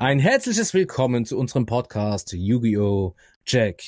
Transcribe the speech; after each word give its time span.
Ein 0.00 0.20
herzliches 0.20 0.74
Willkommen 0.74 1.24
zu 1.24 1.36
unserem 1.36 1.66
Podcast 1.66 2.32
Yu-Gi-Oh! 2.32 3.16
Jack 3.44 3.82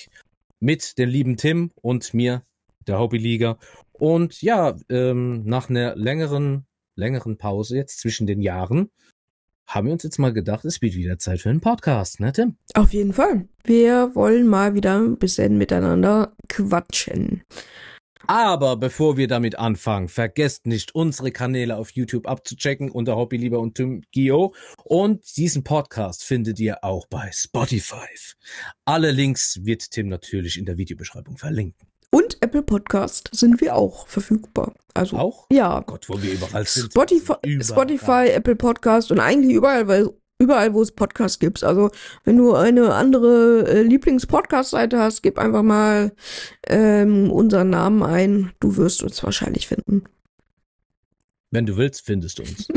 mit 0.58 0.98
dem 0.98 1.08
lieben 1.08 1.36
Tim 1.36 1.70
und 1.82 2.12
mir, 2.14 2.42
der 2.88 2.98
Hobbyliga. 2.98 3.58
Und 3.92 4.42
ja, 4.42 4.76
ähm, 4.88 5.44
nach 5.44 5.70
einer 5.70 5.94
längeren, 5.94 6.66
längeren 6.96 7.38
Pause 7.38 7.76
jetzt 7.76 8.00
zwischen 8.00 8.26
den 8.26 8.42
Jahren 8.42 8.90
haben 9.68 9.86
wir 9.86 9.92
uns 9.92 10.02
jetzt 10.02 10.18
mal 10.18 10.32
gedacht, 10.32 10.64
es 10.64 10.82
wird 10.82 10.96
wieder 10.96 11.20
Zeit 11.20 11.42
für 11.42 11.50
einen 11.50 11.60
Podcast, 11.60 12.18
ne 12.18 12.32
Tim? 12.32 12.56
Auf 12.74 12.92
jeden 12.92 13.12
Fall. 13.12 13.48
Wir 13.62 14.12
wollen 14.16 14.48
mal 14.48 14.74
wieder 14.74 14.98
ein 14.98 15.16
bisschen 15.16 15.58
miteinander 15.58 16.32
quatschen. 16.48 17.44
Aber 18.26 18.76
bevor 18.76 19.16
wir 19.16 19.28
damit 19.28 19.58
anfangen, 19.58 20.08
vergesst 20.08 20.66
nicht, 20.66 20.94
unsere 20.94 21.32
Kanäle 21.32 21.76
auf 21.76 21.90
YouTube 21.90 22.28
abzuchecken 22.28 22.90
unter 22.90 23.16
Hobbylieber 23.16 23.58
und 23.58 23.74
Tim 23.74 24.02
Gio. 24.12 24.54
Und 24.84 25.36
diesen 25.36 25.64
Podcast 25.64 26.22
findet 26.24 26.60
ihr 26.60 26.84
auch 26.84 27.06
bei 27.06 27.30
Spotify. 27.32 28.06
Alle 28.84 29.10
Links 29.10 29.60
wird 29.64 29.90
Tim 29.90 30.08
natürlich 30.08 30.58
in 30.58 30.66
der 30.66 30.76
Videobeschreibung 30.76 31.38
verlinken. 31.38 31.88
Und 32.12 32.38
Apple 32.42 32.62
Podcast 32.62 33.30
sind 33.32 33.60
wir 33.60 33.76
auch 33.76 34.08
verfügbar. 34.08 34.74
Also 34.94 35.16
Auch? 35.16 35.46
ja. 35.52 35.80
Gott, 35.80 36.08
wo 36.08 36.20
wir 36.20 36.32
überall 36.32 36.66
sind. 36.66 36.90
Spotify, 36.90 37.34
Überall. 37.44 37.64
Spotify, 37.64 38.30
Apple 38.32 38.56
Podcast 38.56 39.12
und 39.12 39.20
eigentlich 39.20 39.54
überall, 39.54 39.86
weil 39.86 40.10
überall, 40.40 40.74
wo 40.74 40.82
es 40.82 40.90
Podcasts 40.90 41.38
gibt. 41.38 41.62
Also 41.62 41.90
wenn 42.24 42.36
du 42.36 42.54
eine 42.54 42.94
andere 42.94 43.68
äh, 43.68 43.82
Lieblings-Podcast-Seite 43.82 44.98
hast, 44.98 45.22
gib 45.22 45.38
einfach 45.38 45.62
mal 45.62 46.12
ähm, 46.66 47.30
unseren 47.30 47.70
Namen 47.70 48.02
ein. 48.02 48.52
Du 48.58 48.76
wirst 48.76 49.02
uns 49.02 49.22
wahrscheinlich 49.22 49.68
finden. 49.68 50.04
Wenn 51.50 51.66
du 51.66 51.76
willst, 51.76 52.06
findest 52.06 52.38
du 52.38 52.42
uns. 52.42 52.68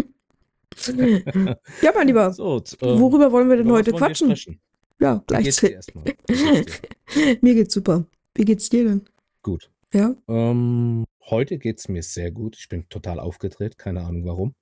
ja, 1.81 1.91
mein 1.95 2.07
Lieber. 2.07 2.33
So, 2.33 2.61
ähm, 2.81 2.99
Worüber 2.99 3.31
wollen 3.31 3.49
wir 3.49 3.57
denn 3.57 3.71
heute 3.71 3.91
quatschen? 3.93 4.59
Ja, 4.99 5.23
Wie 5.29 5.43
geht's 5.43 5.59
gleich. 5.59 5.71
dir 5.71 5.75
erstmal? 5.75 6.05
Mir 7.41 7.55
geht's 7.55 7.73
super. 7.73 8.05
Wie 8.35 8.45
geht's 8.45 8.69
dir 8.69 8.83
denn? 8.85 9.01
Gut. 9.41 9.69
Ja? 9.93 10.15
Ähm, 10.27 11.05
heute 11.29 11.57
geht's 11.57 11.87
mir 11.87 12.01
sehr 12.01 12.31
gut. 12.31 12.55
Ich 12.57 12.67
bin 12.67 12.89
total 12.89 13.19
aufgedreht, 13.19 13.77
keine 13.77 14.01
Ahnung 14.01 14.25
warum. 14.25 14.55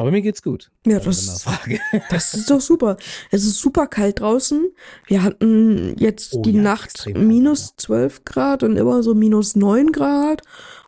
Aber 0.00 0.10
mir 0.10 0.22
geht's 0.22 0.42
gut. 0.42 0.70
Ja, 0.86 0.98
das, 0.98 1.44
das 2.10 2.34
ist 2.34 2.50
doch 2.50 2.60
super. 2.60 2.96
Es 3.30 3.44
ist 3.44 3.58
super 3.58 3.86
kalt 3.86 4.20
draußen. 4.20 4.70
Wir 5.06 5.22
hatten 5.22 5.94
jetzt 5.98 6.34
Oh 6.34 6.42
die 6.42 6.52
ja, 6.52 6.62
Nacht 6.62 6.90
extrem 6.90 7.14
kalt, 7.14 7.26
minus 7.26 7.74
12 7.76 8.24
Grad 8.24 8.62
und 8.62 8.76
immer 8.76 9.02
so 9.02 9.14
minus 9.14 9.56
9 9.56 9.92
Grad. 9.92 10.42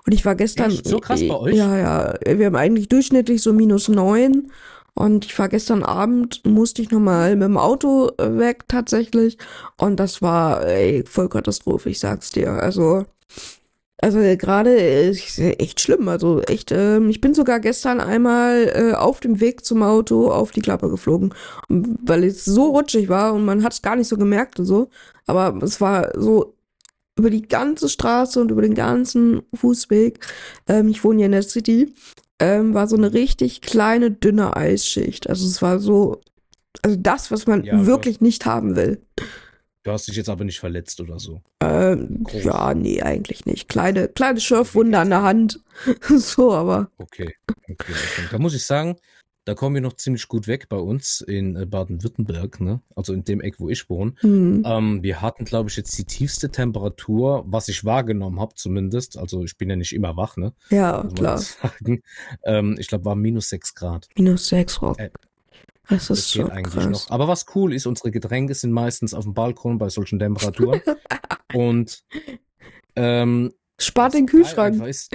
Und 0.07 0.13
ich 0.13 0.25
war 0.25 0.35
gestern. 0.35 0.71
Echt? 0.71 0.87
So 0.87 0.99
krass 0.99 1.21
bei 1.21 1.35
euch? 1.35 1.55
Ja, 1.55 1.77
ja. 1.77 2.15
Wir 2.39 2.47
haben 2.47 2.57
eigentlich 2.57 2.89
durchschnittlich 2.89 3.43
so 3.43 3.53
minus 3.53 3.89
9. 3.89 4.51
Und 4.95 5.25
ich 5.25 5.39
war 5.39 5.49
gestern 5.49 5.83
Abend, 5.83 6.43
musste 6.45 6.83
ich 6.83 6.91
nochmal 6.91 7.37
mit 7.37 7.45
dem 7.45 7.57
Auto 7.57 8.11
weg 8.19 8.65
tatsächlich. 8.69 9.39
Und 9.77 10.01
das 10.01 10.23
war 10.23 10.67
ey, 10.67 11.05
voll 11.07 11.29
Katastrophe, 11.29 11.91
ich 11.91 11.99
sag's 11.99 12.31
dir. 12.31 12.53
Also. 12.53 13.05
Also 14.03 14.19
äh, 14.19 14.37
gerade 14.37 14.77
äh, 14.77 15.11
ist 15.11 15.39
echt 15.39 15.81
schlimm. 15.81 16.09
Also 16.09 16.43
echt, 16.43 16.73
ähm, 16.73 17.09
ich 17.09 17.21
bin 17.21 17.35
sogar 17.35 17.61
gestern 17.61 18.01
einmal 18.01 18.69
äh, 18.75 18.95
auf 18.95 19.21
dem 19.21 19.41
Weg 19.41 19.65
zum 19.65 19.83
Auto 19.83 20.29
auf 20.29 20.51
die 20.51 20.61
Klappe 20.61 20.91
geflogen, 20.91 21.33
weil 21.69 22.25
es 22.25 22.45
so 22.45 22.71
rutschig 22.71 23.09
war 23.09 23.33
und 23.33 23.45
man 23.45 23.63
hat 23.63 23.73
es 23.73 23.81
gar 23.81 23.95
nicht 23.95 24.09
so 24.09 24.17
gemerkt 24.17 24.59
und 24.59 24.67
so. 24.67 24.91
Aber 25.27 25.57
es 25.63 25.81
war 25.81 26.11
so 26.21 26.57
über 27.17 27.31
die 27.31 27.43
ganze 27.43 27.89
Straße 27.89 28.41
und 28.41 28.51
über 28.51 28.63
den 28.63 28.75
ganzen 28.75 29.43
Fußweg. 29.55 30.19
Ähm, 30.67 30.89
ich 30.89 31.05
wohne 31.05 31.19
hier 31.19 31.27
in 31.27 31.33
der 31.33 31.43
City. 31.45 31.95
Ähm, 32.41 32.75
war 32.75 32.89
so 32.89 32.97
eine 32.97 33.13
richtig 33.13 33.61
kleine, 33.61 34.11
dünne 34.11 34.57
Eisschicht. 34.57 35.29
Also 35.29 35.47
es 35.47 35.63
war 35.63 35.79
so, 35.79 36.21
also 36.83 36.97
das, 36.99 37.31
was 37.31 37.47
man 37.47 37.63
Ja, 37.63 37.87
wirklich 37.87 38.21
nicht 38.21 38.47
haben 38.47 38.75
will. 38.75 39.01
Du 39.83 39.91
hast 39.91 40.07
dich 40.07 40.17
jetzt 40.17 40.29
aber 40.29 40.45
nicht 40.45 40.61
verletzt 40.61 41.01
oder 41.01 41.19
so. 41.19 41.43
Ähm, 41.61 42.23
Groß. 42.23 42.45
ja, 42.45 42.75
nee, 42.75 43.03
eigentlich 43.03 43.47
nicht. 43.47 43.69
Kleine, 43.69 44.09
kleine 44.09 44.41
Schürfwunde 44.41 44.99
an 44.99 45.11
der 45.11 45.23
Hand. 45.23 45.61
so, 46.09 46.53
aber. 46.53 46.91
Okay. 46.99 47.35
okay. 47.69 47.93
Da 48.31 48.39
muss 48.39 48.55
ich 48.55 48.65
sagen, 48.65 48.97
da 49.45 49.55
kommen 49.55 49.75
wir 49.75 49.83
noch 49.83 49.95
ziemlich 49.95 50.29
gut 50.29 50.47
weg 50.47 50.69
bei 50.69 50.77
uns 50.77 51.21
in 51.21 51.57
äh, 51.57 51.67
Baden-Württemberg, 51.67 52.61
ne? 52.61 52.81
Also 52.95 53.13
in 53.13 53.25
dem 53.25 53.41
Eck, 53.41 53.59
wo 53.59 53.69
ich 53.69 53.91
wohne. 53.91 54.15
Hm. 54.21 54.63
Ähm, 54.65 55.03
wir 55.03 55.21
hatten, 55.21 55.45
glaube 55.45 55.69
ich, 55.69 55.77
jetzt 55.77 55.99
die 55.99 56.05
tiefste 56.05 56.51
Temperatur, 56.51 57.45
was 57.47 57.67
ich 57.67 57.85
wahrgenommen 57.85 58.39
habe 58.39 58.55
zumindest. 58.55 59.19
Also 59.19 59.43
ich 59.43 59.57
bin 59.57 59.69
ja 59.69 59.75
nicht 59.75 59.95
immer 59.95 60.17
wach, 60.17 60.37
ne? 60.37 60.53
Ja, 60.71 61.09
klar. 61.15 61.43
Ähm, 62.45 62.77
ich 62.79 62.89
glaube, 62.89 63.05
war 63.05 63.17
minus 63.17 63.49
sechs 63.49 63.75
Grad. 63.75 64.09
Minus 64.17 64.49
sechs 64.49 64.79
Grad. 64.79 64.99
Äh, 64.99 65.11
Das 65.89 66.07
Das 66.09 66.19
ist 66.19 66.33
geht 66.33 66.43
schon 66.43 66.51
eigentlich 66.51 66.75
krass. 66.85 67.09
noch. 67.09 67.11
Aber 67.11 67.29
was 67.29 67.47
cool 67.55 67.75
ist, 67.75 67.87
unsere 67.87 68.11
Getränke 68.11 68.55
sind 68.55 68.73
meistens 68.73 69.15
auf 69.15 69.25
dem 69.25 69.35
Balkon 69.35 69.79
bei 69.79 69.89
solchen 69.89 70.19
Temperaturen. 70.19 70.81
Und 71.55 72.05
ähm, 72.97 73.53
Spart 73.81 74.15
den 74.15 74.27
Kühlschrank. 74.27 74.81
Ist, 74.87 75.15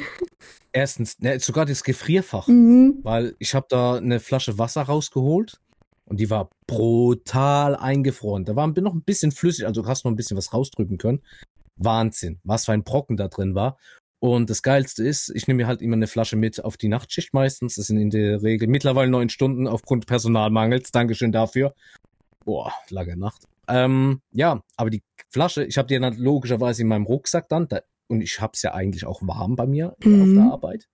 erstens, 0.73 1.19
ne, 1.19 1.39
sogar 1.39 1.65
das 1.65 1.83
Gefrierfach, 1.83 2.47
Mhm. 2.47 2.99
weil 3.03 3.35
ich 3.39 3.53
habe 3.55 3.67
da 3.69 3.95
eine 3.95 4.19
Flasche 4.19 4.57
Wasser 4.59 4.81
rausgeholt 4.83 5.59
und 6.05 6.19
die 6.19 6.29
war 6.29 6.49
brutal 6.67 7.75
eingefroren. 7.75 8.43
Da 8.45 8.55
war 8.55 8.67
noch 8.67 8.93
ein 8.93 9.03
bisschen 9.03 9.31
flüssig, 9.31 9.65
also 9.65 9.81
du 9.83 9.87
hast 9.87 10.03
noch 10.03 10.11
ein 10.11 10.15
bisschen 10.15 10.37
was 10.37 10.53
rausdrücken 10.53 10.97
können. 10.97 11.21
Wahnsinn, 11.77 12.39
was 12.43 12.65
für 12.65 12.73
ein 12.73 12.83
Brocken 12.83 13.15
da 13.17 13.27
drin 13.27 13.55
war. 13.55 13.77
Und 14.19 14.49
das 14.49 14.63
Geilste 14.63 15.03
ist, 15.07 15.29
ich 15.35 15.47
nehme 15.47 15.57
mir 15.63 15.67
halt 15.67 15.81
immer 15.81 15.95
eine 15.95 16.07
Flasche 16.07 16.35
mit 16.37 16.63
auf 16.63 16.75
die 16.77 16.87
Nachtschicht 16.87 17.33
meistens. 17.33 17.75
Das 17.75 17.87
sind 17.87 17.97
in 17.97 18.09
der 18.09 18.41
Regel 18.41 18.67
mittlerweile 18.67 19.11
neun 19.11 19.29
Stunden 19.29 19.67
aufgrund 19.67 20.07
Personalmangels. 20.07 20.91
Dankeschön 20.91 21.31
dafür. 21.31 21.73
Boah, 22.43 22.71
lange 22.89 23.15
Nacht. 23.17 23.43
Ähm, 23.67 24.21
ja, 24.31 24.63
aber 24.75 24.89
die 24.89 25.03
Flasche, 25.29 25.63
ich 25.65 25.77
habe 25.77 25.87
die 25.87 25.99
dann 25.99 26.15
logischerweise 26.17 26.81
in 26.81 26.87
meinem 26.87 27.05
Rucksack 27.05 27.47
dann, 27.49 27.67
da, 27.67 27.81
und 28.07 28.21
ich 28.21 28.39
hab's 28.41 28.61
ja 28.63 28.73
eigentlich 28.73 29.05
auch 29.05 29.21
warm 29.21 29.55
bei 29.55 29.67
mir 29.67 29.91
auf 29.91 30.05
Mhm. 30.05 30.35
der 30.35 30.43
Arbeit. 30.45 30.87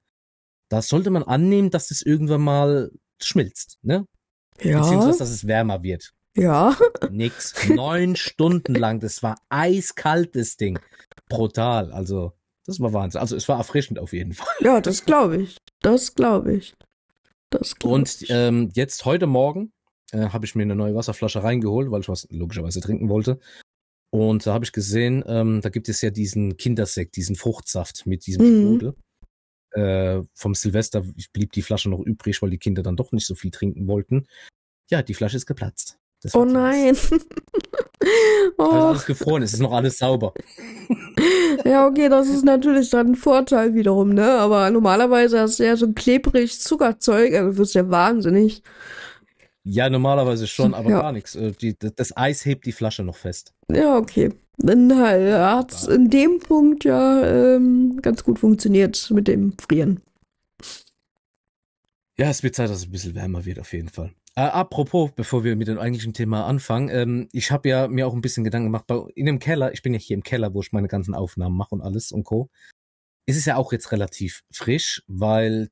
Da 0.69 0.81
sollte 0.81 1.11
man 1.11 1.23
annehmen, 1.23 1.69
dass 1.69 1.90
das 1.90 2.01
irgendwann 2.01 2.41
mal 2.41 2.91
schmilzt, 3.22 3.78
ne? 3.84 4.05
Ja, 4.61 4.79
Beziehungsweise, 4.81 5.19
dass 5.19 5.29
es 5.29 5.45
wärmer 5.47 5.84
wird. 5.84 6.11
ja. 6.35 6.75
Nix. 7.11 7.69
Neun 7.69 8.16
Stunden 8.16 8.73
lang. 8.75 9.00
Das 9.00 9.22
war 9.23 9.35
eiskalt, 9.50 10.35
das 10.35 10.57
Ding. 10.57 10.79
Brutal. 11.29 11.91
Also, 11.91 12.34
das 12.66 12.79
war 12.79 12.94
Wahnsinn. 12.94 13.22
Also, 13.22 13.35
es 13.35 13.47
war 13.50 13.57
erfrischend 13.57 14.00
auf 14.00 14.13
jeden 14.13 14.34
Fall. 14.34 14.47
Ja, 14.62 14.81
das 14.81 15.06
glaube 15.06 15.41
ich. 15.41 15.57
Das 15.81 16.16
glaube 16.16 16.53
ich. 16.56 16.74
Das 17.50 17.75
glaube 17.75 17.96
Und 17.96 18.22
ich. 18.22 18.29
ähm, 18.29 18.69
jetzt 18.74 19.06
heute 19.06 19.28
Morgen 19.28 19.72
äh, 20.12 20.29
habe 20.29 20.46
ich 20.46 20.56
mir 20.56 20.63
eine 20.63 20.75
neue 20.75 20.96
Wasserflasche 20.96 21.44
reingeholt, 21.44 21.91
weil 21.91 22.02
ich 22.02 22.09
was 22.09 22.28
logischerweise 22.31 22.81
trinken 22.81 23.09
wollte. 23.09 23.40
Und 24.12 24.46
da 24.46 24.53
habe 24.53 24.63
ich 24.66 24.72
gesehen, 24.72 25.23
ähm, 25.28 25.62
da 25.62 25.69
gibt 25.69 25.90
es 25.90 26.02
ja 26.02 26.09
diesen 26.12 26.56
Kindersekt, 26.57 27.16
diesen 27.16 27.35
Fruchtsaft 27.35 28.06
mit 28.06 28.25
diesem 28.28 28.44
Mhm. 28.44 28.62
Sprudel. 28.62 28.96
Äh, 29.72 30.22
vom 30.35 30.53
Silvester 30.53 31.03
blieb 31.34 31.52
die 31.53 31.63
Flasche 31.63 31.90
noch 31.90 32.00
übrig, 32.00 32.41
weil 32.41 32.52
die 32.52 32.59
Kinder 32.59 32.84
dann 32.84 32.96
doch 32.96 33.12
nicht 33.12 33.25
so 33.25 33.34
viel 33.34 33.50
trinken 33.50 33.88
wollten. 33.88 34.28
Ja, 34.91 35.02
die 35.02 35.16
Flasche 35.16 35.38
ist 35.38 35.47
geplatzt. 35.47 35.97
Oh 36.34 36.45
nein. 36.45 36.97
Oh, 38.57 38.63
alles 38.63 39.06
gefroren, 39.06 39.44
es 39.44 39.53
ist 39.53 39.61
noch 39.61 39.72
alles 39.72 39.97
sauber. 39.97 40.34
ja, 41.66 41.88
okay, 41.88 42.09
das 42.09 42.28
ist 42.28 42.44
natürlich 42.44 42.89
dann 42.89 43.11
ein 43.11 43.16
Vorteil 43.16 43.75
wiederum, 43.75 44.09
ne? 44.09 44.29
Aber 44.29 44.69
normalerweise 44.72 45.39
hast 45.39 45.59
du 45.59 45.66
ja 45.66 45.78
so 45.78 45.91
klebrig 45.94 46.59
Zuckerzeug, 46.59 47.34
also 47.34 47.51
du 47.51 47.57
wirst 47.59 47.75
ja 47.75 47.89
wahnsinnig. 47.89 48.61
Ja, 49.63 49.89
normalerweise 49.89 50.47
schon, 50.47 50.73
aber 50.73 50.89
Ja. 50.89 51.01
gar 51.01 51.11
nichts. 51.13 51.35
Äh, 51.35 51.53
das 51.95 52.16
Eis 52.17 52.45
hebt 52.45 52.66
die 52.66 52.73
Flasche 52.73 53.03
noch 53.03 53.16
fest. 53.16 53.53
Ja, 53.72 53.97
okay. 53.97 54.29
Dann 54.57 55.00
halt, 55.00 55.34
hat's 55.34 55.88
in 55.88 56.09
dem 56.09 56.40
Punkt 56.40 56.84
ja 56.84 57.55
ähm, 57.55 58.00
ganz 58.01 58.23
gut 58.23 58.40
funktioniert 58.40 59.09
mit 59.11 59.28
dem 59.28 59.53
Frieren. 59.57 60.01
Ja, 62.17 62.29
es 62.29 62.44
wird 62.44 62.55
Zeit, 62.55 62.69
dass 62.69 62.78
es 62.78 62.85
ein 62.85 62.91
bisschen 62.91 63.16
wärmer 63.16 63.45
wird, 63.45 63.59
auf 63.59 63.73
jeden 63.73 63.90
Fall. 63.90 64.13
Äh, 64.36 64.42
apropos, 64.42 65.12
bevor 65.16 65.44
wir 65.44 65.56
mit 65.56 65.68
dem 65.68 65.78
eigentlichen 65.78 66.14
Thema 66.14 66.48
anfangen, 66.48 66.90
ähm, 66.90 67.30
ich 67.32 67.52
habe 67.52 67.70
ja 67.70 67.88
mir 67.88 68.08
auch 68.08 68.14
ein 68.14 68.22
bisschen 68.22 68.44
Gedanken 68.44 68.68
gemacht, 68.68 68.88
bei, 68.88 69.00
in 69.14 69.28
dem 69.28 69.38
Keller, 69.38 69.74
ich 69.74 69.84
bin 69.84 69.94
ja 69.94 70.00
hier 70.00 70.16
im 70.16 70.24
Keller, 70.24 70.53
wo 70.56 70.62
ich 70.62 70.72
meine 70.72 70.88
ganzen 70.88 71.14
Aufnahmen 71.14 71.56
mache 71.56 71.76
und 71.76 71.82
alles 71.82 72.12
und 72.12 72.24
Co. 72.24 72.50
Es 73.28 73.38
ist 73.38 73.46
ja 73.46 73.58
auch 73.58 73.72
jetzt 73.72 73.91
relativ 73.91 74.44
frisch, 74.52 75.03
weil, 75.08 75.70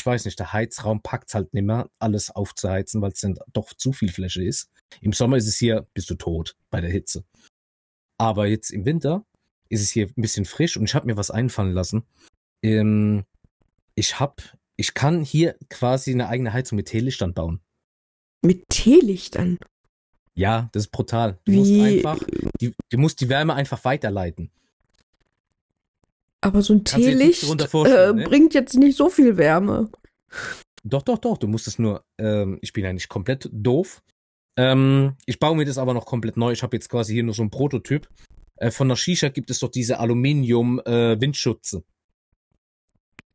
ich 0.00 0.06
weiß 0.06 0.24
nicht, 0.24 0.40
der 0.40 0.52
Heizraum 0.52 1.02
packt's 1.02 1.34
halt 1.34 1.54
nimmer, 1.54 1.88
alles 2.00 2.30
aufzuheizen, 2.30 3.00
weil 3.00 3.12
es 3.12 3.20
dann 3.20 3.38
doch 3.52 3.72
zu 3.74 3.92
viel 3.92 4.10
Fläche 4.10 4.42
ist. 4.42 4.70
Im 5.00 5.12
Sommer 5.12 5.36
ist 5.36 5.46
es 5.46 5.56
hier, 5.56 5.86
bist 5.94 6.10
du 6.10 6.16
tot 6.16 6.56
bei 6.70 6.80
der 6.80 6.90
Hitze. 6.90 7.24
Aber 8.18 8.46
jetzt 8.46 8.70
im 8.70 8.84
Winter 8.84 9.24
ist 9.68 9.82
es 9.82 9.90
hier 9.90 10.08
ein 10.08 10.20
bisschen 10.20 10.46
frisch 10.46 10.76
und 10.76 10.84
ich 10.84 10.96
habe 10.96 11.06
mir 11.06 11.16
was 11.16 11.30
einfallen 11.30 11.72
lassen. 11.72 12.02
Ähm, 12.64 13.24
ich 13.94 14.18
hab, 14.18 14.42
ich 14.76 14.94
kann 14.94 15.22
hier 15.22 15.56
quasi 15.68 16.10
eine 16.10 16.28
eigene 16.28 16.52
Heizung 16.52 16.76
mit 16.76 16.88
Teelichtern 16.88 17.34
bauen. 17.34 17.60
Mit 18.42 18.68
Teelichtern. 18.68 19.58
Ja, 20.34 20.70
das 20.72 20.84
ist 20.84 20.90
brutal. 20.92 21.38
Du 21.44 21.52
Wie- 21.52 21.56
musst 21.56 21.72
einfach, 21.72 22.18
die, 22.60 22.74
du 22.88 22.98
musst 22.98 23.20
die 23.20 23.28
Wärme 23.28 23.54
einfach 23.54 23.84
weiterleiten. 23.84 24.50
Aber 26.40 26.62
so 26.62 26.72
ein 26.72 26.84
Kannst 26.84 27.06
Teelicht 27.06 27.42
äh, 27.44 28.12
ne? 28.12 28.24
bringt 28.24 28.54
jetzt 28.54 28.74
nicht 28.74 28.96
so 28.96 29.10
viel 29.10 29.36
Wärme. 29.36 29.90
Doch, 30.82 31.02
doch, 31.02 31.18
doch. 31.18 31.36
Du 31.36 31.46
musst 31.46 31.66
es 31.68 31.78
nur, 31.78 32.04
ähm, 32.18 32.58
ich 32.62 32.72
bin 32.72 32.84
ja 32.84 32.92
nicht 32.92 33.10
komplett 33.10 33.50
doof. 33.52 34.02
Ähm, 34.56 35.16
ich 35.26 35.38
baue 35.38 35.56
mir 35.56 35.66
das 35.66 35.76
aber 35.76 35.92
noch 35.92 36.06
komplett 36.06 36.38
neu. 36.38 36.52
Ich 36.52 36.62
habe 36.62 36.76
jetzt 36.76 36.88
quasi 36.88 37.12
hier 37.12 37.22
nur 37.22 37.34
so 37.34 37.42
einen 37.42 37.50
Prototyp. 37.50 38.08
Äh, 38.56 38.70
von 38.70 38.88
der 38.88 38.96
Shisha 38.96 39.28
gibt 39.28 39.50
es 39.50 39.58
doch 39.58 39.70
diese 39.70 39.98
Aluminium-Windschutze. 39.98 41.82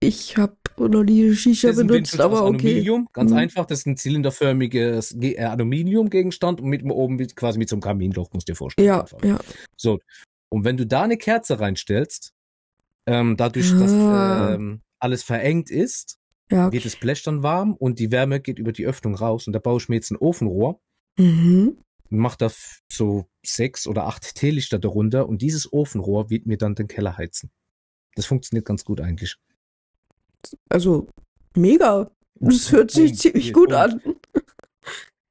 Ich 0.07 0.37
habe 0.37 0.55
noch 0.77 1.03
nie 1.03 1.33
Shisha 1.33 1.71
benutzt, 1.71 1.93
Windschutz 1.93 2.19
aus 2.19 2.25
aber 2.25 2.45
okay. 2.45 2.67
Aluminium, 2.69 3.07
ganz 3.13 3.31
Mhm. 3.31 3.37
einfach. 3.37 3.65
Das 3.65 3.79
ist 3.79 3.85
ein 3.87 3.97
zylinderförmiges 3.97 5.15
Ge- 5.17 5.35
äh, 5.35 5.43
Aluminiumgegenstand 5.45 6.61
und 6.61 6.67
mit 6.69 6.83
oben 6.83 7.17
quasi 7.35 7.57
mit 7.59 7.69
so 7.69 7.75
einem 7.75 7.81
Kaminloch, 7.81 8.31
musst 8.33 8.47
du 8.47 8.51
dir 8.53 8.57
vorstellen. 8.57 8.87
Ja, 8.87 9.01
einfach. 9.01 9.23
ja. 9.23 9.39
So. 9.77 9.99
Und 10.49 10.63
wenn 10.65 10.77
du 10.77 10.85
da 10.85 11.03
eine 11.03 11.17
Kerze 11.17 11.59
reinstellst, 11.59 12.33
ähm, 13.07 13.37
dadurch, 13.37 13.71
dass 13.71 13.91
Ah. 13.91 14.53
ähm, 14.55 14.81
alles 14.99 15.23
verengt 15.23 15.69
ist, 15.69 16.17
Ja, 16.51 16.71
wird 16.71 16.81
okay. 16.81 16.83
das 16.83 16.95
Blech 16.97 17.23
dann 17.23 17.41
warm 17.43 17.73
und 17.73 17.99
die 17.99 18.11
Wärme 18.11 18.39
geht 18.39 18.59
über 18.59 18.71
die 18.71 18.85
Öffnung 18.85 19.15
raus. 19.15 19.47
Und 19.47 19.53
da 19.53 19.59
baue 19.59 19.79
ich 19.79 19.89
mir 19.89 19.95
jetzt 19.95 20.11
ein 20.11 20.17
Ofenrohr 20.17 20.79
Mhm. 21.17 21.77
und 22.09 22.17
mache 22.17 22.37
da 22.37 22.51
so 22.91 23.25
sechs 23.45 23.87
oder 23.87 24.05
acht 24.05 24.35
Teelichter 24.35 24.77
darunter 24.79 25.27
und 25.27 25.41
dieses 25.41 25.71
Ofenrohr 25.71 26.29
wird 26.29 26.45
mir 26.45 26.57
dann 26.57 26.75
den 26.75 26.87
Keller 26.87 27.17
heizen. 27.17 27.49
Das 28.15 28.25
funktioniert 28.25 28.65
ganz 28.65 28.85
gut 28.85 29.01
eigentlich. 29.01 29.35
Also, 30.69 31.07
mega. 31.55 32.09
Das 32.35 32.71
hört 32.71 32.91
sich 32.91 33.11
Punkt. 33.11 33.21
ziemlich 33.21 33.53
gut 33.53 33.69
Punkt. 33.69 34.05
an. 34.05 34.15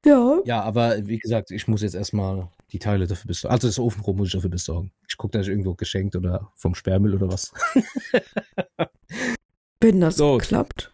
Ja. 0.05 0.39
Ja, 0.45 0.61
aber 0.61 1.07
wie 1.07 1.17
gesagt, 1.17 1.49
ich 1.49 1.67
muss 1.67 1.81
jetzt 1.81 1.95
erstmal 1.95 2.47
die 2.71 2.77
Teile 2.77 3.07
dafür 3.07 3.27
besorgen. 3.27 3.53
Also 3.53 3.67
das 3.67 3.79
Ofenrohr 3.79 4.13
muss 4.15 4.27
ich 4.27 4.33
dafür 4.33 4.51
besorgen. 4.51 4.91
Ich 5.09 5.17
gucke, 5.17 5.35
dass 5.35 5.47
ich 5.47 5.49
irgendwo 5.51 5.73
geschenkt 5.73 6.15
oder 6.15 6.51
vom 6.53 6.75
Sperrmüll 6.75 7.15
oder 7.15 7.27
was. 7.27 7.51
Wenn 9.81 10.01
das 10.01 10.17
So. 10.17 10.37
klappt. 10.37 10.93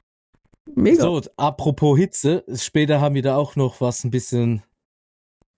Mega. 0.75 1.01
So, 1.01 1.21
apropos 1.35 1.97
Hitze, 1.97 2.45
später 2.55 3.01
haben 3.01 3.15
wir 3.15 3.21
da 3.21 3.35
auch 3.35 3.57
noch 3.57 3.81
was 3.81 4.05
ein 4.05 4.11
bisschen 4.11 4.63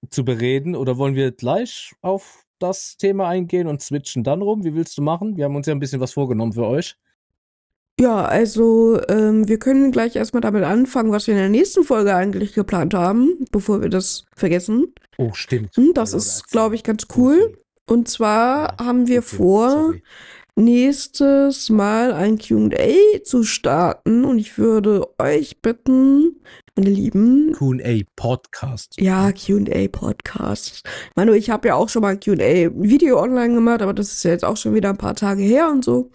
zu 0.09 0.25
bereden. 0.25 0.75
Oder 0.75 0.97
wollen 0.97 1.13
wir 1.13 1.31
gleich 1.31 1.93
auf 2.01 2.45
das 2.57 2.97
Thema 2.97 3.27
eingehen 3.27 3.67
und 3.67 3.83
switchen 3.83 4.23
dann 4.23 4.41
rum? 4.41 4.63
Wie 4.63 4.73
willst 4.73 4.97
du 4.97 5.03
machen? 5.03 5.37
Wir 5.37 5.45
haben 5.45 5.55
uns 5.55 5.67
ja 5.67 5.75
ein 5.75 5.79
bisschen 5.79 6.01
was 6.01 6.13
vorgenommen 6.13 6.53
für 6.53 6.65
euch. 6.65 6.95
Ja, 7.99 8.25
also 8.25 8.99
ähm, 9.07 9.47
wir 9.47 9.59
können 9.59 9.91
gleich 9.91 10.15
erstmal 10.15 10.41
damit 10.41 10.63
anfangen, 10.63 11.11
was 11.11 11.27
wir 11.27 11.35
in 11.35 11.39
der 11.39 11.49
nächsten 11.49 11.83
Folge 11.83 12.15
eigentlich 12.15 12.53
geplant 12.53 12.93
haben, 12.93 13.45
bevor 13.51 13.81
wir 13.81 13.89
das 13.89 14.25
vergessen. 14.35 14.93
Oh, 15.17 15.33
stimmt. 15.33 15.71
Hm, 15.75 15.93
das 15.93 16.13
Oder 16.13 16.17
ist, 16.17 16.49
glaube 16.51 16.75
ich, 16.75 16.83
ganz 16.83 17.07
cool. 17.17 17.57
Und 17.87 18.07
zwar 18.09 18.77
Ja, 18.77 18.77
haben 18.79 19.07
wir 19.07 19.21
okay, 19.21 19.23
vor, 19.23 19.69
sorry. 19.69 20.03
nächstes 20.55 21.69
Mal 21.69 22.13
ein 22.13 22.37
Q&A 22.39 23.23
zu 23.23 23.43
starten 23.43 24.25
und 24.25 24.39
ich 24.39 24.57
würde 24.57 25.07
euch 25.19 25.61
bitten, 25.61 26.41
meine 26.75 26.89
Lieben, 26.89 27.53
Q&A 27.53 28.01
Podcast. 28.15 28.99
ja, 28.99 29.31
Q&A 29.31 29.87
Podcast. 29.89 30.81
Ich 30.85 31.15
meine, 31.15 31.37
ich 31.37 31.51
habe 31.51 31.67
ja 31.67 31.75
auch 31.75 31.87
schon 31.87 32.01
mal 32.01 32.13
ein 32.13 32.19
Q&A 32.19 32.71
Video 32.73 33.21
online 33.21 33.53
gemacht, 33.53 33.83
aber 33.83 33.93
das 33.93 34.11
ist 34.11 34.23
ja 34.23 34.31
jetzt 34.31 34.43
auch 34.43 34.57
schon 34.57 34.73
wieder 34.73 34.89
ein 34.89 34.97
paar 34.97 35.15
Tage 35.15 35.43
her 35.43 35.69
und 35.69 35.85
so. 35.85 36.09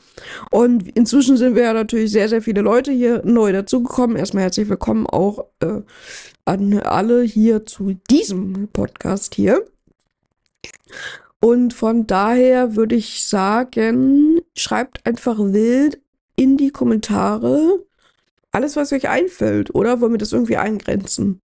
Und 0.51 0.89
inzwischen 0.97 1.37
sind 1.37 1.55
wir 1.55 1.63
ja 1.63 1.73
natürlich 1.73 2.11
sehr, 2.11 2.29
sehr 2.29 2.43
viele 2.43 2.61
Leute 2.63 2.91
hier 2.91 3.23
neu 3.25 3.53
dazugekommen. 3.53 4.17
Erstmal 4.17 4.45
herzlich 4.45 4.69
willkommen 4.69 5.07
auch 5.07 5.47
äh, 5.61 5.83
an 6.45 6.81
alle 6.81 7.23
hier 7.23 7.65
zu 7.65 7.95
diesem 8.11 8.69
Podcast 8.73 9.37
hier. 9.37 9.65
Und 11.41 11.73
von 11.73 12.09
daher 12.09 12.75
würde 12.75 12.97
ich 12.97 13.25
sagen, 13.25 14.41
schreibt 14.57 15.07
einfach 15.07 15.39
wild 15.39 16.01
in 16.35 16.57
die 16.57 16.71
Kommentare 16.71 17.85
alles, 18.59 18.75
was 18.75 18.93
euch 18.93 19.09
einfällt, 19.09 19.73
oder? 19.73 20.01
Wollen 20.01 20.15
wir 20.15 20.19
das 20.19 20.33
irgendwie 20.33 20.57
eingrenzen? 20.57 21.41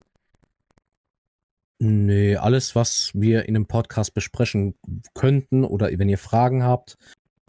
Nee, 1.78 2.38
alles, 2.38 2.76
was 2.76 3.12
wir 3.14 3.48
in 3.48 3.56
einem 3.56 3.68
Podcast 3.68 4.16
besprechen 4.16 4.74
könnten 5.14 5.64
oder 5.64 5.92
wenn 6.00 6.10
ihr 6.10 6.18
Fragen 6.18 6.64
habt, 6.64 6.98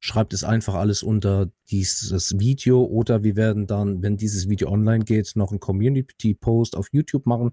schreibt 0.00 0.34
es 0.34 0.44
einfach 0.44 0.74
alles 0.74 1.02
unter 1.02 1.50
dieses 1.70 2.38
Video 2.38 2.84
oder 2.84 3.24
wir 3.24 3.36
werden 3.36 3.66
dann, 3.66 4.02
wenn 4.02 4.18
dieses 4.18 4.50
Video 4.50 4.68
online 4.68 5.04
geht, 5.04 5.32
noch 5.34 5.50
einen 5.50 5.60
Community-Post 5.60 6.76
auf 6.76 6.88
YouTube 6.92 7.24
machen. 7.24 7.52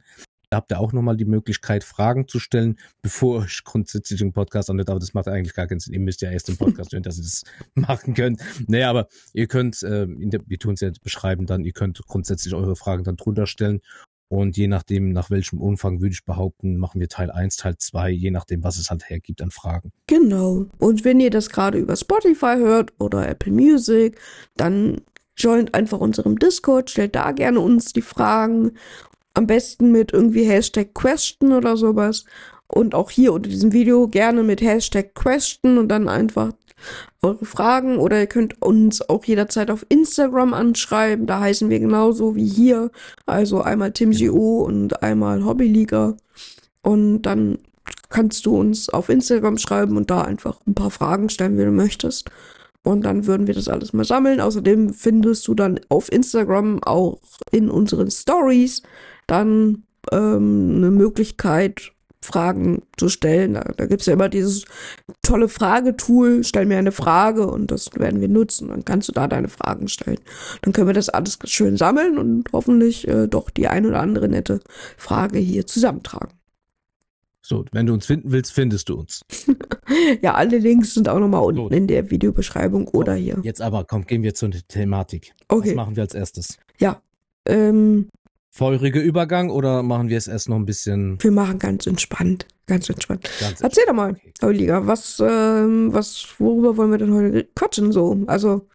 Habt 0.53 0.71
ihr 0.71 0.79
auch 0.79 0.93
nochmal 0.93 1.17
die 1.17 1.25
Möglichkeit, 1.25 1.83
Fragen 1.83 2.27
zu 2.27 2.39
stellen, 2.39 2.77
bevor 3.01 3.45
ich 3.47 3.63
grundsätzlich 3.63 4.21
einen 4.21 4.33
Podcast 4.33 4.69
anhört. 4.69 4.89
Aber 4.89 4.99
das 4.99 5.13
macht 5.13 5.27
eigentlich 5.27 5.53
gar 5.53 5.67
keinen 5.67 5.79
Sinn. 5.79 5.93
Ihr 5.93 5.99
müsst 5.99 6.21
ja 6.21 6.31
erst 6.31 6.47
den 6.47 6.57
Podcast 6.57 6.91
hören, 6.91 7.03
dass 7.03 7.17
ihr 7.17 7.23
das 7.23 7.43
machen 7.75 8.13
könnt. 8.13 8.41
Nee, 8.67 8.83
aber 8.83 9.07
ihr 9.33 9.47
könnt, 9.47 9.81
äh, 9.83 10.07
der, 10.07 10.41
wir 10.45 10.59
tun 10.59 10.73
es 10.73 10.81
ja 10.81 10.91
beschreiben 11.01 11.45
dann, 11.45 11.63
ihr 11.63 11.73
könnt 11.73 12.01
grundsätzlich 12.05 12.53
eure 12.53 12.75
Fragen 12.75 13.03
dann 13.03 13.17
drunter 13.17 13.47
stellen. 13.47 13.81
Und 14.31 14.55
je 14.55 14.69
nachdem, 14.69 15.11
nach 15.11 15.29
welchem 15.29 15.59
Umfang 15.59 15.99
würde 15.99 16.13
ich 16.13 16.23
behaupten, 16.23 16.77
machen 16.77 17.01
wir 17.01 17.09
Teil 17.09 17.29
1, 17.31 17.57
Teil 17.57 17.75
2, 17.77 18.11
je 18.11 18.31
nachdem, 18.31 18.63
was 18.63 18.77
es 18.77 18.89
halt 18.89 19.09
hergibt 19.09 19.41
an 19.41 19.51
Fragen. 19.51 19.91
Genau. 20.07 20.67
Und 20.77 21.03
wenn 21.03 21.19
ihr 21.19 21.29
das 21.29 21.49
gerade 21.49 21.77
über 21.77 21.97
Spotify 21.97 22.55
hört 22.55 22.93
oder 22.97 23.27
Apple 23.27 23.51
Music, 23.51 24.17
dann 24.55 25.01
joint 25.35 25.73
einfach 25.73 25.99
unserem 25.99 26.39
Discord, 26.39 26.89
stellt 26.89 27.15
da 27.15 27.33
gerne 27.33 27.59
uns 27.59 27.91
die 27.91 28.01
Fragen. 28.01 28.71
Am 29.33 29.47
besten 29.47 29.91
mit 29.91 30.11
irgendwie 30.13 30.43
Hashtag 30.43 30.93
Question 30.93 31.53
oder 31.53 31.77
sowas. 31.77 32.25
Und 32.67 32.95
auch 32.95 33.11
hier 33.11 33.33
unter 33.33 33.49
diesem 33.49 33.73
Video 33.73 34.07
gerne 34.07 34.43
mit 34.43 34.61
Hashtag 34.61 35.13
Question 35.13 35.77
und 35.77 35.89
dann 35.89 36.07
einfach 36.07 36.51
eure 37.21 37.45
Fragen. 37.45 37.97
Oder 37.97 38.19
ihr 38.19 38.27
könnt 38.27 38.61
uns 38.61 39.07
auch 39.07 39.25
jederzeit 39.25 39.69
auf 39.69 39.85
Instagram 39.89 40.53
anschreiben. 40.53 41.27
Da 41.27 41.39
heißen 41.39 41.69
wir 41.69 41.79
genauso 41.79 42.35
wie 42.35 42.47
hier. 42.47 42.91
Also 43.25 43.61
einmal 43.61 43.91
TimGO 43.91 44.63
und 44.63 45.03
einmal 45.03 45.45
Hobbyliga. 45.45 46.15
Und 46.81 47.23
dann 47.23 47.59
kannst 48.09 48.45
du 48.45 48.57
uns 48.57 48.89
auf 48.89 49.09
Instagram 49.09 49.57
schreiben 49.57 49.97
und 49.97 50.11
da 50.11 50.21
einfach 50.21 50.59
ein 50.67 50.75
paar 50.75 50.91
Fragen 50.91 51.29
stellen, 51.29 51.57
wie 51.57 51.65
du 51.65 51.71
möchtest. 51.71 52.29
Und 52.83 53.05
dann 53.05 53.27
würden 53.27 53.47
wir 53.47 53.53
das 53.53 53.67
alles 53.67 53.93
mal 53.93 54.05
sammeln. 54.05 54.41
Außerdem 54.41 54.93
findest 54.93 55.47
du 55.47 55.53
dann 55.53 55.79
auf 55.89 56.11
Instagram 56.11 56.83
auch 56.83 57.19
in 57.51 57.69
unseren 57.69 58.09
Stories 58.09 58.81
dann 59.31 59.83
ähm, 60.11 60.73
eine 60.77 60.91
Möglichkeit, 60.91 61.91
Fragen 62.23 62.83
zu 62.97 63.09
stellen. 63.09 63.55
Da, 63.55 63.61
da 63.77 63.87
gibt's 63.87 64.05
ja 64.05 64.13
immer 64.13 64.29
dieses 64.29 64.65
tolle 65.23 65.47
Fragetool, 65.47 66.43
stell 66.43 66.65
mir 66.65 66.77
eine 66.77 66.91
Frage 66.91 67.47
und 67.47 67.71
das 67.71 67.89
werden 67.95 68.21
wir 68.21 68.27
nutzen. 68.27 68.67
Dann 68.67 68.85
kannst 68.85 69.07
du 69.07 69.13
da 69.13 69.27
deine 69.27 69.47
Fragen 69.47 69.87
stellen. 69.87 70.19
Dann 70.61 70.73
können 70.73 70.87
wir 70.87 70.93
das 70.93 71.09
alles 71.09 71.39
schön 71.45 71.77
sammeln 71.77 72.17
und 72.17 72.49
hoffentlich 72.53 73.07
äh, 73.07 73.27
doch 73.27 73.49
die 73.49 73.67
ein 73.67 73.85
oder 73.85 74.01
andere 74.01 74.27
nette 74.29 74.59
Frage 74.97 75.39
hier 75.39 75.65
zusammentragen. 75.65 76.33
So, 77.41 77.65
wenn 77.71 77.87
du 77.87 77.93
uns 77.93 78.05
finden 78.05 78.31
willst, 78.31 78.53
findest 78.53 78.89
du 78.89 78.99
uns. 78.99 79.25
Ja, 80.21 80.35
alle 80.35 80.57
Links 80.57 80.93
sind 80.93 81.09
auch 81.09 81.19
nochmal 81.19 81.41
unten 81.41 81.63
Gut. 81.63 81.73
in 81.73 81.85
der 81.85 82.09
Videobeschreibung 82.09 82.87
oder 82.87 83.13
hier. 83.13 83.39
Jetzt 83.43 83.61
aber, 83.61 83.83
komm, 83.83 84.05
gehen 84.05 84.23
wir 84.23 84.33
zur 84.33 84.51
Thematik. 84.51 85.33
Okay. 85.49 85.69
Was 85.69 85.75
machen 85.75 85.95
wir 85.97 86.03
als 86.03 86.13
erstes? 86.13 86.57
Ähm, 87.45 88.09
Feuriger 88.53 89.01
Übergang 89.01 89.49
oder 89.49 89.81
machen 89.81 90.09
wir 90.09 90.17
es 90.17 90.27
erst 90.27 90.49
noch 90.49 90.57
ein 90.57 90.65
bisschen 90.65 91.17
wir 91.23 91.31
machen 91.31 91.57
ganz 91.57 91.87
entspannt. 91.87 92.45
Ganz 92.67 92.89
entspannt. 92.89 93.29
ganz 93.39 93.61
Erzähl 93.61 93.85
doch 93.87 93.93
mal, 93.93 94.11
Okay. 94.11 94.31
Auliga, 94.41 94.85
was, 94.85 95.21
ähm, 95.25 95.93
was, 95.93 96.27
worüber 96.37 96.77
wollen 96.77 96.91
wir 96.91 96.97
denn 96.97 97.13
heute 97.13 97.47
quatschen 97.55 97.91
so? 97.91 98.17
Also, 98.27 98.67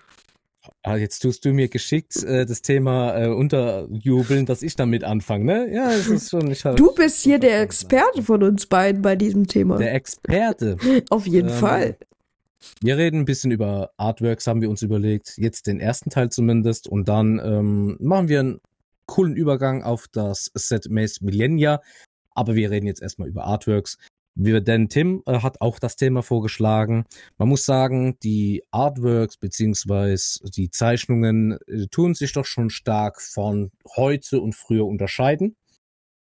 Ah, 0.83 0.97
jetzt 0.97 1.21
tust 1.21 1.45
du 1.45 1.53
mir 1.53 1.69
geschickt 1.69 2.23
äh, 2.25 2.47
das 2.47 2.63
Thema 2.63 3.17
äh, 3.17 3.29
unterjubeln, 3.29 4.47
dass 4.47 4.63
ich 4.63 4.77
damit 4.77 5.05
anfange, 5.05 5.45
ne? 5.45 5.75
Ja, 5.75 5.91
es 5.93 6.07
ist 6.09 6.31
schon. 6.31 6.51
Ich 6.51 6.63
du 6.63 6.95
bist 6.95 7.23
hier 7.23 7.39
der 7.39 7.61
Experte 7.61 8.23
von 8.23 8.43
uns 8.43 8.67
beiden 8.67 9.03
bei 9.03 9.17
diesem 9.17 9.47
Thema. 9.47 9.79
Der 9.79 9.95
Experte. 9.95 10.77
Auf 11.11 11.27
jeden 11.27 11.49
Ähm, 11.49 11.55
Fall. 11.55 11.97
Wir 12.81 12.97
reden 12.97 13.21
ein 13.21 13.25
bisschen 13.25 13.51
über 13.51 13.91
Artworks, 13.97 14.47
haben 14.47 14.61
wir 14.61 14.71
uns 14.71 14.83
überlegt. 14.83 15.35
Jetzt 15.37 15.67
den 15.67 15.81
ersten 15.81 16.11
Teil 16.11 16.31
zumindest. 16.31 16.89
Und 16.89 17.09
dann 17.09 17.41
ähm, 17.45 17.97
machen 18.01 18.29
wir 18.29 18.41
einen 18.41 18.61
coolen 19.07 19.37
Übergang 19.37 19.83
auf 19.83 20.07
das 20.09 20.51
Set 20.55 20.91
Maze 20.91 21.25
Millennia. 21.25 21.81
Aber 22.31 22.55
wir 22.55 22.71
reden 22.71 22.87
jetzt 22.87 23.03
erstmal 23.03 23.29
über 23.29 23.45
Artworks. 23.45 23.97
Wir, 24.39 24.61
denn 24.61 24.91
Tim 24.91 25.23
äh, 25.25 25.41
hat 25.41 25.63
auch 25.63 25.79
das 25.79 25.97
Thema 25.97 26.23
vorgeschlagen. 26.23 27.07
Man 27.39 27.49
muss 27.49 27.65
sagen, 27.65 28.19
die 28.23 28.63
Artworks 28.71 29.39
beziehungsweise 29.39 30.41
die 30.51 30.71
Zeichnungen 30.71 31.59
äh, 31.67 31.87
tun 31.91 32.15
sich 32.15 32.35
doch 32.35 32.45
schon 32.45 32.69
stark 32.69 33.23
von 33.23 33.71
heute 33.97 34.41
und 34.41 34.55
früher 34.55 34.87
unterscheiden. 34.87 35.57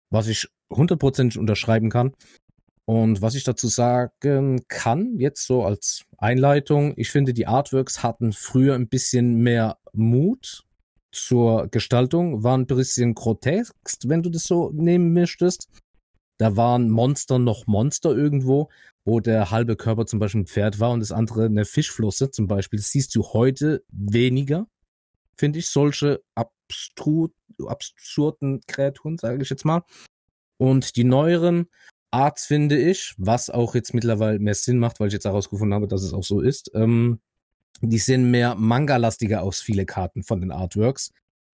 Was 0.09 0.29
ich 0.29 0.49
hundertprozentig 0.73 1.39
unterschreiben 1.39 1.91
kann. 1.91 2.15
Und 2.87 3.21
was 3.23 3.35
ich 3.35 3.45
dazu 3.45 3.69
sagen 3.69 4.63
kann, 4.69 5.19
jetzt 5.19 5.47
so 5.47 5.63
als 5.65 6.05
Einleitung, 6.17 6.95
ich 6.97 7.11
finde, 7.11 7.35
die 7.35 7.47
Artworks 7.47 8.03
hatten 8.03 8.33
früher 8.33 8.75
ein 8.75 8.89
bisschen 8.89 9.37
mehr 9.43 9.79
Mut 9.93 10.65
zur 11.13 11.69
Gestaltung, 11.69 12.43
waren 12.43 12.63
ein 12.63 12.67
bisschen 12.67 13.15
grotesk, 13.15 13.75
wenn 14.05 14.23
du 14.23 14.31
das 14.31 14.45
so 14.45 14.71
nehmen 14.73 15.13
möchtest. 15.13 15.69
Da 16.39 16.57
waren 16.57 16.89
Monster 16.89 17.39
noch 17.39 17.67
Monster 17.67 18.17
irgendwo, 18.17 18.71
wo 19.05 19.21
der 19.21 19.51
halbe 19.51 19.77
Körper 19.77 20.07
zum 20.07 20.19
Beispiel 20.19 20.43
ein 20.43 20.47
Pferd 20.47 20.81
war 20.81 20.93
und 20.93 21.01
das 21.01 21.13
andere 21.13 21.47
eine 21.47 21.65
Fischflosse 21.65 22.31
zum 22.31 22.47
Beispiel. 22.47 22.79
Das 22.79 22.91
siehst 22.91 23.15
du 23.15 23.23
heute 23.23 23.83
weniger, 23.89 24.67
finde 25.37 25.59
ich, 25.59 25.69
solche 25.69 26.23
abstru 26.35 27.29
absurden 27.67 28.63
Kreaturen, 28.67 29.19
sage 29.19 29.43
ich 29.43 29.51
jetzt 29.51 29.65
mal. 29.65 29.83
Und 30.57 30.97
die 30.97 31.05
neueren 31.05 31.69
Arts 32.11 32.47
finde 32.47 32.79
ich, 32.79 33.15
was 33.19 33.51
auch 33.51 33.75
jetzt 33.75 33.95
mittlerweile 33.95 34.39
mehr 34.39 34.55
Sinn 34.55 34.79
macht, 34.79 34.99
weil 34.99 35.09
ich 35.09 35.15
jetzt 35.15 35.25
herausgefunden 35.25 35.75
habe, 35.75 35.89
dass 35.89 36.03
es 36.03 36.13
auch 36.13 36.25
so 36.25 36.41
ist, 36.41 36.71
ähm, 36.75 37.21
die 37.81 37.99
sehen 37.99 38.31
mehr 38.31 38.55
Manga-lastiger 38.55 39.43
aus, 39.43 39.61
viele 39.61 39.87
Karten 39.87 40.23
von 40.23 40.41
den 40.41 40.53
Artworks. 40.53 41.13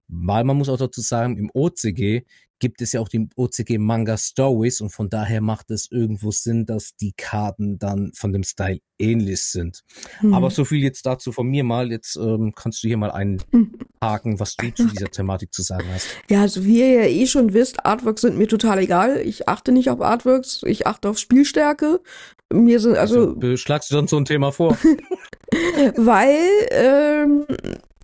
Weil 0.08 0.44
man 0.44 0.56
muss 0.56 0.68
auch 0.68 0.78
dazu 0.78 1.00
sagen, 1.00 1.36
im 1.36 1.50
OCG 1.52 2.22
gibt 2.58 2.80
es 2.80 2.92
ja 2.92 3.00
auch 3.00 3.08
die 3.08 3.28
OCG 3.36 3.78
Manga 3.78 4.16
Stories 4.16 4.80
und 4.80 4.90
von 4.90 5.10
daher 5.10 5.40
macht 5.40 5.70
es 5.70 5.90
irgendwo 5.90 6.30
Sinn, 6.30 6.64
dass 6.64 6.96
die 6.96 7.12
Karten 7.16 7.78
dann 7.78 8.12
von 8.14 8.32
dem 8.32 8.42
Style 8.44 8.80
ähnlich 8.98 9.42
sind. 9.42 9.82
Hm. 10.18 10.32
Aber 10.32 10.50
so 10.50 10.64
viel 10.64 10.82
jetzt 10.82 11.04
dazu 11.04 11.32
von 11.32 11.46
mir 11.46 11.64
mal. 11.64 11.90
Jetzt 11.90 12.16
ähm, 12.16 12.52
kannst 12.54 12.82
du 12.82 12.88
hier 12.88 12.96
mal 12.96 13.10
einhaken, 13.10 14.40
was 14.40 14.56
du 14.56 14.72
zu 14.72 14.86
dieser 14.86 15.10
Thematik 15.10 15.52
zu 15.52 15.62
sagen 15.62 15.86
hast. 15.92 16.08
Ja, 16.30 16.42
also 16.42 16.64
wie 16.64 16.78
ihr 16.78 17.02
ja 17.02 17.06
eh 17.06 17.26
schon 17.26 17.52
wisst, 17.52 17.84
Artworks 17.84 18.22
sind 18.22 18.38
mir 18.38 18.48
total 18.48 18.78
egal. 18.78 19.18
Ich 19.18 19.48
achte 19.48 19.72
nicht 19.72 19.90
auf 19.90 20.00
Artworks, 20.00 20.62
ich 20.64 20.86
achte 20.86 21.10
auf 21.10 21.18
Spielstärke. 21.18 22.00
Mir 22.52 22.80
sind 22.80 22.96
also. 22.96 23.34
also 23.34 23.56
schlagst 23.56 23.90
du 23.90 23.96
dann 23.96 24.08
so 24.08 24.16
ein 24.16 24.24
Thema 24.24 24.52
vor? 24.52 24.76
Weil 25.96 26.38
ähm, 26.70 27.46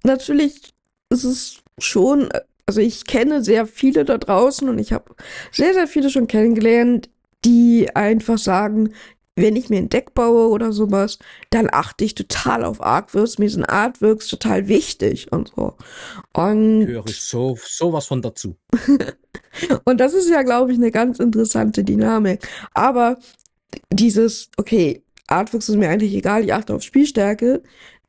natürlich 0.02 0.72
ist 1.10 1.24
es 1.24 1.62
schon 1.78 2.28
also 2.66 2.80
ich 2.80 3.04
kenne 3.04 3.42
sehr 3.42 3.66
viele 3.66 4.04
da 4.04 4.18
draußen 4.18 4.68
und 4.68 4.78
ich 4.78 4.92
habe 4.92 5.14
sehr, 5.50 5.74
sehr 5.74 5.86
viele 5.86 6.10
schon 6.10 6.26
kennengelernt, 6.26 7.10
die 7.44 7.94
einfach 7.94 8.38
sagen, 8.38 8.94
wenn 9.34 9.56
ich 9.56 9.70
mir 9.70 9.78
ein 9.78 9.88
Deck 9.88 10.14
baue 10.14 10.48
oder 10.48 10.72
sowas, 10.72 11.18
dann 11.50 11.68
achte 11.72 12.04
ich 12.04 12.14
total 12.14 12.64
auf 12.64 12.82
Artworks. 12.82 13.38
Mir 13.38 13.48
sind 13.48 13.64
Artworks 13.64 14.28
total 14.28 14.68
wichtig 14.68 15.32
und 15.32 15.52
so. 15.56 15.74
Und 16.34 16.86
höre 16.86 17.06
ich 17.06 17.22
so 17.22 17.56
sowas 17.62 18.06
von 18.06 18.20
dazu. 18.20 18.56
und 19.84 20.00
das 20.00 20.12
ist 20.12 20.28
ja, 20.28 20.42
glaube 20.42 20.72
ich, 20.72 20.78
eine 20.78 20.90
ganz 20.90 21.18
interessante 21.18 21.82
Dynamik. 21.82 22.46
Aber 22.74 23.18
dieses, 23.92 24.50
okay, 24.56 25.02
Artworks 25.28 25.68
ist 25.68 25.76
mir 25.76 25.88
eigentlich 25.88 26.14
egal, 26.14 26.44
ich 26.44 26.52
achte 26.52 26.74
auf 26.74 26.82
Spielstärke 26.82 27.62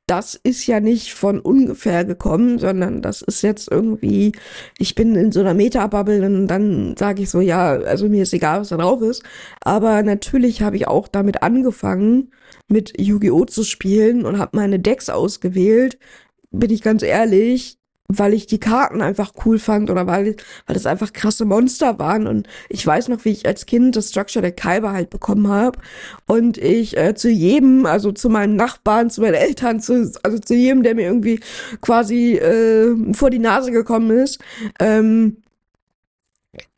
das 0.07 0.35
ist 0.35 0.67
ja 0.67 0.79
nicht 0.81 1.13
von 1.13 1.39
ungefähr 1.39 2.03
gekommen, 2.03 2.59
sondern 2.59 3.01
das 3.01 3.21
ist 3.21 3.41
jetzt 3.41 3.71
irgendwie, 3.71 4.33
ich 4.77 4.95
bin 4.95 5.15
in 5.15 5.31
so 5.31 5.39
einer 5.39 5.53
Meta-Bubble 5.53 6.25
und 6.25 6.47
dann 6.47 6.97
sage 6.97 7.23
ich 7.23 7.29
so, 7.29 7.39
ja, 7.39 7.71
also 7.71 8.09
mir 8.09 8.23
ist 8.23 8.33
egal, 8.33 8.61
was 8.61 8.69
da 8.69 8.77
drauf 8.77 9.01
ist. 9.01 9.23
Aber 9.61 10.03
natürlich 10.03 10.61
habe 10.61 10.75
ich 10.75 10.87
auch 10.87 11.07
damit 11.07 11.41
angefangen, 11.41 12.31
mit 12.67 12.99
Yu-Gi-Oh! 12.99 13.45
zu 13.45 13.63
spielen 13.63 14.25
und 14.25 14.39
habe 14.39 14.57
meine 14.57 14.79
Decks 14.79 15.09
ausgewählt. 15.09 15.97
Bin 16.51 16.69
ich 16.71 16.81
ganz 16.81 17.01
ehrlich, 17.01 17.77
weil 18.19 18.33
ich 18.33 18.47
die 18.47 18.59
Karten 18.59 19.01
einfach 19.01 19.33
cool 19.45 19.59
fand 19.59 19.89
oder 19.89 20.07
weil, 20.07 20.35
weil 20.65 20.73
das 20.73 20.85
einfach 20.85 21.13
krasse 21.13 21.45
Monster 21.45 21.99
waren. 21.99 22.27
Und 22.27 22.47
ich 22.69 22.85
weiß 22.85 23.09
noch, 23.09 23.25
wie 23.25 23.31
ich 23.31 23.45
als 23.45 23.65
Kind 23.65 23.95
das 23.95 24.09
Structure 24.09 24.41
der 24.41 24.51
Kalber 24.51 24.91
halt 24.91 25.09
bekommen 25.09 25.47
habe. 25.47 25.79
Und 26.27 26.57
ich 26.57 26.97
äh, 26.97 27.15
zu 27.15 27.29
jedem, 27.29 27.85
also 27.85 28.11
zu 28.11 28.29
meinen 28.29 28.55
Nachbarn, 28.55 29.09
zu 29.09 29.21
meinen 29.21 29.35
Eltern, 29.35 29.79
zu, 29.79 30.11
also 30.23 30.39
zu 30.39 30.55
jedem, 30.55 30.83
der 30.83 30.95
mir 30.95 31.07
irgendwie 31.07 31.39
quasi 31.81 32.33
äh, 32.35 33.13
vor 33.13 33.29
die 33.29 33.39
Nase 33.39 33.71
gekommen 33.71 34.11
ist, 34.11 34.39
ähm, 34.79 35.37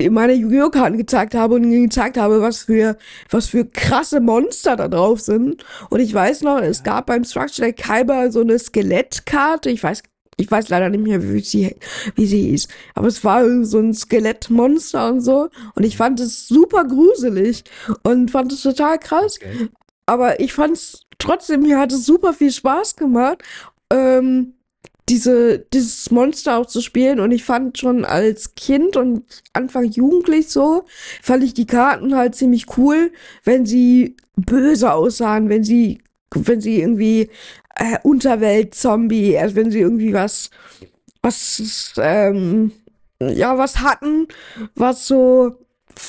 meine 0.10 0.34
Yu-Gi-Oh! 0.34 0.70
Karten 0.70 0.98
gezeigt 0.98 1.36
habe 1.36 1.56
und 1.56 1.70
gezeigt 1.70 2.18
habe, 2.18 2.42
was 2.42 2.64
für, 2.64 2.98
was 3.30 3.48
für 3.48 3.66
krasse 3.66 4.22
Monster 4.22 4.76
da 4.76 4.88
drauf 4.88 5.20
sind. 5.20 5.66
Und 5.90 6.00
ich 6.00 6.14
weiß 6.14 6.42
noch, 6.42 6.60
es 6.60 6.84
gab 6.84 7.08
beim 7.08 7.24
Structure 7.24 7.68
Deck 7.68 7.78
Kyber 7.78 8.32
so 8.32 8.42
eine 8.42 8.58
Skelettkarte, 8.58 9.70
ich 9.70 9.84
weiß 9.84 10.04
ich 10.38 10.50
weiß 10.50 10.70
leider 10.70 10.90
nicht 10.90 11.04
mehr, 11.04 11.22
wie 11.24 11.40
sie, 11.40 11.76
wie 12.16 12.26
sie 12.26 12.42
hieß. 12.50 12.68
Aber 12.94 13.08
es 13.08 13.24
war 13.24 13.64
so 13.64 13.80
ein 13.80 13.94
Skelettmonster 13.94 15.10
und 15.10 15.22
so. 15.22 15.50
Und 15.76 15.84
ich 15.84 15.98
fand 15.98 16.20
es 16.20 16.48
super 16.48 16.86
gruselig 16.86 17.64
und 18.04 18.32
fand 18.32 18.52
es 18.52 18.62
total 18.62 19.00
krass. 19.00 19.38
Okay. 19.42 19.70
Aber 20.06 20.40
ich 20.40 20.54
fand 20.54 20.74
es 20.74 21.02
trotzdem, 21.18 21.62
mir 21.62 21.80
hat 21.80 21.92
es 21.92 22.06
super 22.06 22.34
viel 22.34 22.52
Spaß 22.52 22.96
gemacht, 22.96 23.44
ähm, 23.92 24.54
diese, 25.08 25.60
dieses 25.60 26.12
Monster 26.12 26.58
auch 26.58 26.66
zu 26.66 26.82
spielen. 26.82 27.20
Und 27.20 27.32
ich 27.32 27.44
fand 27.44 27.78
schon 27.78 28.06
als 28.06 28.56
Kind 28.56 28.98
und 28.98 29.24
Anfang 29.54 29.86
jugendlich 29.86 30.50
so, 30.50 30.86
fand 31.22 31.44
ich 31.44 31.54
die 31.54 31.68
Karten 31.68 32.16
halt 32.16 32.36
ziemlich 32.36 32.78
cool, 32.78 33.12
wenn 33.44 33.66
sie 33.66 34.18
böse 34.36 34.92
aussahen, 34.92 35.50
wenn 35.50 35.64
sie 35.64 36.02
wenn 36.36 36.60
sie 36.60 36.82
irgendwie 36.82 37.30
äh, 37.76 37.98
Unterwelt-Zombie, 38.04 39.38
also 39.38 39.56
wenn 39.56 39.72
sie 39.72 39.80
irgendwie 39.80 40.14
was, 40.14 40.50
was, 41.22 41.94
ähm, 41.98 42.72
ja, 43.20 43.58
was 43.58 43.80
hatten, 43.80 44.28
was 44.76 45.08
so, 45.08 45.56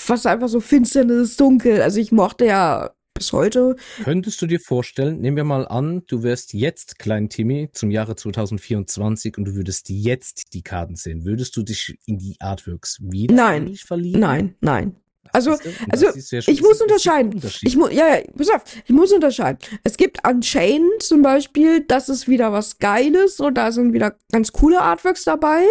was 0.06 0.26
einfach 0.26 0.48
so 0.48 0.60
finsternes, 0.60 1.36
dunkel. 1.36 1.82
Also 1.82 2.00
ich 2.00 2.12
mochte 2.12 2.46
ja 2.46 2.90
bis 3.14 3.32
heute. 3.32 3.76
Könntest 4.04 4.40
du 4.42 4.46
dir 4.46 4.60
vorstellen, 4.60 5.20
nehmen 5.20 5.36
wir 5.36 5.44
mal 5.44 5.66
an, 5.66 6.02
du 6.06 6.22
wärst 6.22 6.52
jetzt 6.52 6.98
Klein 6.98 7.28
Timmy 7.28 7.70
zum 7.72 7.90
Jahre 7.90 8.14
2024 8.14 9.38
und 9.38 9.46
du 9.46 9.54
würdest 9.54 9.88
jetzt 9.88 10.52
die 10.54 10.62
Karten 10.62 10.96
sehen. 10.96 11.24
Würdest 11.24 11.56
du 11.56 11.62
dich 11.62 11.98
in 12.06 12.18
die 12.18 12.36
Artworks 12.40 12.98
wieder 13.00 13.34
nein, 13.34 13.74
verlieben? 13.76 14.20
Nein, 14.20 14.54
nein, 14.60 14.96
also, 15.36 15.58
also 15.90 16.06
ja 16.06 16.38
ich 16.46 16.62
muss 16.62 16.80
unterscheiden. 16.80 17.40
Ich 17.62 17.76
muss, 17.76 17.92
ja, 17.92 18.16
ja, 18.16 18.22
pass 18.36 18.50
auf, 18.50 18.62
ich 18.84 18.90
muss 18.90 19.12
unterscheiden. 19.12 19.58
Es 19.84 19.96
gibt 19.96 20.26
Unchained 20.26 21.02
zum 21.02 21.22
Beispiel, 21.22 21.80
das 21.80 22.08
ist 22.08 22.26
wieder 22.28 22.52
was 22.52 22.78
Geiles 22.78 23.38
und 23.40 23.54
da 23.54 23.70
sind 23.70 23.92
wieder 23.92 24.16
ganz 24.32 24.52
coole 24.52 24.80
Artworks 24.80 25.24
dabei. 25.24 25.66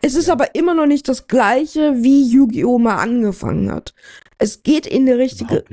Es 0.00 0.14
ist 0.14 0.26
ja. 0.26 0.32
aber 0.32 0.54
immer 0.54 0.74
noch 0.74 0.86
nicht 0.86 1.08
das 1.08 1.28
gleiche, 1.28 2.02
wie 2.02 2.24
Yu-Gi-Oh! 2.24 2.78
mal 2.78 2.96
angefangen 2.96 3.70
hat. 3.70 3.94
Es 4.38 4.64
geht 4.64 4.86
in 4.88 5.06
die 5.06 5.12
richtige, 5.12 5.64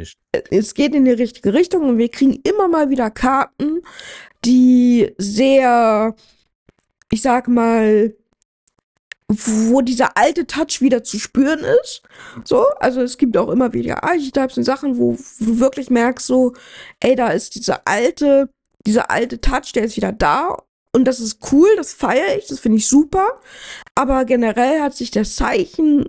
es 0.52 0.74
geht 0.76 0.94
in 0.94 1.06
die 1.06 1.12
richtige 1.12 1.54
Richtung 1.54 1.90
und 1.90 1.98
wir 1.98 2.10
kriegen 2.10 2.40
immer 2.44 2.68
mal 2.68 2.92
wieder 2.92 3.10
Karten, 3.10 3.82
die 4.46 5.12
sehr, 5.18 6.16
ich 7.12 7.24
sag 7.24 7.48
mal, 7.48 8.14
wo 9.30 9.82
dieser 9.82 10.18
alte 10.18 10.48
Touch 10.48 10.82
wieder 10.82 11.04
zu 11.04 11.20
spüren 11.20 11.60
ist. 11.84 12.02
So, 12.44 12.66
also 12.80 13.02
es 13.02 13.18
gibt 13.18 13.38
auch 13.38 13.50
immer 13.50 13.74
wieder 13.74 14.04
Archetypes 14.04 14.58
und 14.58 14.64
Sachen, 14.64 14.98
wo, 14.98 15.18
du 15.40 15.60
wirklich 15.60 15.90
merkst, 15.90 16.26
so, 16.26 16.54
ey, 17.00 17.16
da 17.16 17.30
ist 17.30 17.56
dieser 17.56 17.88
alte, 17.88 18.50
dieser 18.86 19.12
alte 19.12 19.40
Touch, 19.40 19.72
der 19.74 19.84
ist 19.84 19.98
wieder 19.98 20.12
da. 20.12 20.58
Und 20.92 21.06
das 21.06 21.20
ist 21.20 21.40
cool, 21.52 21.68
das 21.78 21.94
feiere 21.94 22.38
ich, 22.38 22.48
das 22.48 22.60
finde 22.60 22.80
ich 22.80 22.88
super. 22.88 23.40
Aber 23.94 24.26
generell 24.26 24.82
hat 24.82 24.96
sich 24.96 25.12
der 25.12 25.24
Zeichen 25.24 26.08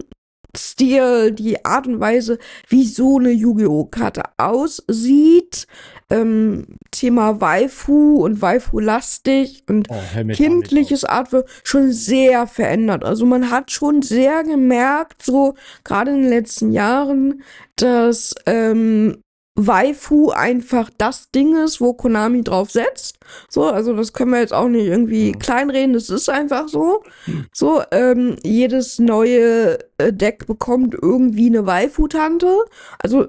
Stil, 0.56 1.32
die 1.32 1.64
Art 1.64 1.86
und 1.86 2.00
Weise, 2.00 2.38
wie 2.68 2.84
so 2.84 3.18
eine 3.18 3.30
Yu-Gi-Oh! 3.30 3.84
Karte 3.84 4.22
aussieht, 4.36 5.66
ähm, 6.10 6.66
Thema 6.90 7.40
Waifu 7.40 8.16
und 8.24 8.42
Waifu-lastig 8.42 9.64
und 9.68 9.88
oh, 9.90 10.32
kindliches 10.32 11.04
Artwork 11.04 11.48
schon 11.62 11.92
sehr 11.92 12.46
verändert. 12.46 13.04
Also 13.04 13.26
man 13.26 13.50
hat 13.50 13.70
schon 13.70 14.02
sehr 14.02 14.44
gemerkt, 14.44 15.22
so 15.22 15.54
gerade 15.84 16.10
in 16.10 16.22
den 16.22 16.30
letzten 16.30 16.72
Jahren, 16.72 17.42
dass 17.76 18.34
ähm, 18.46 19.22
Waifu 19.66 20.30
einfach 20.30 20.90
das 20.96 21.30
Ding 21.30 21.56
ist, 21.56 21.80
wo 21.80 21.92
Konami 21.92 22.42
drauf 22.42 22.70
setzt. 22.70 23.18
So, 23.48 23.64
also 23.64 23.94
das 23.94 24.12
können 24.12 24.30
wir 24.30 24.40
jetzt 24.40 24.54
auch 24.54 24.68
nicht 24.68 24.86
irgendwie 24.86 25.32
kleinreden, 25.32 25.92
das 25.92 26.08
ist 26.08 26.28
einfach 26.28 26.68
so. 26.68 27.02
So, 27.52 27.82
ähm, 27.90 28.36
jedes 28.42 28.98
neue 28.98 29.78
äh, 29.98 30.12
Deck 30.12 30.46
bekommt 30.46 30.94
irgendwie 30.94 31.46
eine 31.46 31.66
Waifu-Tante. 31.66 32.56
Also 32.98 33.28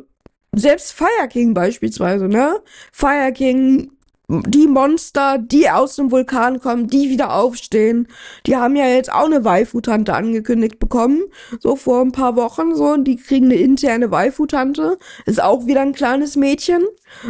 selbst 0.54 0.94
Fire 0.94 1.28
King 1.30 1.54
beispielsweise, 1.54 2.28
ne? 2.28 2.60
Fire 2.92 3.32
King, 3.32 3.92
die 4.28 4.68
Monster, 4.68 5.38
die 5.38 5.70
aus 5.70 5.98
dem 5.98 6.12
Vulkan 6.12 6.60
kommen, 6.60 6.88
die 6.88 7.10
wieder 7.10 7.34
aufstehen, 7.34 8.08
die 8.46 8.56
haben 8.56 8.76
ja 8.76 8.88
jetzt 8.88 9.12
auch 9.12 9.26
eine 9.26 9.44
Waifu-Tante 9.44 10.14
angekündigt 10.14 10.80
bekommen, 10.80 11.24
so 11.60 11.76
vor 11.76 12.02
ein 12.02 12.14
paar 12.14 12.36
Wochen, 12.36 12.76
so, 12.76 12.94
und 12.94 13.06
die 13.06 13.18
kriegen 13.18 13.46
eine 13.46 13.56
interne 13.56 14.10
Waifu-Tante, 14.12 14.98
ist 15.26 15.42
auch 15.42 15.66
wieder 15.66 15.82
ein 15.82 15.94
kleines 15.94 16.36
Mädchen, 16.38 16.82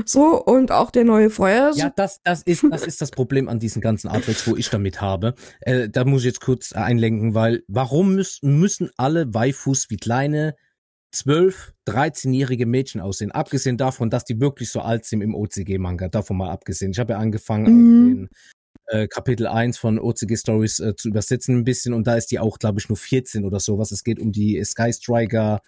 so, 0.06 0.44
und 0.44 0.72
auch 0.72 0.92
der 0.92 1.04
neue 1.04 1.30
Feuer. 1.32 1.72
Ja, 1.76 1.92
das, 1.96 2.20
das 2.24 2.44
ist, 2.44 2.64
das 2.70 2.86
ist 2.86 3.02
das 3.02 3.12
Problem 3.12 3.50
an 3.50 3.60
diesen 3.60 3.82
ganzen 3.82 4.08
Artworks, 4.08 4.48
wo 4.48 4.56
ich 4.56 4.70
damit 4.70 5.02
habe. 5.02 5.34
Äh, 5.62 5.90
da 5.90 6.06
muss 6.06 6.22
ich 6.22 6.28
jetzt 6.28 6.42
kurz 6.42 6.72
einlenken, 6.72 7.34
weil, 7.34 7.64
warum 7.68 8.16
müssen, 8.16 8.60
müssen 8.60 8.92
alle 8.98 9.34
Waifus 9.34 9.90
wie 9.90 9.98
kleine 9.98 10.56
12, 11.12 11.74
13-jährige 11.88 12.66
Mädchen 12.66 13.02
aussehen. 13.02 13.32
Abgesehen 13.32 13.78
davon, 13.78 14.10
dass 14.10 14.24
die 14.24 14.40
wirklich 14.40 14.70
so 14.70 14.80
alt 14.82 15.06
sind 15.06 15.22
im 15.22 15.36
OCG-Manga. 15.36 16.08
Davon 16.08 16.38
mal 16.38 16.50
abgesehen. 16.50 16.92
Ich 16.92 17.00
habe 17.00 17.14
ja 17.14 17.20
angefangen, 17.20 17.74
mhm. 17.74 18.16
den 18.16 18.30
äh, 18.88 19.08
Kapitel 19.08 19.48
1 19.48 19.78
von 19.78 20.00
OCG 20.00 20.38
Stories 20.38 20.80
äh, 20.80 20.96
zu 20.96 21.10
übersetzen 21.10 21.58
ein 21.58 21.64
bisschen 21.64 21.94
und 21.94 22.08
da 22.08 22.16
ist 22.16 22.28
die 22.28 22.40
auch, 22.40 22.60
glaube 22.60 22.80
ich, 22.80 22.90
nur 22.90 22.98
14 22.98 23.46
oder 23.46 23.60
sowas. 23.60 23.92
Es 23.92 24.04
geht 24.04 24.20
um 24.20 24.32
die 24.32 24.64
Sky 24.64 24.92
Striker, 24.94 25.62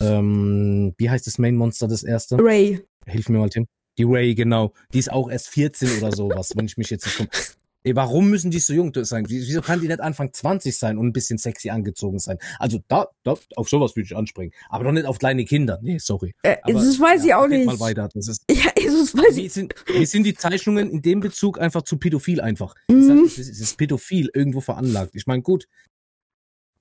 ähm, 0.00 0.94
wie 0.96 1.10
heißt 1.10 1.26
das 1.26 1.38
Main 1.38 1.56
Monster, 1.56 1.88
das 1.88 2.02
erste? 2.02 2.36
Ray. 2.38 2.80
Hilf 3.06 3.28
mir 3.28 3.38
mal, 3.38 3.50
Tim. 3.50 3.66
Die 3.98 4.04
Ray, 4.04 4.34
genau. 4.34 4.72
Die 4.92 4.98
ist 4.98 5.12
auch 5.12 5.30
erst 5.30 5.48
14 5.48 5.98
oder 5.98 6.12
sowas, 6.12 6.52
wenn 6.56 6.66
ich 6.66 6.76
mich 6.76 6.90
jetzt 6.90 7.06
nicht 7.06 7.56
Ey, 7.82 7.96
warum 7.96 8.28
müssen 8.28 8.50
die 8.50 8.58
so 8.58 8.74
jung 8.74 8.92
sein? 8.94 9.24
Wieso 9.28 9.62
kann 9.62 9.80
die 9.80 9.88
nicht 9.88 10.00
Anfang 10.00 10.32
20 10.34 10.76
sein 10.78 10.98
und 10.98 11.06
ein 11.06 11.12
bisschen 11.14 11.38
sexy 11.38 11.70
angezogen 11.70 12.18
sein? 12.18 12.36
Also 12.58 12.80
da, 12.88 13.08
da 13.22 13.36
auf 13.56 13.68
sowas 13.70 13.96
würde 13.96 14.04
ich 14.06 14.14
anspringen. 14.16 14.52
Aber 14.68 14.84
doch 14.84 14.92
nicht 14.92 15.06
auf 15.06 15.18
kleine 15.18 15.46
Kinder. 15.46 15.78
Nee, 15.80 15.96
sorry. 15.98 16.34
Äh, 16.42 16.56
Aber, 16.62 16.74
das 16.74 17.00
weiß 17.00 17.24
ich 17.24 17.32
auch 17.32 17.48
nicht. 17.48 17.64
Mal 17.64 17.80
weiter. 17.80 18.10
Das 18.12 18.28
ist, 18.28 18.44
Ja, 18.50 18.70
das 18.74 19.14
weiß 19.16 19.38
ich. 19.38 19.52
sind, 19.52 19.74
wie 19.86 20.04
sind 20.04 20.24
die 20.24 20.34
Zeichnungen 20.34 20.90
in 20.90 21.00
dem 21.00 21.20
Bezug 21.20 21.58
einfach 21.58 21.80
zu 21.82 21.96
pädophil 21.96 22.42
einfach? 22.42 22.74
Mhm. 22.90 23.24
Es, 23.24 23.38
ist, 23.38 23.48
es 23.48 23.60
ist 23.60 23.78
pädophil 23.78 24.28
irgendwo 24.34 24.60
veranlagt. 24.60 25.14
Ich 25.14 25.26
meine, 25.26 25.40
gut, 25.40 25.66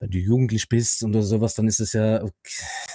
wenn 0.02 0.10
du 0.10 0.18
jugendlich 0.18 0.68
bist 0.68 1.04
oder 1.04 1.24
sowas, 1.24 1.54
dann 1.56 1.68
ist 1.70 1.80
es 1.80 1.94
ja, 1.94 2.22
okay. 2.24 2.32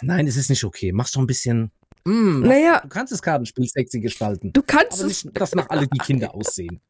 nein, 0.03 0.27
es 0.27 0.37
ist 0.37 0.51
nicht 0.51 0.65
okay. 0.65 0.93
Mach's 0.93 1.13
doch 1.13 1.21
ein 1.23 1.27
bisschen, 1.27 1.71
mm, 2.05 2.41
Naja, 2.41 2.81
du 2.83 2.89
kannst 2.89 3.13
das 3.15 3.23
Kartenspiel 3.23 3.67
sexy 3.67 4.01
gestalten. 4.01 4.53
du 4.53 4.63
kannst 4.63 5.01
Aber 5.01 5.11
es, 5.11 5.25
nicht, 5.25 5.41
dass 5.41 5.55
nach 5.55 5.71
alle 5.71 5.87
die 5.87 5.99
Kinder 5.99 6.35
aussehen. 6.35 6.81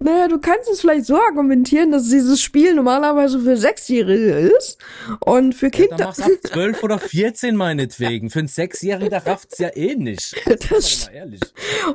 Naja, 0.00 0.28
du 0.28 0.38
kannst 0.38 0.68
es 0.70 0.80
vielleicht 0.80 1.06
so 1.06 1.16
argumentieren, 1.16 1.92
dass 1.92 2.08
dieses 2.08 2.40
Spiel 2.40 2.74
normalerweise 2.74 3.38
für 3.40 3.56
Sechsjährige 3.56 4.50
ist 4.58 4.78
und 5.24 5.54
für 5.54 5.66
Ja, 5.66 5.70
dann 5.72 5.88
Kinder. 5.88 6.04
mach's 6.06 6.20
ab 6.20 6.30
12 6.44 6.82
oder 6.82 6.98
14 6.98 7.56
meinetwegen. 7.56 8.30
Für 8.30 8.40
einen 8.40 8.48
Sechsjährigen, 8.48 9.10
der 9.10 9.26
rafft's 9.26 9.58
ja 9.58 9.70
eh 9.74 9.94
nicht. 9.94 10.34
Das 10.70 11.08
ehrlich. 11.08 11.40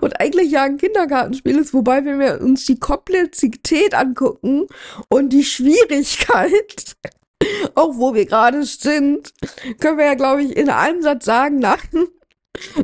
und 0.02 0.20
eigentlich 0.20 0.52
ja 0.52 0.64
ein 0.64 0.78
Kindergartenspiel 0.78 1.58
ist, 1.58 1.74
wobei 1.74 2.04
wenn 2.06 2.20
wir 2.20 2.40
uns 2.42 2.66
die 2.66 2.78
Komplexität 2.80 3.94
angucken 3.94 4.68
und 5.10 5.30
die 5.30 5.44
Schwierigkeit, 5.44 6.96
auch 7.76 7.98
wo 7.98 8.14
wir 8.14 8.26
gerade 8.26 8.64
sind, 8.64 9.34
können 9.80 9.98
wir 9.98 10.06
ja, 10.06 10.14
glaube 10.16 10.44
ich, 10.44 10.56
in 10.56 10.70
einem 10.70 11.02
Satz 11.02 11.26
sagen, 11.26 11.60
nein, 11.60 11.78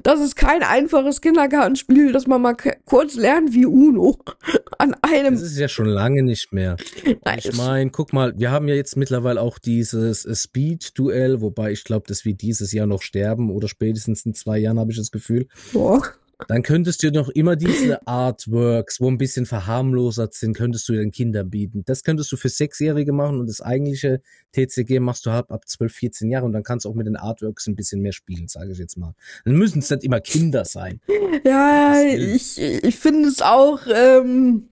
das 0.04 0.20
ist 0.20 0.36
kein 0.36 0.64
einfaches 0.64 1.22
Kindergartenspiel, 1.22 2.12
dass 2.12 2.28
man 2.28 2.42
mal 2.42 2.56
kurz 2.86 3.16
lernt 3.16 3.54
wie 3.54 3.66
Uno 3.66 4.18
an 4.78 4.96
einem. 5.02 5.34
Das 5.34 5.44
ist 5.44 5.58
ja 5.58 5.68
schon 5.68 5.88
lange 5.88 6.24
nicht 6.24 6.54
mehr. 6.54 6.78
Nein, 7.24 7.40
Ich 7.40 7.58
meine, 7.58 7.90
guck 7.90 8.14
mal, 8.14 8.34
wir 8.38 8.52
haben 8.52 8.68
ja 8.68 8.76
jetzt 8.76 8.96
mittlerweile 8.96 9.42
auch 9.42 9.60
dieses 9.60 10.26
äh, 10.26 10.36
Speed-Duell, 10.36 11.42
wobei 11.42 11.72
ich 11.72 11.84
glaube, 11.84 12.06
dass 12.08 12.26
wir 12.26 12.34
dieses 12.34 12.72
Jahr 12.72 12.88
noch 12.88 13.02
sterben 13.02 13.50
oder 13.50 13.68
spätestens 13.68 14.26
in 14.26 14.34
zwei 14.34 14.58
Jahren, 14.58 14.80
habe 14.80 14.92
ich 14.92 14.98
das 14.98 15.12
Gefühl. 15.12 15.48
Boah. 15.74 16.04
Dann 16.48 16.64
könntest 16.64 17.02
du 17.04 17.12
noch 17.12 17.30
immer 17.30 17.56
diese 17.56 18.06
Artworks, 18.08 19.00
wo 19.00 19.08
ein 19.10 19.18
bisschen 19.18 19.46
verharmlosert 19.46 20.34
sind, 20.34 20.56
könntest 20.56 20.88
du 20.90 20.94
den 20.94 21.12
Kindern 21.12 21.50
bieten. 21.50 21.84
Das 21.86 22.04
könntest 22.04 22.32
du 22.32 22.38
für 22.38 22.50
Sechsjährige 22.50 23.14
machen 23.14 23.40
und 23.40 23.48
das 23.48 23.62
eigentliche 23.62 24.22
TCG 24.54 25.00
machst 25.00 25.26
du 25.26 25.32
halt 25.32 25.50
ab 25.50 25.68
12, 25.68 25.94
14 25.94 26.30
Jahre 26.32 26.46
und 26.46 26.54
dann 26.54 26.64
kannst 26.64 26.86
du 26.86 26.90
auch 26.90 26.96
mit 26.96 27.08
den 27.08 27.16
Artworks 27.16 27.68
ein 27.68 27.76
bisschen 27.76 28.02
mehr 28.02 28.14
spielen, 28.14 28.48
sage 28.48 28.72
ich 28.72 28.78
jetzt 28.78 28.98
mal. 28.98 29.14
Dann 29.46 29.56
müssen 29.56 29.80
es 29.80 29.90
nicht 29.90 30.04
immer 30.04 30.20
Kinder 30.20 30.66
sein. 30.66 31.00
Ja, 31.44 32.02
ich, 32.04 32.60
ich 32.60 32.96
finde 32.96 33.30
es 33.30 33.42
auch, 33.42 33.80
ähm, 33.94 34.70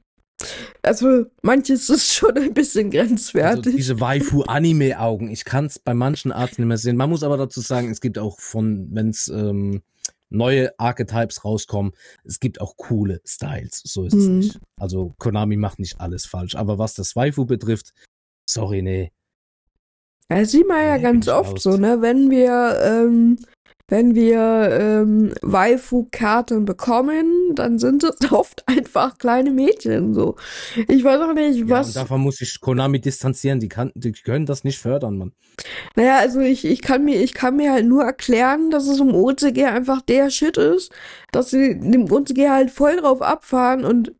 also 0.82 1.26
manches 1.42 1.90
ist 1.90 2.14
schon 2.14 2.38
ein 2.38 2.54
bisschen 2.54 2.88
Also 2.88 2.98
grenzwertig. 2.98 3.76
diese 3.76 4.00
Waifu-Anime-Augen, 4.00 5.30
ich 5.30 5.46
kann 5.46 5.66
es 5.66 5.80
bei 5.80 5.94
manchen 5.94 6.32
Arts 6.32 6.58
nicht 6.58 6.68
mehr 6.68 6.78
sehen. 6.78 6.98
Man 6.98 7.10
muss 7.10 7.24
aber 7.24 7.38
dazu 7.38 7.62
sagen, 7.62 7.90
es 7.90 8.02
gibt 8.02 8.18
auch 8.18 8.40
von, 8.40 8.90
wenn 8.92 9.10
es 9.10 9.28
ähm, 9.30 9.82
neue 10.34 10.78
Archetypes 10.80 11.46
rauskommen, 11.46 11.94
es 12.24 12.40
gibt 12.40 12.60
auch 12.62 12.76
coole 12.78 13.22
Styles. 13.26 13.82
So 13.86 14.04
ist 14.06 14.14
es 14.14 14.28
Mhm. 14.28 14.38
nicht. 14.40 14.60
Also 14.80 15.14
Konami 15.20 15.56
macht 15.58 15.80
nicht 15.80 16.00
alles 16.00 16.26
falsch. 16.26 16.56
Aber 16.56 16.78
was 16.78 16.94
das 16.96 17.16
Waifu 17.16 17.46
betrifft, 17.46 17.94
sorry, 18.50 18.82
nee. 18.82 19.12
Das 20.30 20.52
sieht 20.52 20.68
man 20.68 20.84
ja 20.86 20.98
Nee, 20.98 21.04
ganz 21.04 21.28
oft 21.28 21.54
raus. 21.54 21.64
so, 21.64 21.78
ne? 21.78 22.02
Wenn 22.02 22.32
wir, 22.32 22.80
ähm, 22.84 23.38
wenn 23.90 24.16
wir 24.16 24.70
ähm, 24.72 25.34
Waifu-Karten 25.42 26.66
bekommen, 26.66 27.54
dann 27.54 27.80
sind 27.80 28.04
es 28.04 28.16
oft 28.32 28.68
einfach 28.68 29.18
kleine 29.18 29.52
Mädchen 29.52 30.14
so. 30.14 30.36
Ich 30.88 31.04
weiß 31.04 31.20
auch 31.22 31.34
nicht, 31.34 31.60
Ja, 31.60 31.70
was. 31.70 31.88
und 31.88 31.96
davon 31.98 32.22
muss 32.22 32.38
sich 32.38 32.60
Konami 32.62 33.02
distanzieren. 33.02 33.60
Die, 33.60 33.68
kann, 33.70 33.92
die 33.96 34.14
können 34.14 34.46
das 34.46 34.64
nicht 34.64 34.80
fördern, 34.80 35.18
Mann. 35.18 35.34
Naja, 35.96 36.18
also 36.18 36.40
ich, 36.40 36.66
ich 36.66 36.82
kann 36.82 37.04
mir, 37.06 37.22
ich 37.22 37.34
kann 37.34 37.58
mir 37.58 37.72
halt 37.74 37.86
nur 37.86 38.04
erklären, 38.04 38.72
dass 38.72 38.88
es 38.88 39.00
im 39.00 39.14
OCG 39.14 39.66
einfach 39.66 40.02
der 40.02 40.30
Shit 40.30 40.58
ist, 40.58 40.92
dass 41.32 41.50
sie 41.52 41.80
dem 41.80 42.12
OCG 42.12 42.50
halt 42.50 42.72
voll 42.72 42.96
drauf 42.98 43.22
abfahren 43.22 43.86
und 43.86 44.14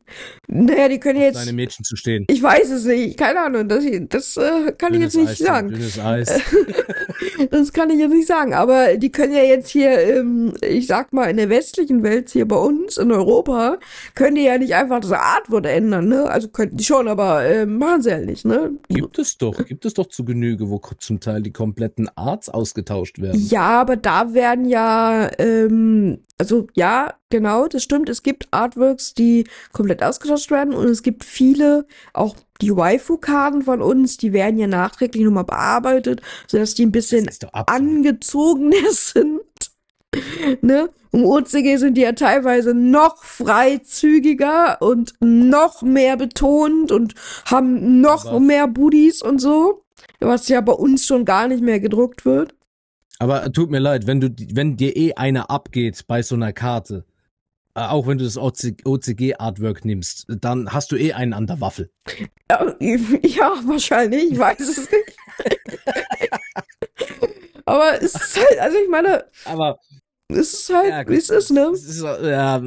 naja, 0.46 0.88
die 0.88 1.00
können 1.00 1.20
jetzt. 1.20 1.36
Kleine 1.36 1.52
Mädchen 1.52 1.84
zu 1.84 1.96
stehen. 1.96 2.24
Ich 2.28 2.42
weiß 2.42 2.70
es 2.70 2.84
nicht, 2.84 3.18
keine 3.18 3.40
Ahnung, 3.40 3.66
das, 3.68 3.84
das 4.10 4.36
äh, 4.36 4.72
kann 4.72 4.94
ich 4.94 5.00
jetzt 5.00 5.16
nicht 5.16 5.30
Eis, 5.30 5.38
sagen. 5.38 5.68
Dünnes 5.70 5.98
Eis. 5.98 6.40
Das 7.50 7.72
kann 7.72 7.90
ich 7.90 7.98
jetzt 7.98 8.12
nicht 8.12 8.26
sagen, 8.26 8.54
aber 8.54 8.96
die 8.96 9.10
können 9.10 9.32
ja 9.32 9.42
jetzt 9.42 9.53
hier, 9.62 9.98
ähm, 9.98 10.54
ich 10.60 10.86
sag 10.86 11.12
mal, 11.12 11.26
in 11.26 11.36
der 11.36 11.48
westlichen 11.48 12.02
Welt, 12.02 12.30
hier 12.30 12.46
bei 12.46 12.56
uns 12.56 12.96
in 12.96 13.12
Europa, 13.12 13.78
können 14.14 14.36
die 14.36 14.44
ja 14.44 14.58
nicht 14.58 14.74
einfach 14.74 15.00
das 15.00 15.12
Artwort 15.12 15.66
ändern, 15.66 16.08
ne? 16.08 16.24
Also 16.24 16.48
könnten 16.48 16.76
die 16.76 16.84
schon, 16.84 17.08
aber 17.08 17.44
äh, 17.44 17.66
machen 17.66 18.02
sie 18.02 18.12
halt 18.12 18.26
nicht, 18.26 18.44
ne? 18.44 18.72
Gibt 18.88 19.18
es 19.18 19.38
doch, 19.38 19.64
gibt 19.64 19.84
es 19.84 19.94
doch 19.94 20.06
zu 20.06 20.24
Genüge, 20.24 20.70
wo 20.70 20.80
zum 20.98 21.20
Teil 21.20 21.42
die 21.42 21.52
kompletten 21.52 22.08
Arts 22.16 22.48
ausgetauscht 22.48 23.20
werden. 23.20 23.40
Ja, 23.48 23.80
aber 23.80 23.96
da 23.96 24.34
werden 24.34 24.64
ja, 24.64 25.30
ähm, 25.38 26.18
also 26.38 26.66
ja, 26.74 27.14
genau, 27.30 27.68
das 27.68 27.82
stimmt. 27.82 28.08
Es 28.08 28.22
gibt 28.22 28.48
Artworks, 28.50 29.14
die 29.14 29.44
komplett 29.72 30.02
ausgetauscht 30.02 30.50
werden 30.50 30.74
und 30.74 30.86
es 30.86 31.02
gibt 31.02 31.24
viele, 31.24 31.86
auch 32.12 32.36
die 32.60 32.74
Waifu-Karten 32.74 33.62
von 33.62 33.82
uns, 33.82 34.16
die 34.16 34.32
werden 34.32 34.58
ja 34.58 34.66
nachträglich 34.66 35.24
nochmal 35.24 35.44
bearbeitet, 35.44 36.22
sodass 36.46 36.74
die 36.74 36.86
ein 36.86 36.92
bisschen 36.92 37.28
angezogener 37.52 38.76
sind. 38.90 39.40
Ne? 40.62 40.88
Im 41.12 41.24
OCG 41.24 41.76
sind 41.76 41.96
die 41.96 42.02
ja 42.02 42.12
teilweise 42.12 42.74
noch 42.74 43.22
freizügiger 43.24 44.78
und 44.80 45.14
noch 45.20 45.82
mehr 45.82 46.16
betont 46.16 46.90
und 46.92 47.14
haben 47.46 48.00
noch 48.00 48.26
Aber- 48.26 48.40
mehr 48.40 48.66
Booties 48.68 49.22
und 49.22 49.40
so, 49.40 49.84
was 50.20 50.48
ja 50.48 50.60
bei 50.60 50.72
uns 50.72 51.06
schon 51.06 51.24
gar 51.24 51.48
nicht 51.48 51.62
mehr 51.62 51.80
gedruckt 51.80 52.24
wird. 52.24 52.54
Aber 53.20 53.50
tut 53.52 53.70
mir 53.70 53.78
leid, 53.78 54.06
wenn 54.06 54.20
du, 54.20 54.28
wenn 54.54 54.76
dir 54.76 54.96
eh 54.96 55.14
einer 55.14 55.50
abgeht 55.50 56.04
bei 56.08 56.20
so 56.22 56.34
einer 56.34 56.52
Karte, 56.52 57.04
äh, 57.76 57.80
auch 57.82 58.06
wenn 58.08 58.18
du 58.18 58.24
das 58.24 58.36
OCG-Artwork 58.36 59.84
nimmst, 59.84 60.26
dann 60.28 60.72
hast 60.72 60.90
du 60.92 60.96
eh 60.96 61.12
einen 61.12 61.32
an 61.32 61.46
der 61.46 61.60
Waffel. 61.60 61.90
Ja, 62.50 62.74
ja, 62.80 63.52
wahrscheinlich, 63.66 64.32
ich 64.32 64.38
weiß 64.38 64.60
es 64.60 64.78
nicht. 64.90 65.16
Aber 67.66 68.02
es 68.02 68.14
ist 68.14 68.36
halt, 68.36 68.58
also 68.60 68.76
ich 68.78 68.88
meine, 68.88 69.24
Aber 69.44 69.78
es 70.34 70.52
ist 70.52 70.74
halt, 70.74 70.88
ja, 70.88 71.08
wie 71.08 71.16
es 71.16 71.30
ist, 71.30 71.50
ne? 71.50 71.70
Es 71.72 71.84
ist, 71.84 72.02
ja, 72.02 72.60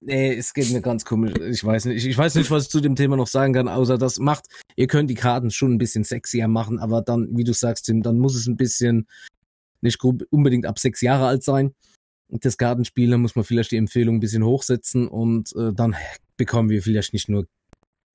nee, 0.00 0.34
es 0.34 0.54
geht 0.54 0.70
mir 0.70 0.80
ganz 0.80 1.04
komisch. 1.04 1.34
Ich 1.50 1.64
weiß 1.64 1.86
nicht, 1.86 2.06
ich, 2.06 2.16
weiß 2.16 2.34
nicht, 2.36 2.50
was 2.50 2.64
ich 2.64 2.70
zu 2.70 2.80
dem 2.80 2.96
Thema 2.96 3.16
noch 3.16 3.26
sagen 3.26 3.52
kann, 3.52 3.68
außer 3.68 3.98
das 3.98 4.18
macht, 4.18 4.46
ihr 4.76 4.86
könnt 4.86 5.10
die 5.10 5.14
Karten 5.14 5.50
schon 5.50 5.72
ein 5.72 5.78
bisschen 5.78 6.04
sexier 6.04 6.48
machen, 6.48 6.78
aber 6.78 7.02
dann, 7.02 7.36
wie 7.36 7.44
du 7.44 7.52
sagst, 7.52 7.86
Tim, 7.86 8.02
dann 8.02 8.18
muss 8.18 8.34
es 8.34 8.46
ein 8.46 8.56
bisschen 8.56 9.06
nicht 9.82 10.02
unbedingt 10.02 10.66
ab 10.66 10.78
sechs 10.78 11.00
Jahre 11.00 11.26
alt 11.26 11.42
sein. 11.42 11.72
Das 12.28 12.58
Kartenspiel, 12.58 13.10
da 13.10 13.18
muss 13.18 13.36
man 13.36 13.44
vielleicht 13.44 13.70
die 13.70 13.76
Empfehlung 13.76 14.16
ein 14.16 14.20
bisschen 14.20 14.44
hochsetzen 14.44 15.06
und 15.06 15.54
äh, 15.56 15.72
dann 15.72 15.94
bekommen 16.36 16.70
wir 16.70 16.82
vielleicht 16.82 17.12
nicht 17.12 17.28
nur 17.28 17.46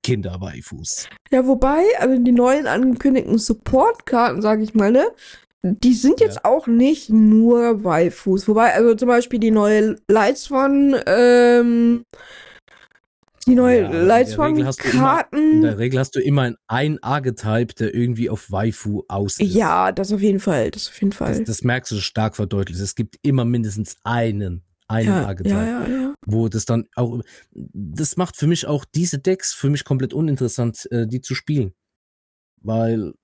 Kinder-Waifus. 0.02 1.08
Ja, 1.30 1.46
wobei, 1.46 1.84
also 1.98 2.22
die 2.22 2.32
neuen 2.32 2.66
angekündigten 2.66 3.38
Support-Karten, 3.38 4.42
sag 4.42 4.60
ich 4.60 4.74
mal, 4.74 4.92
ne? 4.92 5.06
Die 5.64 5.94
sind 5.94 6.18
jetzt 6.20 6.44
auch 6.44 6.66
nicht 6.66 7.08
nur 7.10 7.84
Waifus. 7.84 8.48
Wobei, 8.48 8.74
also 8.74 8.94
zum 8.96 9.06
Beispiel 9.08 9.38
die 9.38 9.52
neue 9.52 9.96
Lights 10.08 10.48
von, 10.48 10.96
ähm, 11.06 12.04
die 13.46 13.54
neue 13.54 13.82
Ja, 13.82 13.90
Lights 13.90 14.30
der 14.30 14.36
von 14.36 14.46
Regel 14.52 14.66
hast 14.66 14.82
du 14.84 14.88
immer- 14.88 14.94
In 14.98 15.00
Karten. 15.00 15.62
der 15.62 15.78
Regel 15.78 16.00
hast 16.00 16.16
du 16.16 16.20
immer 16.20 16.52
ein 16.66 17.02
Archetype, 17.02 17.74
der 17.74 17.94
irgendwie 17.94 18.28
auf 18.28 18.50
Waifu 18.50 19.04
aus 19.08 19.38
ist. 19.38 19.54
Ja, 19.54 19.92
das 19.92 20.12
auf 20.12 20.20
jeden 20.20 20.40
Fall, 20.40 20.70
das 20.72 20.88
auf 20.88 21.00
jeden 21.00 21.12
Fall. 21.12 21.38
Das, 21.38 21.44
das 21.44 21.62
merkst 21.62 21.92
du 21.92 21.96
stark 22.00 22.34
verdeutlicht. 22.34 22.80
Es 22.80 22.94
gibt 22.96 23.16
immer 23.22 23.44
mindestens 23.44 23.96
einen, 24.02 24.62
einen 24.88 25.08
ja, 25.08 25.26
Archetype, 25.26 25.54
ja, 25.54 25.86
ja, 25.86 25.88
ja. 25.88 26.14
wo 26.26 26.48
das 26.48 26.64
dann 26.64 26.88
auch, 26.96 27.20
das 27.52 28.16
macht 28.16 28.36
für 28.36 28.48
mich 28.48 28.66
auch 28.66 28.84
diese 28.84 29.18
Decks 29.20 29.52
für 29.54 29.70
mich 29.70 29.84
komplett 29.84 30.12
uninteressant, 30.12 30.88
äh, 30.90 31.06
die 31.06 31.20
zu 31.20 31.36
spielen. 31.36 31.72
Weil, 32.60 33.14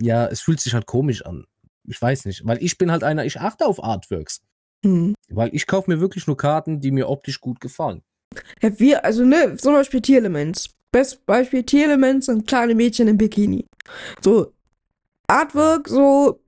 ja, 0.00 0.26
es 0.28 0.40
fühlt 0.40 0.60
sich 0.60 0.74
halt 0.74 0.86
komisch 0.86 1.24
an. 1.24 1.44
Ich 1.88 2.00
weiß 2.00 2.24
nicht, 2.26 2.46
weil 2.46 2.62
ich 2.62 2.78
bin 2.78 2.90
halt 2.92 3.02
einer, 3.04 3.24
ich 3.24 3.40
achte 3.40 3.66
auf 3.66 3.82
Artworks. 3.82 4.40
Hm. 4.84 5.14
Weil 5.28 5.50
ich 5.54 5.66
kaufe 5.66 5.90
mir 5.90 6.00
wirklich 6.00 6.26
nur 6.26 6.36
Karten, 6.36 6.80
die 6.80 6.90
mir 6.90 7.08
optisch 7.08 7.40
gut 7.40 7.60
gefallen. 7.60 8.02
Ja, 8.62 8.78
wir, 8.78 9.04
also 9.04 9.24
ne, 9.24 9.56
zum 9.56 9.74
Beispiel 9.74 10.00
Tierelements. 10.00 10.70
Best 10.90 11.24
Beispiel 11.26 11.62
Tierelements 11.62 12.26
sind 12.26 12.46
kleine 12.46 12.74
Mädchen 12.74 13.08
im 13.08 13.16
Bikini. 13.16 13.66
So, 14.20 14.52
Artwork, 15.26 15.88
so, 15.88 16.40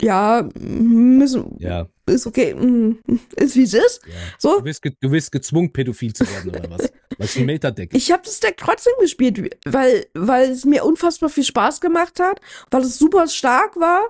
ja, 0.00 0.48
müssen, 0.58 1.56
Ja, 1.58 1.86
ist 2.06 2.26
okay, 2.26 2.54
mm, 2.54 2.98
ist 3.36 3.56
wie 3.56 3.62
es 3.62 3.74
ist. 3.74 4.00
ja. 4.06 4.14
So, 4.38 4.58
Du 4.58 4.64
wirst, 4.64 4.82
ge 4.82 4.92
du 5.00 5.10
wirst 5.10 5.32
gezwungen, 5.32 5.72
pädophil 5.72 6.12
zu 6.12 6.24
werden 6.28 6.50
oder 6.50 6.70
was? 6.70 6.92
Weil 7.18 7.26
es 7.26 7.36
ein 7.36 7.46
Metadeck 7.46 7.92
ist. 7.92 8.02
ich 8.02 8.12
habe 8.12 8.22
das 8.24 8.38
Deck 8.40 8.56
trotzdem 8.56 8.92
gespielt, 9.00 9.56
weil, 9.64 10.06
weil 10.14 10.50
es 10.50 10.64
mir 10.64 10.84
unfassbar 10.84 11.28
viel 11.28 11.44
Spaß 11.44 11.80
gemacht 11.80 12.20
hat, 12.20 12.40
weil 12.70 12.82
es 12.82 12.98
super 12.98 13.26
stark 13.28 13.76
war. 13.76 14.02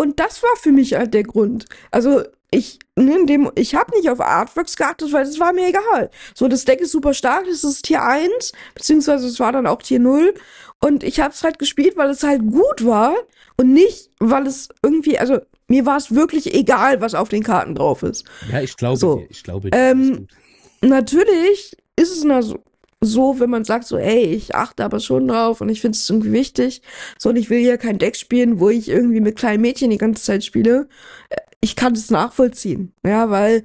Und 0.00 0.18
das 0.18 0.42
war 0.42 0.56
für 0.56 0.72
mich 0.72 0.94
halt 0.94 1.12
der 1.12 1.24
Grund. 1.24 1.66
Also, 1.90 2.22
ich, 2.50 2.78
ne, 2.96 3.26
dem, 3.26 3.50
ich 3.54 3.74
habe 3.74 3.94
nicht 3.94 4.08
auf 4.08 4.18
Artworks 4.18 4.76
geachtet, 4.76 5.12
weil 5.12 5.24
es 5.26 5.38
war 5.38 5.52
mir 5.52 5.68
egal. 5.68 6.10
So, 6.34 6.48
das 6.48 6.64
Deck 6.64 6.80
ist 6.80 6.92
super 6.92 7.12
stark, 7.12 7.44
das 7.46 7.64
ist 7.64 7.82
Tier 7.82 8.02
1, 8.02 8.52
beziehungsweise 8.74 9.26
es 9.26 9.38
war 9.40 9.52
dann 9.52 9.66
auch 9.66 9.82
Tier 9.82 9.98
0. 10.00 10.32
Und 10.80 11.04
ich 11.04 11.20
habe 11.20 11.34
es 11.34 11.44
halt 11.44 11.58
gespielt, 11.58 11.98
weil 11.98 12.08
es 12.08 12.22
halt 12.22 12.40
gut 12.40 12.82
war 12.86 13.14
und 13.58 13.74
nicht, 13.74 14.08
weil 14.20 14.46
es 14.46 14.70
irgendwie, 14.82 15.18
also 15.18 15.38
mir 15.68 15.84
war 15.84 15.98
es 15.98 16.14
wirklich 16.14 16.54
egal, 16.54 17.02
was 17.02 17.14
auf 17.14 17.28
den 17.28 17.42
Karten 17.42 17.74
drauf 17.74 18.02
ist. 18.02 18.24
Ja, 18.50 18.62
ich 18.62 18.78
glaube 18.78 18.96
So. 18.96 19.16
dir, 19.16 19.26
ich 19.28 19.42
glaube 19.44 19.70
dir. 19.70 19.76
Ähm. 19.76 20.28
Natürlich 20.80 21.76
ist 21.96 22.10
es 22.10 22.24
na 22.24 22.40
so, 22.40 22.58
so, 23.02 23.40
wenn 23.40 23.50
man 23.50 23.64
sagt 23.64 23.86
so, 23.86 23.96
ey, 23.96 24.24
ich 24.26 24.54
achte 24.54 24.84
aber 24.84 25.00
schon 25.00 25.28
drauf 25.28 25.60
und 25.60 25.70
ich 25.70 25.80
finde 25.80 25.96
es 25.96 26.08
irgendwie 26.08 26.32
wichtig. 26.32 26.82
So, 27.18 27.30
und 27.30 27.36
ich 27.36 27.48
will 27.50 27.58
hier 27.60 27.78
kein 27.78 27.98
Deck 27.98 28.16
spielen, 28.16 28.60
wo 28.60 28.68
ich 28.68 28.88
irgendwie 28.88 29.20
mit 29.20 29.36
kleinen 29.36 29.62
Mädchen 29.62 29.90
die 29.90 29.98
ganze 29.98 30.22
Zeit 30.22 30.44
spiele. 30.44 30.88
Ich 31.60 31.76
kann 31.76 31.94
es 31.94 32.10
nachvollziehen. 32.10 32.92
Ja, 33.04 33.30
weil. 33.30 33.64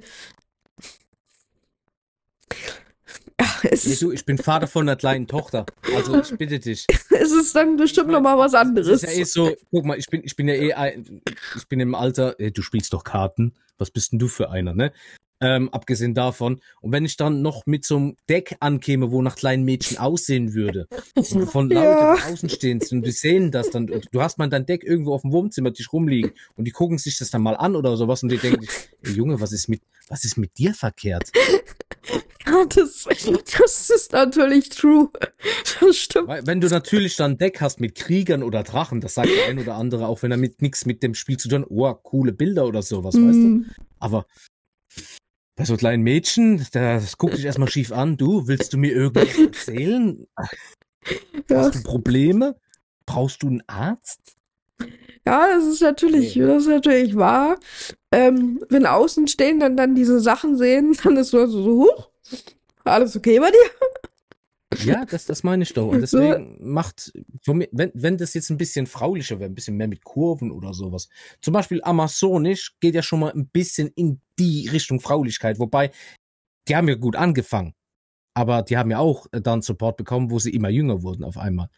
Ist, 3.62 4.00
du, 4.02 4.12
ich 4.12 4.24
bin 4.24 4.38
Vater 4.38 4.66
von 4.66 4.88
einer 4.88 4.96
kleinen 4.96 5.26
Tochter. 5.26 5.66
Also 5.94 6.20
ich 6.20 6.30
bitte 6.36 6.58
dich. 6.58 6.86
es 7.10 7.32
ist 7.32 7.54
dann 7.54 7.76
bestimmt 7.76 8.08
noch 8.08 8.20
mal 8.20 8.38
was 8.38 8.54
anderes. 8.54 9.02
ist 9.02 9.14
ja 9.14 9.20
eh 9.20 9.24
so, 9.24 9.54
guck 9.70 9.84
mal, 9.84 9.98
ich 9.98 10.06
bin, 10.06 10.22
ich 10.24 10.36
bin 10.36 10.48
ja 10.48 10.54
eh, 10.54 10.72
ein, 10.72 11.22
ich 11.56 11.66
bin 11.68 11.80
im 11.80 11.94
Alter, 11.94 12.38
eh, 12.40 12.50
du 12.50 12.62
spielst 12.62 12.92
doch 12.92 13.04
Karten. 13.04 13.54
Was 13.78 13.90
bist 13.90 14.12
denn 14.12 14.18
du 14.18 14.28
für 14.28 14.50
einer, 14.50 14.72
ne? 14.74 14.92
Ähm, 15.38 15.68
abgesehen 15.68 16.14
davon. 16.14 16.62
Und 16.80 16.92
wenn 16.92 17.04
ich 17.04 17.18
dann 17.18 17.42
noch 17.42 17.66
mit 17.66 17.84
so 17.84 17.96
einem 17.98 18.16
Deck 18.26 18.56
ankäme, 18.60 19.10
wo 19.10 19.20
nach 19.20 19.36
kleinen 19.36 19.64
Mädchen 19.64 19.98
aussehen 19.98 20.54
würde, 20.54 20.88
von 21.50 21.68
Leuten 21.68 21.76
Ja. 21.90 22.14
außen 22.32 22.48
stehen 22.48 22.80
und 22.90 23.02
die 23.02 23.10
sehen 23.10 23.50
das 23.50 23.68
dann, 23.68 23.86
du 23.86 24.22
hast 24.22 24.38
mal 24.38 24.48
dein 24.48 24.64
Deck 24.64 24.82
irgendwo 24.82 25.12
auf 25.12 25.20
dem 25.22 25.32
Wohnzimmertisch 25.32 25.92
rumliegen 25.92 26.32
und 26.56 26.64
die 26.64 26.70
gucken 26.70 26.96
sich 26.96 27.18
das 27.18 27.30
dann 27.30 27.42
mal 27.42 27.54
an 27.54 27.76
oder 27.76 27.98
sowas 27.98 28.22
und 28.22 28.30
die 28.30 28.38
denken, 28.38 28.66
ey 29.02 29.12
Junge, 29.12 29.38
was 29.38 29.52
ist 29.52 29.68
mit, 29.68 29.82
was 30.08 30.24
ist 30.24 30.38
mit 30.38 30.56
dir 30.56 30.72
verkehrt? 30.72 31.30
Das, 32.46 33.04
das 33.58 33.90
ist 33.90 34.12
natürlich 34.12 34.68
true. 34.68 35.10
Das 35.80 35.96
stimmt. 35.96 36.28
Wenn 36.28 36.60
du 36.60 36.68
natürlich 36.68 37.16
dann 37.16 37.32
ein 37.32 37.38
Deck 37.38 37.60
hast 37.60 37.80
mit 37.80 37.96
Kriegern 37.96 38.42
oder 38.42 38.62
Drachen, 38.62 39.00
das 39.00 39.14
sagt 39.14 39.28
der 39.28 39.48
ein 39.48 39.58
oder 39.58 39.74
andere, 39.74 40.06
auch 40.06 40.22
wenn 40.22 40.30
er 40.30 40.36
mit 40.36 40.62
nichts 40.62 40.86
mit 40.86 41.02
dem 41.02 41.14
Spiel 41.14 41.36
zu 41.36 41.48
tun 41.48 41.62
hat, 41.62 41.70
oh, 41.70 41.92
coole 41.94 42.32
Bilder 42.32 42.66
oder 42.66 42.82
sowas, 42.82 43.14
weißt 43.14 43.24
du? 43.24 43.48
Mm, 43.48 43.66
Aber 43.98 44.26
bei 45.56 45.64
so 45.64 45.76
kleinen 45.76 46.02
Mädchen, 46.02 46.64
das 46.72 47.18
guckt 47.18 47.36
dich 47.36 47.44
erstmal 47.44 47.68
schief 47.68 47.90
an. 47.90 48.16
Du, 48.16 48.46
willst 48.46 48.72
du 48.72 48.78
mir 48.78 48.92
irgendwas 48.92 49.36
erzählen? 49.38 50.26
ja. 51.48 51.56
Hast 51.56 51.74
du 51.76 51.82
Probleme? 51.82 52.56
Brauchst 53.06 53.42
du 53.42 53.48
einen 53.48 53.62
Arzt? 53.66 54.36
Ja, 55.26 55.48
das 55.48 55.64
ist 55.64 55.80
natürlich, 55.80 56.34
das 56.34 56.62
ist 56.62 56.68
natürlich 56.68 57.16
wahr. 57.16 57.58
Ähm, 58.12 58.60
wenn 58.68 58.86
Außenstehende 58.86 59.66
dann, 59.66 59.76
dann 59.76 59.94
diese 59.94 60.20
Sachen 60.20 60.56
sehen, 60.56 60.96
dann 61.02 61.16
ist 61.16 61.30
so, 61.30 61.46
so, 61.46 61.62
so 61.62 61.70
huch, 61.84 62.10
alles 62.84 63.16
okay 63.16 63.38
bei 63.38 63.50
dir? 63.50 64.84
Ja, 64.84 65.04
das, 65.04 65.26
das 65.26 65.42
meine 65.42 65.62
ich 65.62 65.72
doch. 65.72 65.88
Und 65.88 66.00
deswegen 66.02 66.56
macht, 66.60 67.12
wenn, 67.44 67.90
wenn 67.94 68.18
das 68.18 68.34
jetzt 68.34 68.50
ein 68.50 68.56
bisschen 68.56 68.86
fraulicher 68.86 69.38
wäre, 69.38 69.50
ein 69.50 69.54
bisschen 69.54 69.76
mehr 69.76 69.88
mit 69.88 70.04
Kurven 70.04 70.50
oder 70.50 70.74
sowas. 70.74 71.08
Zum 71.40 71.54
Beispiel 71.54 71.80
Amazonisch 71.82 72.76
geht 72.80 72.94
ja 72.94 73.02
schon 73.02 73.20
mal 73.20 73.32
ein 73.32 73.48
bisschen 73.48 73.88
in 73.94 74.20
die 74.38 74.68
Richtung 74.68 75.00
Fraulichkeit, 75.00 75.58
wobei 75.58 75.90
die 76.68 76.76
haben 76.76 76.88
ja 76.88 76.96
gut 76.96 77.16
angefangen. 77.16 77.74
Aber 78.34 78.62
die 78.62 78.76
haben 78.76 78.90
ja 78.90 78.98
auch 78.98 79.26
äh, 79.32 79.40
dann 79.40 79.62
Support 79.62 79.96
bekommen, 79.96 80.30
wo 80.30 80.38
sie 80.38 80.50
immer 80.50 80.68
jünger 80.68 81.02
wurden 81.02 81.24
auf 81.24 81.38
einmal. 81.38 81.70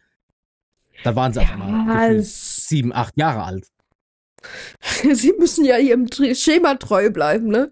Da 1.03 1.15
waren 1.15 1.31
sie 1.31 1.39
auf 1.39 1.51
einmal 1.51 2.21
sieben, 2.21 2.91
acht 2.91 3.15
Jahre 3.17 3.43
alt. 3.43 3.67
Sie 5.13 5.33
müssen 5.37 5.65
ja 5.65 5.77
ihrem 5.77 6.07
Schema 6.33 6.75
treu 6.75 7.09
bleiben, 7.09 7.47
ne? 7.47 7.69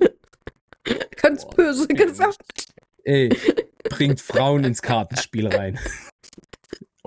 Ganz 1.21 1.43
Boah, 1.43 1.55
böse 1.55 1.87
gesagt. 1.87 2.66
Ey, 3.07 3.29
bringt 3.89 4.19
Frauen 4.19 4.65
ins 4.65 4.81
Kartenspiel 4.81 5.47
rein. 5.47 5.79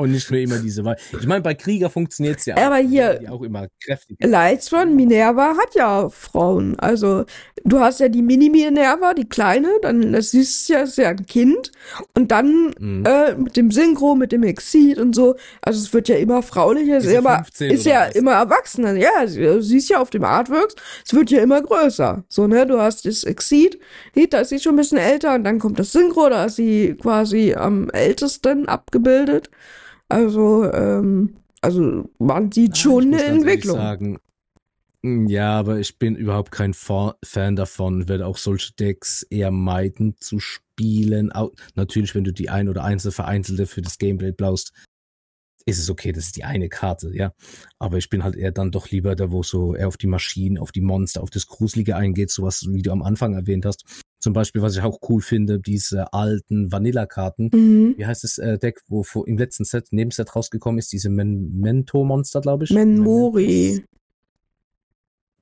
Und 0.01 0.13
nicht 0.13 0.31
nur 0.31 0.41
immer 0.41 0.59
diese 0.59 0.85
Wahl. 0.85 0.97
Ich 1.19 1.27
meine, 1.27 1.43
bei 1.43 1.55
Krieger 1.55 1.91
funktioniert's 1.91 2.47
ja. 2.47 2.57
Aber 2.57 2.77
hier- 2.79 3.19
Die 3.21 3.29
auch 3.29 3.43
immer 3.43 3.69
kräftig. 3.85 4.17
Lightswan, 4.21 4.97
Minerva 4.97 5.55
hat 5.57 5.75
ja 5.75 6.09
Frauen. 6.09 6.79
Also, 6.81 7.25
du 7.65 7.81
hast 7.81 8.01
ja 8.01 8.09
die 8.09 8.23
Mini-Minerva, 8.23 9.15
die 9.15 9.29
kleine, 9.29 9.69
dann, 9.83 10.13
das 10.13 10.33
ist 10.35 10.69
ja, 10.69 10.81
ist 10.81 10.97
ja 10.99 11.11
ein 11.11 11.27
Kind. 11.27 11.71
Und 12.17 12.31
dann, 12.31 12.75
Mhm. 12.79 13.05
äh, 13.07 13.35
mit 13.35 13.57
dem 13.57 13.71
Synchro, 13.71 14.15
mit 14.15 14.33
dem 14.33 14.43
Exceed 14.43 14.99
und 14.99 15.15
so. 15.15 15.37
Also, 15.63 15.81
es 15.81 15.93
wird 15.93 16.09
ja 16.09 16.17
immer 16.17 16.43
fraulicher, 16.43 16.97
es 16.97 17.05
ist 17.05 17.13
immer, 17.13 17.37
15 17.45 17.71
ist 17.71 17.85
ja 17.87 18.07
was? 18.09 18.15
immer 18.17 18.33
erwachsener. 18.33 18.95
Ja, 18.95 19.27
du 19.27 19.63
siehst 19.63 19.91
ja 19.91 20.01
auf 20.01 20.11
dem 20.11 20.25
Artworks, 20.25 20.75
es 21.05 21.13
wird 21.15 21.31
ja 21.31 21.43
immer 21.43 21.61
größer. 21.61 22.25
So, 22.29 22.47
ne, 22.47 22.67
du 22.67 22.81
hast 22.81 23.05
das 23.05 23.25
Exceed, 23.25 23.79
da 24.31 24.41
ist 24.41 24.49
sie 24.49 24.59
schon 24.61 24.75
ein 24.75 24.77
bisschen 24.77 24.99
älter 24.99 25.35
und 25.35 25.45
dann 25.45 25.59
kommt 25.59 25.79
das 25.79 25.93
Synchro, 25.93 26.29
da 26.31 26.47
ist 26.47 26.57
sie 26.57 26.97
quasi 27.01 27.55
am 27.55 27.91
ältesten 27.91 28.69
abgebildet. 28.69 29.51
Also, 30.11 30.71
ähm, 30.73 31.37
also, 31.61 32.11
man 32.19 32.51
sieht 32.53 32.77
Ja, 32.77 32.83
schon 32.83 33.03
ich 33.05 33.11
muss 33.11 33.23
eine 33.23 33.37
Entwicklung. 33.37 33.77
Sagen, 33.77 34.19
mm, 35.03 35.27
ja, 35.29 35.59
aber 35.59 35.79
ich 35.79 35.99
bin 35.99 36.17
überhaupt 36.17 36.51
kein 36.51 36.75
Fa- 36.75 37.17
Fan 37.25 37.57
davon, 37.57 38.09
werde 38.09 38.27
auch 38.27 38.37
solche 38.37 38.73
Decks 38.75 39.23
eher 39.31 39.51
meiden 39.51 40.17
zu 40.19 40.41
spielen. 40.41 41.33
Au 41.33 41.53
natürlich, 41.75 42.15
wenn 42.15 42.25
du 42.25 42.33
die 42.33 42.51
ein 42.51 42.69
oder 42.69 42.85
einzelne 42.85 43.13
vereinzelte 43.13 43.67
für 43.67 43.83
das 43.83 43.99
Gameplay 43.99 44.33
blaust, 44.33 44.73
ist 45.67 45.79
es 45.79 45.91
okay, 45.91 46.11
das 46.11 46.25
ist 46.25 46.37
die 46.37 46.45
eine 46.45 46.69
Karte, 46.69 47.15
ja. 47.15 47.33
Aber 47.79 47.99
ich 47.99 48.09
bin 48.11 48.25
halt 48.25 48.35
eher 48.35 48.51
dann 48.51 48.73
doch 48.73 48.91
lieber 48.91 49.15
da, 49.15 49.31
wo 49.31 49.43
so 49.43 49.75
eher 49.75 49.89
auf 49.89 49.97
die 49.99 50.07
Maschinen, 50.09 50.59
auf 50.59 50.73
die 50.73 50.81
Monster, 50.81 51.23
auf 51.23 51.31
das 51.31 51.47
Gruselige 51.47 51.95
eingeht, 51.97 52.31
sowas, 52.31 52.67
wie 52.69 52.83
du 52.83 52.91
am 52.91 53.03
Anfang 53.03 53.35
erwähnt 53.35 53.67
hast. 53.67 53.85
Zum 54.21 54.35
Beispiel, 54.35 54.61
was 54.61 54.77
ich 54.77 54.83
auch 54.83 54.99
cool 55.09 55.23
finde, 55.23 55.59
diese 55.59 56.13
alten 56.13 56.71
Vanilla-Karten. 56.71 57.51
Mhm. 57.53 57.95
Wie 57.97 58.07
heißt 58.07 58.23
das 58.23 58.37
äh, 58.37 58.59
Deck, 58.59 58.83
wo 58.89 59.03
vor, 59.03 59.27
im 59.27 59.39
letzten 59.39 59.65
Set, 59.65 59.89
Nebenset 59.93 60.37
rausgekommen 60.37 60.79
ist, 60.79 60.93
diese 60.93 61.09
Men 61.09 61.59
Mento-Monster, 61.59 62.43
glaube 62.43 62.65
ich? 62.65 62.71
Menmori. 62.71 63.83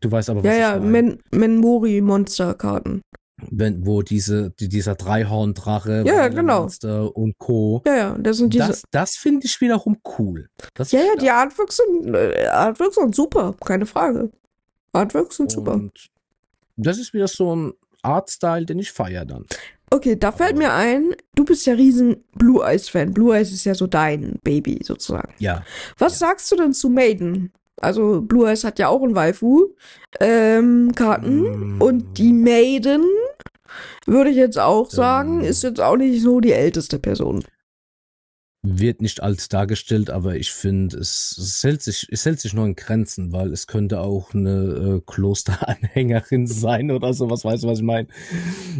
Du 0.00 0.12
weißt 0.12 0.30
aber, 0.30 0.44
was 0.44 0.46
Ja, 0.46 0.52
ich 0.52 0.60
ja, 0.60 0.78
meine. 0.78 0.90
Men 0.90 1.18
Menmori 1.32 2.00
Monsterkarten. 2.00 3.02
Wenn, 3.50 3.84
wo 3.86 4.02
diese, 4.02 4.50
die, 4.50 4.68
dieser 4.68 4.94
Dreihorndrache, 4.94 6.04
Ja, 6.06 6.28
genau. 6.28 6.62
Monster 6.62 7.16
und 7.16 7.36
Co. 7.38 7.82
Ja, 7.86 7.96
ja, 7.96 8.18
das 8.18 8.38
sind 8.38 8.54
diese. 8.54 8.68
Das, 8.68 8.82
das 8.90 9.16
finde 9.16 9.46
ich 9.46 9.60
wiederum 9.60 9.98
cool. 10.18 10.48
Das 10.74 10.92
ja, 10.92 11.00
ja, 11.00 11.16
die 11.16 11.30
Artworks 11.30 11.76
sind, 11.78 12.14
äh, 12.14 12.46
Artworks 12.46 12.96
sind 12.96 13.14
super, 13.14 13.54
keine 13.64 13.86
Frage. 13.86 14.30
Artworks 14.92 15.36
sind 15.36 15.50
super. 15.50 15.74
Und 15.74 16.08
das 16.76 16.98
ist 16.98 17.12
wieder 17.12 17.28
so 17.28 17.54
ein 17.54 17.72
Artstyle, 18.02 18.66
den 18.66 18.78
ich 18.78 18.92
feiere 18.92 19.24
dann. 19.24 19.44
Okay, 19.90 20.16
da 20.16 20.32
fällt 20.32 20.56
mir 20.58 20.72
ein, 20.74 21.14
du 21.34 21.44
bist 21.44 21.64
ja 21.66 21.72
riesen 21.74 22.22
Blue 22.36 22.62
Eyes 22.64 22.88
Fan. 22.90 23.14
Blue 23.14 23.34
Eyes 23.34 23.52
ist 23.52 23.64
ja 23.64 23.74
so 23.74 23.86
dein 23.86 24.38
Baby 24.44 24.80
sozusagen. 24.82 25.32
Ja. 25.38 25.64
Was 25.96 26.18
sagst 26.18 26.52
du 26.52 26.56
denn 26.56 26.74
zu 26.74 26.90
Maiden? 26.90 27.52
Also 27.80 28.20
Blue 28.20 28.46
Eyes 28.48 28.64
hat 28.64 28.78
ja 28.78 28.88
auch 28.88 29.02
ein 29.02 29.14
Waifu 29.14 29.68
ähm, 30.20 30.92
Karten 30.94 31.76
Mm. 31.76 31.80
und 31.82 32.18
die 32.18 32.32
Maiden 32.32 33.04
würde 34.06 34.30
ich 34.30 34.36
jetzt 34.36 34.58
auch 34.58 34.90
sagen, 34.90 35.40
Ähm. 35.40 35.46
ist 35.46 35.62
jetzt 35.62 35.80
auch 35.80 35.96
nicht 35.96 36.22
so 36.22 36.40
die 36.40 36.52
älteste 36.52 36.98
Person. 36.98 37.44
Wird 38.62 39.00
nicht 39.02 39.22
alt 39.22 39.52
dargestellt, 39.52 40.10
aber 40.10 40.34
ich 40.36 40.50
finde, 40.50 40.98
es, 40.98 41.38
es 41.38 41.62
hält 41.62 41.80
sich, 41.80 42.08
es 42.10 42.26
hält 42.26 42.40
sich 42.40 42.54
nur 42.54 42.66
in 42.66 42.74
Grenzen, 42.74 43.30
weil 43.32 43.52
es 43.52 43.68
könnte 43.68 44.00
auch 44.00 44.34
eine 44.34 44.96
äh, 44.98 45.00
Klosteranhängerin 45.06 46.46
sein 46.48 46.90
oder 46.90 47.14
sowas, 47.14 47.44
weißt 47.44 47.62
du, 47.62 47.68
was 47.68 47.78
ich 47.78 47.84
meine? 47.84 48.08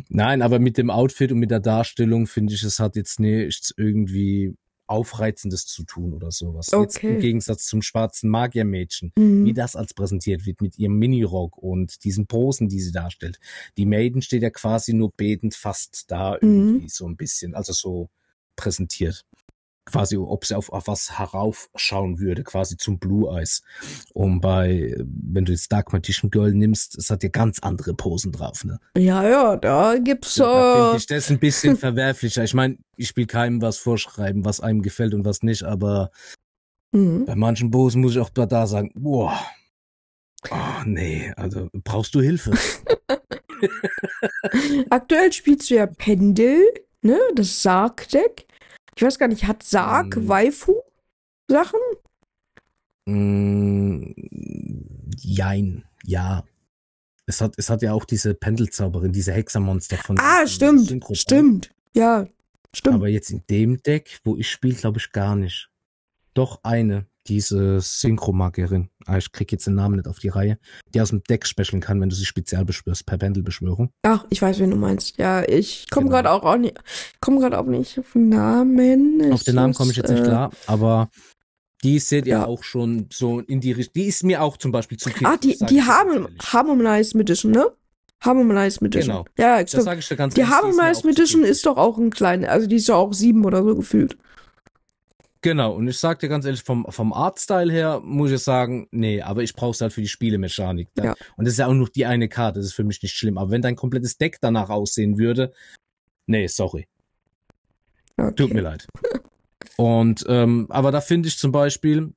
Nein, 0.09 0.43
aber 0.43 0.59
mit 0.59 0.79
dem 0.79 0.91
Outfit 0.91 1.31
und 1.31 1.39
mit 1.39 1.53
der 1.53 1.61
Darstellung 1.61 2.27
finde 2.27 2.55
ich, 2.55 2.65
es 2.65 2.81
hat 2.81 2.97
jetzt 2.97 3.21
nichts 3.21 3.73
irgendwie 3.77 4.57
Aufreizendes 4.89 5.67
zu 5.67 5.85
tun 5.85 6.13
oder 6.13 6.33
sowas. 6.33 6.71
Jetzt 6.73 6.97
Okay. 6.97 7.15
im 7.15 7.21
Gegensatz 7.21 7.67
zum 7.67 7.81
schwarzen 7.83 8.31
Magiermädchen, 8.31 9.13
Mhm. 9.17 9.45
wie 9.45 9.53
das 9.53 9.77
als 9.77 9.95
präsentiert 9.95 10.45
wird 10.45 10.61
mit 10.61 10.77
ihrem 10.77 10.99
Minirock 10.99 11.57
und 11.57 12.03
diesen 12.05 12.27
Posen, 12.27 12.69
die 12.69 12.81
sie 12.81 12.91
darstellt. 12.91 13.39
Die 13.77 13.87
Maiden 13.87 14.23
steht 14.23 14.43
ja 14.43 14.51
quasi 14.51 14.93
nur 14.93 15.13
betend 15.17 15.55
fast 15.55 16.11
da 16.11 16.33
Mhm. 16.41 16.49
irgendwie 16.49 16.89
so 16.89 17.07
ein 17.07 17.17
bisschen, 17.17 17.55
also 17.55 17.73
so 17.73 18.09
präsentiert 18.57 19.25
quasi, 19.91 20.17
ob 20.17 20.45
sie 20.45 20.55
auf, 20.55 20.71
auf 20.71 20.87
was 20.87 21.19
heraufschauen 21.19 22.19
würde, 22.19 22.45
quasi 22.45 22.77
zum 22.77 22.99
Blue 22.99 23.35
Eyes. 23.35 23.63
Und 24.15 24.41
bei, 24.41 24.95
wenn 24.99 25.45
du 25.45 25.53
jetzt 25.53 25.73
Dark 25.73 25.93
Magician 25.93 26.31
Girl 26.31 26.53
nimmst, 26.53 26.97
es 26.97 27.11
hat 27.11 27.23
ja 27.23 27.29
ganz 27.29 27.59
andere 27.61 27.95
Posen 27.95 28.33
drauf, 28.33 28.65
ne? 28.65 28.79
Ja, 28.97 29.29
ja, 29.29 29.57
da 29.57 29.97
gibt's 29.99 30.35
Da 30.35 30.75
finde 30.75 30.95
äh, 30.95 30.97
ich 30.99 31.07
das 31.07 31.31
ein 31.31 31.39
bisschen 31.39 31.77
verwerflicher. 31.77 32.45
Ich 32.45 32.55
meine, 32.55 32.79
ich 32.97 33.17
will 33.17 33.27
keinem 33.27 33.63
was 33.63 33.79
vorschreiben, 33.79 34.45
was 34.45 34.61
einem 34.61 34.83
gefällt 34.83 35.15
und 35.15 35.25
was 35.25 35.43
nicht, 35.43 35.65
aber 35.65 36.11
mhm. 36.93 37.25
bei 37.27 37.35
manchen 37.35 37.71
Posen 37.71 38.03
muss 38.03 38.13
ich 38.13 38.21
auch 38.21 38.31
da 38.31 38.67
sagen, 38.67 38.91
boah, 38.95 39.39
oh, 40.51 40.83
nee, 40.85 41.33
also 41.37 41.69
brauchst 41.73 42.15
du 42.15 42.21
Hilfe? 42.21 42.53
Aktuell 44.91 45.33
spielst 45.33 45.71
du 45.71 45.75
ja 45.75 45.87
Pendel, 45.87 46.63
ne? 47.03 47.19
Das 47.35 47.63
Sarg-Deck. 47.63 48.47
Ich 48.99 49.03
weiß 49.05 49.17
gar 49.21 49.29
nicht, 49.29 49.47
hat 49.47 49.63
Sarg 49.63 50.17
Mhm. 50.17 50.27
Waifu 50.27 50.75
Sachen? 51.49 51.79
Mm, 53.07 54.13
jein, 55.17 55.85
ja. 56.05 56.45
es 57.27 57.41
hat, 57.41 57.55
es 57.59 57.71
hat 57.71 57.83
ja 57.83 57.93
auch 57.93 58.05
diese 58.05 58.35
Pendelzauberin, 58.35 59.13
diese 59.13 59.33
Hexermonster 59.33 59.99
von 59.99 60.19
Ah, 60.19 60.47
stimmt, 60.49 60.89
Synchro- 60.89 61.15
stimmt. 61.15 61.73
Ja, 61.95 62.27
stimmt. 62.75 62.97
Aber 62.97 63.07
jetzt 63.09 63.31
in 63.31 63.45
dem 63.49 63.81
Deck, 63.85 64.19
wo 64.25 64.37
ich 64.37 64.51
spiele, 64.51 64.75
glaube 64.75 64.99
ich 64.99 65.13
gar 65.13 65.37
nicht. 65.37 65.71
Doch 66.35 66.59
eine, 66.65 67.07
diese 67.29 67.81
Synchromagierin. 67.81 68.89
Ah, 69.07 69.19
ich 69.19 69.31
krieg 69.33 69.53
jetzt 69.53 69.67
den 69.67 69.75
Namen 69.75 69.97
nicht 69.97 70.09
auf 70.09 70.19
die 70.19 70.29
Reihe. 70.29 70.59
Die 70.95 71.01
aus 71.01 71.11
dem 71.11 71.23
Deck 71.25 71.47
specialen 71.47 71.81
kann, 71.81 72.01
wenn 72.01 72.09
du 72.09 72.17
sie 72.17 72.25
spezial 72.25 72.65
beschwörst, 72.65 73.07
per 73.07 73.19
Pendelbeschwörung. 73.19 73.91
Ach, 74.03 74.25
ich 74.31 74.41
weiß, 74.43 74.59
wen 74.61 74.71
du 74.71 74.77
meinst. 74.77 75.19
Ja, 75.19 75.43
ich 75.47 75.87
komme 75.91 76.07
Genau. 76.07 76.17
gerade 76.17 76.31
auch, 76.31 76.43
auch 76.45 76.57
nicht, 76.57 76.79
komme 77.21 77.41
gerade 77.41 77.59
auch 77.59 77.67
nicht 77.67 77.99
auf 77.99 78.13
den 78.15 78.29
Namen. 78.31 79.33
Auf 79.33 79.45
den 79.45 79.55
Namen 79.55 79.75
komme 79.75 79.91
ich 79.91 79.97
jetzt 79.99 80.11
nicht 80.11 80.21
äh, 80.23 80.25
klar, 80.25 80.51
aber 80.67 81.11
die 81.85 81.99
seht 82.01 82.27
ihr 82.27 82.39
ja. 82.39 82.47
auch 82.47 82.65
schon 82.65 83.07
so 83.13 83.41
in 83.41 83.61
die 83.61 83.73
Richtung. 83.73 83.93
Die 83.95 84.07
ist 84.07 84.25
mir 84.25 84.43
auch 84.43 84.57
zum 84.57 84.73
Beispiel 84.73 84.99
zu 84.99 85.11
viel. 85.11 85.27
Ah, 85.27 85.37
die, 85.37 85.55
sag 85.55 85.69
die 85.69 85.79
ich 85.79 85.87
haben. 85.87 86.27
Harmonized 86.43 87.15
Edition, 87.15 87.53
ne? 87.53 87.67
Harmonized 88.21 88.83
Edition. 88.83 89.15
Genau. 89.19 89.25
Ja, 89.39 89.61
Das 89.61 89.71
stimmt. 89.71 89.85
sage 89.85 90.01
ich 90.01 90.09
dir 90.09 90.17
ganz 90.17 90.35
Die 90.35 90.41
ehrlich, 90.41 90.55
ist 90.55 90.61
mir 90.61 90.67
auch 90.67 90.77
Harmonized 90.79 91.03
zu 91.03 91.09
Edition 91.09 91.43
viel. 91.43 91.51
ist 91.51 91.67
doch 91.67 91.77
auch 91.77 91.99
ein 91.99 92.11
kleiner, 92.11 92.49
also 92.49 92.67
die 92.67 92.77
ist 92.77 92.89
ja 92.89 92.97
auch 92.97 93.13
sieben 93.13 93.45
oder 93.45 93.63
so 93.63 93.77
gefühlt. 93.77 94.17
Genau, 95.41 95.75
und 95.75 95.87
ich 95.87 95.99
sag 95.99 96.19
dir 96.19 96.29
ganz 96.29 96.45
ehrlich, 96.45 96.63
vom, 96.63 96.87
vom 96.89 97.13
Artstyle 97.13 97.73
her 97.73 98.01
muss 98.03 98.31
ich 98.33 98.41
sagen, 98.41 98.89
nee, 98.91 99.23
aber 99.23 99.43
ich 99.43 99.55
brauch's 99.55 99.81
halt 99.81 99.93
für 99.93 100.01
die 100.01 100.09
Spielemechanik. 100.09 100.89
Ja. 100.97 101.15
Und 101.37 101.45
das 101.45 101.55
ist 101.55 101.59
ja 101.59 101.67
auch 101.67 101.75
nur 101.75 101.89
die 101.89 102.07
eine 102.07 102.29
Karte, 102.29 102.59
das 102.59 102.67
ist 102.67 102.75
für 102.75 102.85
mich 102.85 103.03
nicht 103.03 103.15
schlimm. 103.15 103.39
Aber 103.39 103.51
wenn 103.51 103.63
dein 103.63 103.77
komplettes 103.77 104.19
Deck 104.19 104.39
danach 104.41 104.69
aussehen 104.69 105.19
würde, 105.19 105.53
nee, 106.27 106.47
sorry. 106.49 106.89
Okay. 108.17 108.35
Tut 108.35 108.53
mir 108.53 108.63
leid. 108.63 108.89
Und 109.77 110.25
ähm, 110.29 110.67
aber 110.71 110.91
da 110.91 111.01
finde 111.01 111.29
ich 111.29 111.39
zum 111.39 111.53
Beispiel, 111.53 112.13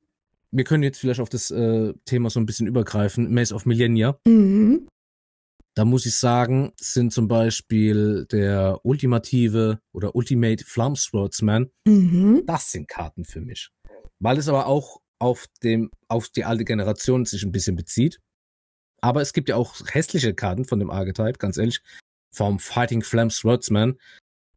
wir 0.49 0.63
können 0.63 0.81
jetzt 0.81 0.99
vielleicht 0.99 1.19
auf 1.19 1.29
das 1.29 1.51
äh, 1.51 1.93
Thema 2.05 2.31
so 2.31 2.39
ein 2.39 2.47
bisschen 2.47 2.65
übergreifen, 2.65 3.31
Maze 3.31 3.53
of 3.53 3.67
Millennia. 3.67 4.17
Mhm. 4.25 4.87
Da 5.73 5.85
muss 5.85 6.05
ich 6.05 6.17
sagen, 6.17 6.73
sind 6.77 7.13
zum 7.13 7.27
Beispiel 7.29 8.25
der 8.29 8.79
ultimative 8.83 9.79
oder 9.93 10.15
Ultimate 10.15 10.65
Flamswordsman, 10.65 11.71
Mhm. 11.87 12.43
das 12.45 12.71
sind 12.71 12.87
Karten 12.89 13.23
für 13.23 13.39
mich. 13.41 13.69
Weil 14.19 14.37
es 14.37 14.49
aber 14.49 14.67
auch 14.67 14.99
auf 15.19 15.45
dem, 15.63 15.89
auf 16.09 16.27
die 16.29 16.43
alte 16.43 16.65
Generation 16.65 17.25
sich 17.25 17.43
ein 17.43 17.51
bisschen 17.51 17.75
bezieht. 17.75 18.19
Aber 19.01 19.21
es 19.21 19.33
gibt 19.33 19.49
ja 19.49 19.55
auch 19.55 19.75
hässliche 19.87 20.33
Karten 20.33 20.65
von 20.65 20.79
dem 20.79 20.89
Archetype, 20.91 21.39
ganz 21.39 21.57
ehrlich. 21.57 21.81
Vom 22.33 22.59
Fighting 22.59 23.01
Flame 23.01 23.31
Swordsman. 23.31 23.97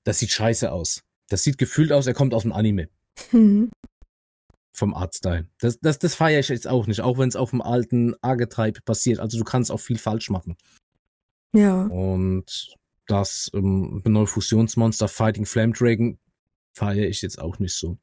Das 0.04 0.18
sieht 0.18 0.30
scheiße 0.30 0.70
aus. 0.72 1.02
Das 1.28 1.42
sieht 1.44 1.58
gefühlt 1.58 1.92
aus, 1.92 2.06
er 2.06 2.14
kommt 2.14 2.34
aus 2.34 2.42
dem 2.42 2.52
Anime. 2.52 2.88
Mhm. 3.32 3.70
Vom 4.76 4.92
Artstyle. 4.94 5.46
Das, 5.60 5.78
das, 5.80 5.98
das 6.00 6.14
feiere 6.16 6.40
ich 6.40 6.48
jetzt 6.48 6.66
auch 6.66 6.86
nicht, 6.88 7.00
auch 7.00 7.18
wenn 7.18 7.28
es 7.28 7.36
auf 7.36 7.50
dem 7.50 7.62
alten 7.62 8.14
Archetype 8.20 8.80
passiert. 8.82 9.20
Also 9.20 9.38
du 9.38 9.44
kannst 9.44 9.70
auch 9.70 9.78
viel 9.80 9.98
falsch 9.98 10.28
machen. 10.30 10.56
Ja. 11.54 11.84
Und 11.84 12.76
das 13.06 13.50
ähm, 13.54 14.02
neue 14.04 14.26
Fusionsmonster 14.26 15.08
Fighting 15.08 15.46
Flame 15.46 15.72
Dragon 15.72 16.18
feiere 16.72 17.08
ich 17.08 17.22
jetzt 17.22 17.38
auch 17.38 17.58
nicht 17.58 17.74
so. 17.74 17.96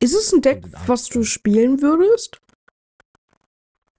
Ist 0.00 0.14
es 0.14 0.32
ein 0.32 0.42
Deck, 0.42 0.66
was 0.86 1.08
du 1.08 1.22
spielen 1.22 1.80
würdest? 1.80 2.40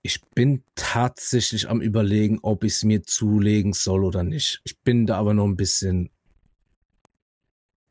Ich 0.04 0.21
bin 0.34 0.63
tatsächlich 0.76 1.69
am 1.69 1.80
überlegen, 1.80 2.39
ob 2.41 2.63
ich 2.63 2.74
es 2.74 2.84
mir 2.84 3.04
zulegen 3.04 3.74
soll 3.74 4.04
oder 4.04 4.24
nicht. 4.24 4.62
Ich 4.63 4.80
bin 4.80 5.06
da 5.06 5.17
aber 5.17 5.34
noch 5.34 5.45
ein 5.45 5.56
bisschen. 5.56 6.10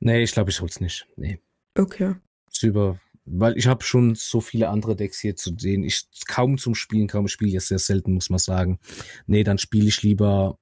Nee, 0.01 0.25
ich 0.25 0.33
glaube, 0.33 0.51
ich 0.51 0.61
hol's 0.61 0.81
nicht. 0.81 1.07
Nee. 1.17 1.41
Okay. 1.79 2.17
Ist 2.51 2.65
über. 2.65 3.01
Weil 3.27 3.57
ich 3.57 3.67
habe 3.67 3.85
schon 3.85 4.15
so 4.15 4.41
viele 4.41 4.69
andere 4.69 4.97
Decks 4.97 5.21
hier 5.21 5.37
zu 5.37 5.55
sehen. 5.57 5.85
Ich 5.85 6.07
kaum 6.27 6.59
zum 6.59 6.75
Spielen, 6.75 7.07
kaum 7.07 7.27
ich 7.27 7.33
spiele 7.33 7.53
jetzt 7.53 7.69
sehr 7.69 7.79
selten, 7.79 8.13
muss 8.13 8.31
man 8.31 8.39
sagen. 8.39 8.79
Nee, 9.27 9.45
dann 9.45 9.59
spiele 9.59 9.89
ich 9.89 10.03
lieber 10.03 10.57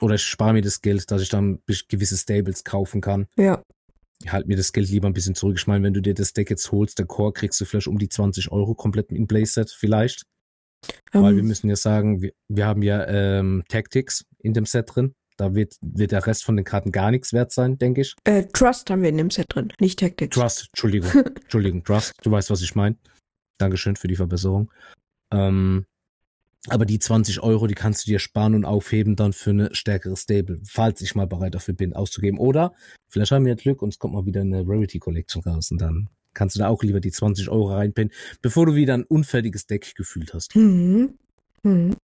oder 0.00 0.14
ich 0.14 0.22
spare 0.22 0.52
mir 0.52 0.62
das 0.62 0.82
Geld, 0.82 1.10
dass 1.10 1.22
ich 1.22 1.28
dann 1.28 1.58
gewisse 1.88 2.16
Stables 2.16 2.64
kaufen 2.64 3.00
kann. 3.00 3.26
Ja. 3.36 3.62
Ich 4.22 4.32
halte 4.32 4.48
mir 4.48 4.56
das 4.56 4.72
Geld 4.72 4.88
lieber 4.88 5.08
ein 5.08 5.12
bisschen 5.12 5.34
zurück. 5.34 5.56
Ich 5.58 5.66
meine, 5.66 5.84
wenn 5.84 5.94
du 5.94 6.00
dir 6.00 6.14
das 6.14 6.32
Deck 6.32 6.48
jetzt 6.50 6.70
holst, 6.72 6.98
der 6.98 7.06
Core 7.06 7.32
kriegst 7.32 7.60
du 7.60 7.64
vielleicht 7.64 7.88
um 7.88 7.98
die 7.98 8.08
20 8.08 8.50
Euro 8.50 8.74
komplett 8.74 9.10
in 9.10 9.26
Playset 9.26 9.70
vielleicht. 9.70 10.24
Weil 11.12 11.34
wir 11.34 11.40
Ähm, 11.42 11.48
müssen 11.48 11.68
ja 11.68 11.76
sagen, 11.76 12.22
wir, 12.22 12.32
wir 12.48 12.66
haben 12.66 12.82
ja 12.82 13.06
ähm, 13.06 13.64
Tactics 13.68 14.24
in 14.38 14.52
dem 14.52 14.66
Set 14.66 14.94
drin. 14.94 15.14
Da 15.36 15.54
wird, 15.54 15.76
wird 15.82 16.12
der 16.12 16.26
Rest 16.26 16.44
von 16.44 16.56
den 16.56 16.64
Karten 16.64 16.92
gar 16.92 17.10
nichts 17.10 17.32
wert 17.32 17.52
sein, 17.52 17.78
denke 17.78 18.00
ich. 18.00 18.14
äh, 18.24 18.44
Trust 18.52 18.88
haben 18.90 19.02
wir 19.02 19.10
in 19.10 19.18
dem 19.18 19.30
Set 19.30 19.46
drin, 19.48 19.72
nicht 19.80 19.98
Tactics. 19.98 20.34
Trust, 20.36 20.68
Entschuldigung. 20.72 21.10
Entschuldigung, 21.42 21.84
Trust. 21.84 22.14
Du 22.22 22.30
weißt, 22.30 22.50
was 22.50 22.62
ich 22.62 22.74
meine. 22.74 22.96
Dankeschön 23.58 23.96
für 23.96 24.08
die 24.08 24.16
Verbesserung. 24.16 24.70
Ähm, 25.32 25.86
aber 26.68 26.84
die 26.84 26.98
20 26.98 27.40
Euro, 27.42 27.66
die 27.66 27.74
kannst 27.74 28.06
du 28.06 28.10
dir 28.10 28.18
sparen 28.18 28.54
und 28.54 28.64
aufheben 28.64 29.14
dann 29.14 29.32
für 29.32 29.50
eine 29.50 29.74
stärkere 29.74 30.16
Stable, 30.16 30.60
falls 30.66 31.00
ich 31.00 31.14
mal 31.14 31.26
bereit 31.26 31.54
dafür 31.54 31.74
bin, 31.74 31.92
auszugeben. 31.92 32.38
Oder 32.38 32.74
vielleicht 33.08 33.30
haben 33.30 33.44
wir 33.44 33.54
Glück 33.54 33.82
und 33.82 33.90
es 33.90 33.98
kommt 33.98 34.14
mal 34.14 34.26
wieder 34.26 34.40
eine 34.40 34.64
Rarity 34.66 34.98
Collection 34.98 35.42
raus 35.42 35.70
und 35.70 35.80
dann 35.80 36.08
kannst 36.34 36.56
du 36.56 36.58
da 36.58 36.68
auch 36.68 36.82
lieber 36.82 37.00
die 37.00 37.12
20 37.12 37.48
Euro 37.48 37.72
reinpinnen, 37.72 38.12
bevor 38.42 38.66
du 38.66 38.74
wieder 38.74 38.94
ein 38.94 39.04
unfertiges 39.04 39.66
Deck 39.66 39.94
gefühlt 39.94 40.34
hast. 40.34 40.54
Mhm. 40.56 41.14
Mhm. 41.62 41.96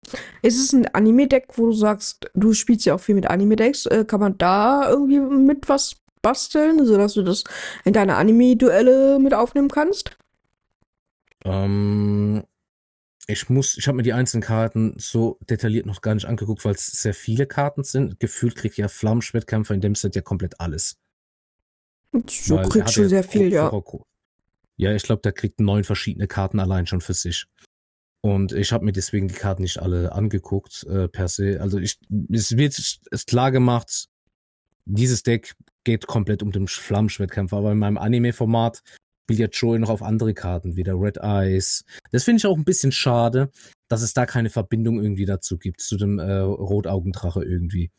Ist 0.42 0.58
es 0.58 0.72
ein 0.72 0.86
Anime-Deck, 0.86 1.48
wo 1.56 1.66
du 1.66 1.72
sagst, 1.72 2.30
du 2.34 2.52
spielst 2.52 2.86
ja 2.86 2.94
auch 2.94 3.00
viel 3.00 3.14
mit 3.14 3.26
Anime-Decks, 3.26 3.86
äh, 3.86 4.04
kann 4.04 4.20
man 4.20 4.38
da 4.38 4.88
irgendwie 4.88 5.20
mit 5.20 5.68
was 5.68 5.96
basteln, 6.22 6.84
sodass 6.84 7.14
du 7.14 7.22
das 7.22 7.44
in 7.84 7.92
deine 7.92 8.16
Anime-Duelle 8.16 9.18
mit 9.18 9.34
aufnehmen 9.34 9.68
kannst? 9.68 10.16
Ähm, 11.44 12.42
ich 13.26 13.48
muss, 13.48 13.78
ich 13.78 13.86
habe 13.86 13.96
mir 13.96 14.02
die 14.02 14.12
einzelnen 14.12 14.42
Karten 14.42 14.94
so 14.98 15.38
detailliert 15.48 15.86
noch 15.86 16.02
gar 16.02 16.14
nicht 16.14 16.26
angeguckt, 16.26 16.64
weil 16.64 16.74
es 16.74 16.86
sehr 16.86 17.14
viele 17.14 17.46
Karten 17.46 17.84
sind. 17.84 18.20
Gefühlt 18.20 18.56
kriegt 18.56 18.76
ja 18.76 18.88
Flammenschwertkämpfer 18.88 19.74
in 19.74 19.80
dem 19.80 19.94
Set 19.94 20.16
ja 20.16 20.22
komplett 20.22 20.60
alles. 20.60 20.98
So 22.28 22.56
Weil 22.56 22.68
du 22.68 22.78
ja 22.80 22.86
sehr 22.88 23.22
viel, 23.22 23.52
ja. 23.52 23.70
Ja, 24.76 24.94
ich 24.94 25.02
glaube, 25.02 25.22
der 25.22 25.32
kriegt 25.32 25.60
neun 25.60 25.84
verschiedene 25.84 26.26
Karten 26.26 26.58
allein 26.58 26.86
schon 26.86 27.00
für 27.00 27.14
sich. 27.14 27.46
Und 28.22 28.52
ich 28.52 28.72
habe 28.72 28.84
mir 28.84 28.92
deswegen 28.92 29.28
die 29.28 29.34
Karten 29.34 29.62
nicht 29.62 29.78
alle 29.78 30.12
angeguckt, 30.12 30.84
äh, 30.84 31.08
per 31.08 31.28
se. 31.28 31.60
Also 31.60 31.78
ich, 31.78 31.98
es 32.30 32.56
wird 32.56 32.78
ist 32.78 33.26
klar 33.26 33.50
gemacht, 33.50 34.08
dieses 34.84 35.22
Deck 35.22 35.54
geht 35.84 36.06
komplett 36.06 36.42
um 36.42 36.52
den 36.52 36.68
Flammenschwertkämpfer, 36.68 37.56
aber 37.56 37.72
in 37.72 37.78
meinem 37.78 37.96
Anime-Format 37.96 38.82
spielt 39.30 39.38
ja 39.38 39.46
Joey 39.46 39.78
noch 39.78 39.90
auf 39.90 40.02
andere 40.02 40.34
Karten, 40.34 40.76
wie 40.76 40.82
der 40.82 41.00
Red 41.00 41.18
Eyes. 41.18 41.84
Das 42.10 42.24
finde 42.24 42.38
ich 42.38 42.46
auch 42.46 42.56
ein 42.56 42.64
bisschen 42.64 42.92
schade, 42.92 43.50
dass 43.88 44.02
es 44.02 44.12
da 44.12 44.26
keine 44.26 44.50
Verbindung 44.50 45.00
irgendwie 45.00 45.24
dazu 45.24 45.56
gibt, 45.56 45.80
zu 45.80 45.96
dem 45.96 46.18
äh, 46.18 46.38
Rotaugendrache 46.38 47.44
irgendwie. 47.44 47.90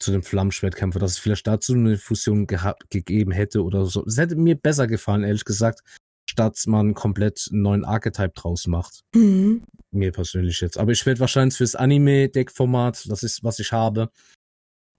Zu 0.00 0.10
dem 0.10 0.22
Flammenschwertkämpfer, 0.22 0.98
dass 0.98 1.12
es 1.12 1.18
vielleicht 1.18 1.46
dazu 1.46 1.74
eine 1.74 1.98
Fusion 1.98 2.46
gehabt, 2.46 2.90
gegeben 2.90 3.30
hätte 3.30 3.62
oder 3.62 3.86
so. 3.86 4.04
Es 4.06 4.16
hätte 4.16 4.36
mir 4.36 4.56
besser 4.56 4.86
gefallen, 4.86 5.22
ehrlich 5.22 5.44
gesagt, 5.44 5.82
statt 6.26 6.62
man 6.66 6.94
komplett 6.94 7.48
einen 7.50 7.62
neuen 7.62 7.84
Archetype 7.84 8.32
draus 8.34 8.66
macht. 8.66 9.02
Mhm. 9.14 9.64
Mir 9.90 10.12
persönlich 10.12 10.60
jetzt. 10.60 10.78
Aber 10.78 10.92
ich 10.92 11.04
werde 11.06 11.20
wahrscheinlich 11.20 11.56
fürs 11.56 11.76
Anime-Deck-Format, 11.76 13.08
das 13.08 13.22
ist, 13.22 13.44
was 13.44 13.58
ich 13.58 13.72
habe, 13.72 14.10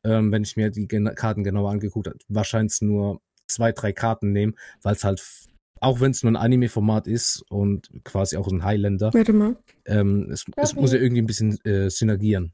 ähm, 0.06 0.32
wenn 0.32 0.44
ich 0.44 0.56
mir 0.56 0.70
die 0.70 0.88
Gen 0.88 1.14
Karten 1.16 1.44
genauer 1.44 1.72
angeguckt 1.72 2.08
habe, 2.08 2.18
wahrscheinlich 2.28 2.80
nur 2.82 3.22
zwei, 3.48 3.72
drei 3.72 3.92
Karten 3.92 4.32
nehmen, 4.32 4.56
weil 4.82 4.96
es 4.96 5.04
halt, 5.04 5.22
auch 5.82 6.00
wenn 6.00 6.12
es 6.12 6.24
nur 6.24 6.32
ein 6.32 6.38
Anime-Format 6.38 7.08
ist 7.08 7.44
und 7.50 7.90
quasi 8.04 8.38
auch 8.38 8.48
ein 8.48 8.64
Highlander, 8.64 9.14
Warte 9.14 9.34
mal. 9.34 9.58
ähm, 9.86 10.30
es, 10.32 10.46
es 10.56 10.76
muss 10.76 10.94
ja 10.94 11.00
irgendwie 11.00 11.22
ein 11.22 11.28
bisschen 11.28 11.60
äh, 11.66 11.90
synergieren. 11.90 12.54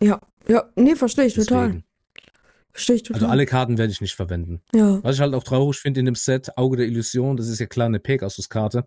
Ja, 0.00 0.20
ja, 0.48 0.70
nee, 0.76 0.96
verstehe 0.96 1.26
ich 1.26 1.34
total. 1.34 1.82
Verstehe 2.72 2.96
ich 2.96 3.02
total. 3.02 3.22
Also 3.22 3.32
alle 3.32 3.46
Karten 3.46 3.78
werde 3.78 3.92
ich 3.92 4.00
nicht 4.00 4.14
verwenden. 4.14 4.60
ja. 4.74 5.02
Was 5.02 5.16
ich 5.16 5.20
halt 5.20 5.34
auch 5.34 5.44
traurig 5.44 5.78
finde 5.78 6.00
in 6.00 6.06
dem 6.06 6.14
Set, 6.14 6.56
Auge 6.56 6.76
der 6.76 6.86
Illusion, 6.86 7.36
das 7.36 7.48
ist 7.48 7.58
ja 7.58 7.66
klar 7.66 7.86
eine 7.86 8.00
Pegasus-Karte. 8.00 8.84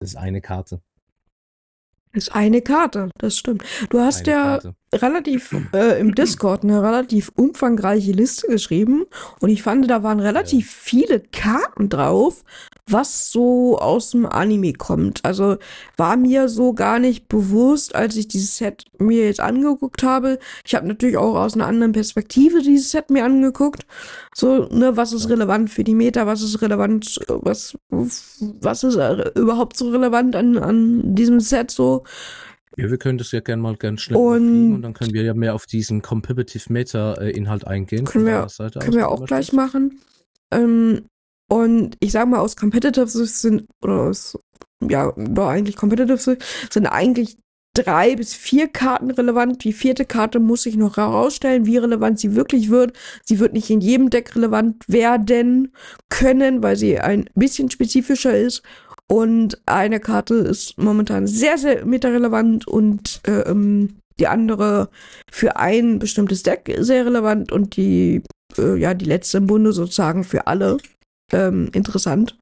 Das 0.00 0.10
ist 0.10 0.16
eine 0.16 0.40
Karte. 0.40 0.80
Ist 2.12 2.34
eine 2.34 2.62
Karte, 2.62 3.10
das 3.18 3.36
stimmt. 3.36 3.62
Du 3.90 4.00
hast 4.00 4.26
eine 4.26 4.36
ja 4.36 4.42
Karte. 4.58 4.74
relativ 4.94 5.54
äh, 5.74 6.00
im 6.00 6.14
Discord 6.14 6.62
eine 6.64 6.82
relativ 6.82 7.30
umfangreiche 7.34 8.12
Liste 8.12 8.46
geschrieben 8.46 9.04
und 9.40 9.50
ich 9.50 9.62
fand, 9.62 9.90
da 9.90 10.02
waren 10.02 10.20
relativ 10.20 10.70
viele 10.70 11.20
Karten 11.20 11.90
drauf, 11.90 12.42
was 12.88 13.30
so 13.32 13.78
aus 13.78 14.12
dem 14.12 14.24
Anime 14.24 14.72
kommt. 14.72 15.24
Also 15.24 15.56
war 15.98 16.16
mir 16.16 16.48
so 16.48 16.72
gar 16.72 16.98
nicht 17.00 17.28
bewusst, 17.28 17.94
als 17.94 18.16
ich 18.16 18.28
dieses 18.28 18.56
Set 18.56 18.84
mir 18.98 19.26
jetzt 19.26 19.40
angeguckt 19.40 20.02
habe. 20.02 20.38
Ich 20.64 20.74
habe 20.74 20.86
natürlich 20.86 21.16
auch 21.18 21.34
aus 21.34 21.54
einer 21.54 21.66
anderen 21.66 21.92
Perspektive 21.92 22.62
dieses 22.62 22.92
Set 22.92 23.10
mir 23.10 23.24
angeguckt. 23.24 23.84
So, 24.34 24.68
ne, 24.70 24.96
was 24.96 25.12
ist 25.12 25.24
Ja. 25.24 25.30
relevant 25.30 25.68
für 25.68 25.82
die 25.84 25.94
Meta, 25.94 26.26
was 26.26 26.42
ist 26.42 26.62
relevant, 26.62 27.18
was, 27.28 27.76
was 27.90 28.84
ist 28.84 28.96
äh, 28.96 29.30
überhaupt 29.34 29.76
so 29.76 29.90
relevant 29.90 30.36
an, 30.36 30.56
an 30.56 31.14
diesem 31.14 31.40
Set 31.40 31.70
so. 31.70 32.04
Ja, 32.76 32.90
wir 32.90 32.98
können 32.98 33.16
das 33.18 33.32
ja 33.32 33.40
gerne 33.40 33.62
mal 33.62 33.76
ganz 33.76 34.02
schnell 34.02 34.18
Und- 34.18 34.74
und 34.74 34.82
dann 34.82 34.92
können 34.92 35.14
wir 35.14 35.22
ja 35.22 35.32
mehr 35.34 35.54
auf 35.54 35.66
diesen 35.66 36.02
Competitive 36.02 36.70
Meta-Inhalt 36.72 37.66
eingehen. 37.66 38.04
Können 38.04 38.26
wir- 38.26 38.32
Können 38.80 38.96
wir 38.96 39.08
auch 39.08 39.24
gleich 39.26 39.52
machen. 39.52 40.00
Ähm, 40.52 41.06
und 41.48 41.96
ich 42.00 42.12
sag 42.12 42.28
mal, 42.28 42.40
aus 42.40 42.56
Competitive 42.56 43.06
sind, 43.08 43.64
oder 43.82 44.02
aus, 44.02 44.36
ja, 44.86 45.12
doch 45.16 45.48
eigentlich 45.48 45.76
Competitive 45.76 46.36
sind 46.70 46.86
eigentlich 46.86 47.36
drei 47.74 48.16
bis 48.16 48.34
vier 48.34 48.68
Karten 48.68 49.10
relevant. 49.10 49.62
Die 49.64 49.72
vierte 49.72 50.04
Karte 50.04 50.38
muss 50.40 50.62
sich 50.62 50.76
noch 50.76 50.96
herausstellen, 50.96 51.66
wie 51.66 51.76
relevant 51.76 52.18
sie 52.18 52.34
wirklich 52.34 52.68
wird. 52.70 52.96
Sie 53.24 53.38
wird 53.38 53.52
nicht 53.52 53.70
in 53.70 53.80
jedem 53.80 54.10
Deck 54.10 54.34
relevant 54.34 54.82
werden 54.88 55.72
können, 56.08 56.62
weil 56.62 56.76
sie 56.76 56.98
ein 56.98 57.28
bisschen 57.34 57.70
spezifischer 57.70 58.36
ist. 58.36 58.62
Und 59.08 59.60
eine 59.66 60.00
Karte 60.00 60.34
ist 60.34 60.78
momentan 60.78 61.26
sehr, 61.26 61.58
sehr 61.58 61.84
meta-relevant 61.84 62.66
und 62.66 63.20
äh, 63.26 63.42
ähm, 63.42 63.98
die 64.18 64.26
andere 64.26 64.88
für 65.30 65.56
ein 65.56 65.98
bestimmtes 65.98 66.42
Deck 66.42 66.74
sehr 66.78 67.06
relevant 67.06 67.52
und 67.52 67.76
die, 67.76 68.22
äh, 68.58 68.76
ja, 68.76 68.94
die 68.94 69.04
letzte 69.04 69.38
im 69.38 69.46
Bunde 69.46 69.72
sozusagen 69.72 70.24
für 70.24 70.46
alle 70.46 70.78
ähm, 71.32 71.70
interessant. 71.72 72.38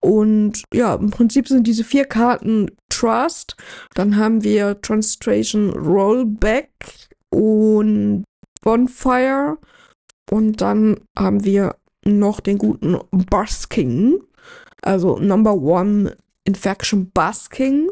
Und 0.00 0.64
ja, 0.74 0.94
im 0.94 1.10
Prinzip 1.10 1.48
sind 1.48 1.66
diese 1.66 1.84
vier 1.84 2.04
Karten 2.04 2.70
Trust, 2.88 3.56
dann 3.94 4.16
haben 4.16 4.42
wir 4.42 4.80
Translation 4.82 5.70
Rollback 5.70 6.70
und 7.30 8.24
Bonfire. 8.62 9.58
Und 10.30 10.60
dann 10.60 11.00
haben 11.18 11.44
wir 11.44 11.76
noch 12.04 12.40
den 12.40 12.58
guten 12.58 12.98
Busking, 13.10 14.22
also 14.82 15.18
Number 15.18 15.54
One 15.54 16.16
Infection 16.44 17.10
Busking. 17.10 17.90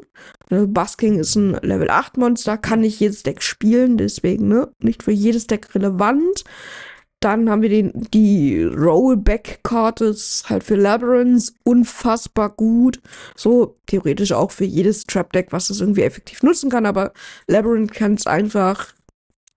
Ne, 0.50 0.66
Busking 0.66 1.18
ist 1.20 1.36
ein 1.36 1.52
Level 1.62 1.90
8 1.90 2.16
Monster, 2.16 2.58
kann 2.58 2.80
nicht 2.80 3.00
jedes 3.00 3.22
Deck 3.22 3.42
spielen, 3.42 3.96
deswegen 3.96 4.48
ne, 4.48 4.68
nicht 4.80 5.02
für 5.02 5.12
jedes 5.12 5.46
Deck 5.46 5.74
relevant. 5.74 6.44
Dann 7.20 7.50
haben 7.50 7.60
wir 7.60 7.68
den, 7.68 7.92
die 8.14 8.62
Rollback-Karte, 8.64 10.06
ist 10.06 10.48
halt 10.48 10.64
für 10.64 10.76
Labyrinth 10.76 11.52
unfassbar 11.64 12.48
gut. 12.48 12.98
So 13.36 13.76
theoretisch 13.86 14.32
auch 14.32 14.50
für 14.50 14.64
jedes 14.64 15.04
Trap-Deck, 15.04 15.48
was 15.50 15.68
das 15.68 15.80
irgendwie 15.80 16.02
effektiv 16.02 16.42
nutzen 16.42 16.70
kann, 16.70 16.86
aber 16.86 17.12
Labyrinth 17.46 17.92
kann 17.92 18.14
es 18.14 18.26
einfach 18.26 18.94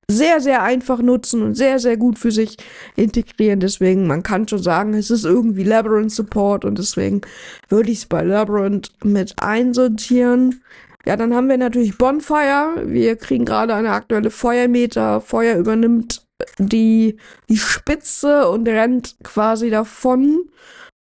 sehr, 0.10 0.42
sehr 0.42 0.62
einfach 0.64 1.00
nutzen 1.00 1.42
und 1.42 1.56
sehr, 1.56 1.80
sehr 1.80 1.98
gut 1.98 2.20
für 2.20 2.32
sich 2.32 2.58
integrieren. 2.96 3.60
Deswegen, 3.60 4.08
man 4.08 4.24
kann 4.24 4.48
schon 4.48 4.62
sagen, 4.62 4.94
es 4.94 5.10
ist 5.10 5.26
irgendwie 5.26 5.64
Labyrinth 5.64 6.12
Support 6.12 6.66
und 6.66 6.78
deswegen 6.78 7.22
würde 7.70 7.92
ich 7.92 8.00
es 8.00 8.06
bei 8.06 8.22
Labyrinth 8.22 8.92
mit 9.04 9.36
einsortieren. 9.42 10.62
Ja, 11.06 11.18
dann 11.18 11.34
haben 11.34 11.50
wir 11.50 11.58
natürlich 11.58 11.98
Bonfire. 11.98 12.84
Wir 12.86 13.18
kriegen 13.18 13.46
gerade 13.46 13.76
eine 13.76 13.92
aktuelle 13.92 14.30
Feuermeter. 14.30 15.20
Feuer 15.20 15.58
übernimmt 15.58 16.26
die, 16.58 17.18
die 17.50 17.58
Spitze 17.58 18.50
und 18.50 18.68
rennt 18.68 19.16
quasi 19.24 19.70
davon. 19.70 20.50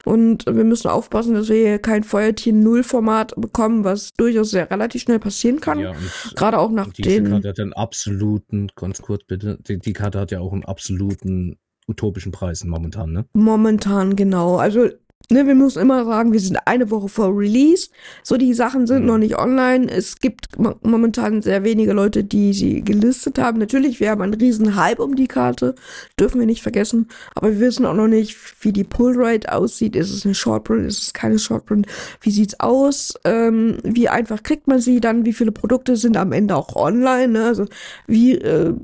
Und 0.05 0.47
wir 0.47 0.65
müssen 0.65 0.89
aufpassen, 0.89 1.35
dass 1.35 1.49
wir 1.49 1.57
hier 1.57 1.79
kein 1.79 2.05
Feuertier 2.05 2.53
Null 2.53 2.83
Format 2.83 3.35
bekommen, 3.37 3.85
was 3.85 4.11
durchaus 4.17 4.51
sehr 4.51 4.71
relativ 4.71 5.03
schnell 5.03 5.19
passieren 5.19 5.61
kann. 5.61 5.79
Ja, 5.79 5.93
Gerade 6.35 6.59
auch 6.59 6.71
nach 6.71 6.89
diese 6.93 7.09
den. 7.09 7.31
Karte 7.31 7.49
hat 7.49 7.61
einen 7.61 7.73
absoluten, 7.73 8.69
ganz 8.77 9.03
kurz 9.03 9.25
bitte, 9.25 9.59
die, 9.67 9.79
die 9.79 9.93
Karte 9.93 10.21
hat 10.21 10.31
ja 10.31 10.41
auch 10.41 10.53
einen 10.53 10.65
absoluten 10.65 11.59
utopischen 11.87 12.33
Preisen 12.33 12.71
momentan, 12.71 13.13
ne? 13.13 13.27
Momentan, 13.33 14.17
genau. 14.17 14.57
Also 14.57 14.89
ne, 15.31 15.47
wir 15.47 15.55
müssen 15.55 15.81
immer 15.81 16.05
sagen, 16.05 16.33
wir 16.33 16.41
sind 16.41 16.59
eine 16.67 16.91
Woche 16.91 17.09
vor 17.09 17.37
Release. 17.37 17.89
So, 18.23 18.37
die 18.37 18.55
Sachen 18.55 18.87
sind 18.87 19.03
mhm. 19.03 19.07
noch 19.07 19.19
nicht 19.19 19.39
online. 19.39 19.91
Es 19.91 20.19
gibt 20.19 20.59
momentan 20.83 21.43
sehr 21.43 21.65
wenige 21.65 21.93
Leute, 21.93 22.25
die 22.25 22.53
sie 22.53 22.83
gelistet 22.83 23.39
haben. 23.39 23.59
Natürlich, 23.59 24.01
wir 24.01 24.11
haben 24.11 24.23
einen 24.23 24.35
riesen 24.35 24.77
Hype 24.77 24.99
um 24.99 25.15
die 25.17 25.29
Karte. 25.29 25.75
Dürfen 26.19 26.41
wir 26.41 26.47
nicht 26.47 26.63
vergessen. 26.63 27.09
Aber 27.35 27.53
wir 27.53 27.61
wissen 27.61 27.87
auch 27.87 27.95
noch 27.95 28.09
nicht, 28.09 28.37
wie 28.61 28.73
die 28.73 28.85
Pull-Rate 28.85 29.53
aussieht. 29.53 29.97
Ist 29.97 30.11
es 30.11 30.25
eine 30.25 30.35
Shortprint? 30.35 30.87
Ist 30.87 31.03
es 31.03 31.13
keine 31.13 31.39
Shortprint? 31.39 31.87
Wie 32.21 32.31
sieht's 32.31 32.59
aus? 32.59 33.15
Ähm, 33.25 33.79
wie 33.85 34.09
einfach 34.09 34.43
kriegt 34.43 34.67
man 34.67 34.81
sie 34.81 35.01
dann? 35.01 35.25
Wie 35.25 35.33
viele 35.33 35.53
Produkte 35.53 35.97
sind 35.97 36.17
am 36.17 36.33
Ende 36.33 36.57
auch 36.57 36.77
online? 36.77 37.29
Ne? 37.29 37.45
Also, 37.45 37.67
wie 38.07 38.35
äh, 38.35 38.75